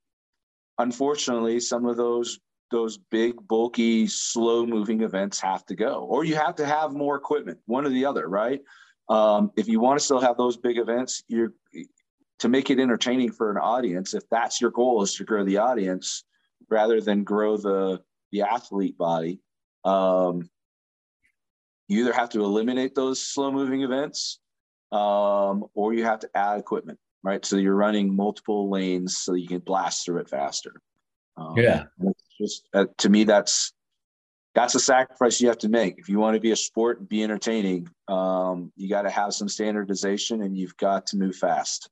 unfortunately, 0.78 1.60
some 1.60 1.86
of 1.86 1.98
those 1.98 2.40
those 2.72 2.98
big, 3.10 3.36
bulky, 3.48 4.06
slow 4.08 4.66
moving 4.66 5.02
events 5.02 5.40
have 5.40 5.66
to 5.68 5.76
go, 5.76 6.06
or 6.10 6.24
you 6.24 6.36
have 6.36 6.56
to 6.56 6.66
have 6.66 6.94
more 6.94 7.16
equipment, 7.16 7.58
one 7.66 7.86
or 7.86 7.90
the 7.90 8.06
other, 8.06 8.28
right? 8.28 8.62
Um, 9.10 9.52
if 9.58 9.68
you 9.68 9.80
want 9.80 9.98
to 9.98 10.06
still 10.06 10.20
have 10.20 10.38
those 10.38 10.58
big 10.58 10.78
events, 10.78 11.24
you're 11.28 11.54
to 12.40 12.48
make 12.48 12.70
it 12.70 12.80
entertaining 12.80 13.32
for 13.32 13.52
an 13.52 13.58
audience. 13.58 14.14
If 14.14 14.24
that's 14.30 14.62
your 14.62 14.72
goal, 14.72 15.02
is 15.02 15.16
to 15.16 15.24
grow 15.24 15.44
the 15.44 15.58
audience 15.58 16.24
rather 16.70 17.02
than 17.02 17.24
grow 17.24 17.58
the 17.58 18.02
the 18.32 18.42
athlete 18.42 18.98
body. 18.98 19.40
Um, 19.84 20.50
you 21.88 22.02
either 22.02 22.14
have 22.14 22.30
to 22.30 22.44
eliminate 22.44 22.94
those 22.94 23.26
slow 23.26 23.52
moving 23.52 23.82
events 23.82 24.40
um, 24.92 25.66
or 25.74 25.94
you 25.94 26.04
have 26.04 26.20
to 26.20 26.30
add 26.36 26.60
equipment, 26.60 27.00
right? 27.24 27.44
So 27.46 27.58
you're 27.58 27.76
running 27.76 28.16
multiple 28.16 28.70
lanes 28.70 29.18
so 29.18 29.34
you 29.34 29.48
can 29.48 29.60
blast 29.60 30.06
through 30.06 30.20
it 30.20 30.30
faster. 30.30 30.82
Um, 31.38 31.58
yeah. 31.58 31.86
Just 32.40 32.68
uh, 32.74 32.86
to 33.00 33.10
me, 33.10 33.24
that's 33.24 33.74
that's 34.56 34.76
a 34.76 34.80
sacrifice 34.80 35.40
you 35.40 35.48
have 35.48 35.58
to 35.60 35.70
make 35.70 36.00
if 36.00 36.10
you 36.10 36.20
want 36.20 36.36
to 36.36 36.40
be 36.40 36.52
a 36.52 36.56
sport 36.56 37.00
and 37.00 37.10
be 37.10 37.24
entertaining. 37.24 37.90
Um, 38.08 38.72
you 38.76 38.90
got 38.90 39.04
to 39.04 39.10
have 39.10 39.34
some 39.34 39.50
standardization 39.50 40.42
and 40.42 40.58
you've 40.58 40.78
got 40.78 41.08
to 41.08 41.18
move 41.18 41.36
fast. 41.36 41.90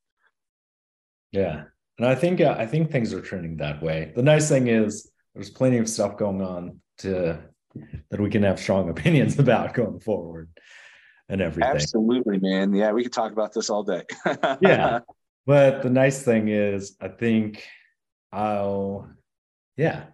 Yeah, 1.31 1.65
and 1.97 2.07
I 2.07 2.15
think 2.15 2.41
uh, 2.41 2.55
I 2.57 2.65
think 2.65 2.91
things 2.91 3.13
are 3.13 3.21
trending 3.21 3.57
that 3.57 3.81
way. 3.81 4.11
The 4.15 4.23
nice 4.23 4.49
thing 4.49 4.67
is 4.67 5.11
there's 5.33 5.49
plenty 5.49 5.77
of 5.77 5.89
stuff 5.89 6.17
going 6.17 6.41
on 6.41 6.79
to 6.99 7.39
that 8.09 8.19
we 8.19 8.29
can 8.29 8.43
have 8.43 8.59
strong 8.59 8.89
opinions 8.95 9.39
about 9.39 9.73
going 9.73 9.99
forward 9.99 10.49
and 11.29 11.41
everything. 11.41 11.71
Absolutely, 11.71 12.39
man. 12.39 12.73
Yeah, 12.73 12.91
we 12.91 13.03
could 13.03 13.13
talk 13.13 13.31
about 13.31 13.53
this 13.53 13.69
all 13.69 13.83
day. 13.83 14.03
yeah. 14.61 14.99
But 15.45 15.81
the 15.81 15.89
nice 15.89 16.23
thing 16.23 16.49
is 16.49 16.97
I 16.99 17.07
think 17.07 17.63
I'll 18.31 19.09
yeah, 19.75 20.05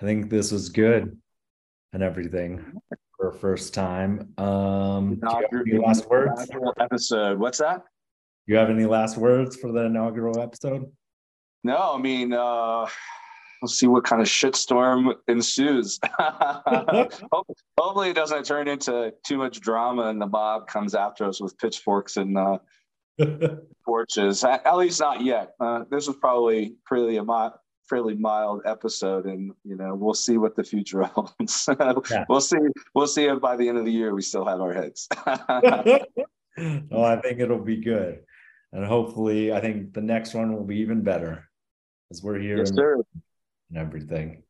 I 0.00 0.04
think 0.04 0.30
this 0.30 0.50
was 0.50 0.68
good 0.70 1.16
and 1.92 2.02
everything 2.02 2.64
for 3.16 3.32
first 3.32 3.72
time. 3.72 4.34
Um 4.36 5.20
any 5.52 5.78
last 5.78 6.08
words? 6.10 6.50
Episode. 6.80 7.38
What's 7.38 7.58
that? 7.58 7.82
You 8.46 8.56
have 8.56 8.68
any 8.68 8.84
last 8.84 9.16
words 9.16 9.56
for 9.56 9.72
the 9.72 9.86
inaugural 9.86 10.40
episode? 10.40 10.90
No, 11.64 11.94
I 11.94 11.98
mean 11.98 12.32
uh 12.32 12.86
we'll 13.64 13.68
see 13.70 13.86
what 13.86 14.04
kind 14.04 14.20
of 14.20 14.28
shitstorm 14.28 15.14
ensues. 15.26 15.98
Hopefully, 17.78 18.10
it 18.10 18.14
doesn't 18.14 18.44
turn 18.44 18.68
into 18.68 19.14
too 19.26 19.38
much 19.38 19.58
drama 19.60 20.02
and 20.08 20.20
the 20.20 20.26
mob 20.26 20.66
comes 20.66 20.94
after 20.94 21.24
us 21.24 21.40
with 21.40 21.56
pitchforks 21.56 22.18
and 22.18 22.36
uh, 22.36 22.58
torches. 23.86 24.44
At, 24.44 24.66
at, 24.66 24.76
least 24.76 25.00
not 25.00 25.22
yet. 25.22 25.54
Uh, 25.58 25.84
this 25.90 26.06
was 26.06 26.16
probably 26.16 26.74
pretty 26.84 27.16
a 27.16 27.24
mi- 27.24 27.56
fairly 27.88 28.16
mild 28.16 28.60
episode, 28.66 29.24
and 29.24 29.52
you 29.64 29.76
know 29.76 29.94
we'll 29.94 30.12
see 30.12 30.36
what 30.36 30.56
the 30.56 30.64
future 30.64 31.02
holds. 31.14 31.66
yeah. 32.10 32.24
We'll 32.28 32.42
see. 32.42 32.58
We'll 32.94 33.06
see 33.06 33.24
if 33.24 33.40
by 33.40 33.56
the 33.56 33.66
end 33.66 33.78
of 33.78 33.86
the 33.86 33.92
year 33.92 34.14
we 34.14 34.20
still 34.20 34.44
have 34.44 34.60
our 34.60 34.74
heads. 34.74 35.08
oh, 35.26 37.02
I 37.02 37.16
think 37.22 37.40
it'll 37.40 37.64
be 37.64 37.78
good, 37.78 38.20
and 38.72 38.84
hopefully, 38.84 39.54
I 39.54 39.60
think 39.62 39.94
the 39.94 40.02
next 40.02 40.34
one 40.34 40.54
will 40.54 40.64
be 40.64 40.76
even 40.80 41.00
better 41.02 41.48
as 42.14 42.22
we're 42.22 42.38
here. 42.38 42.58
Yes, 42.58 42.72
sir 42.74 43.02
and 43.70 43.78
everything. 43.78 44.42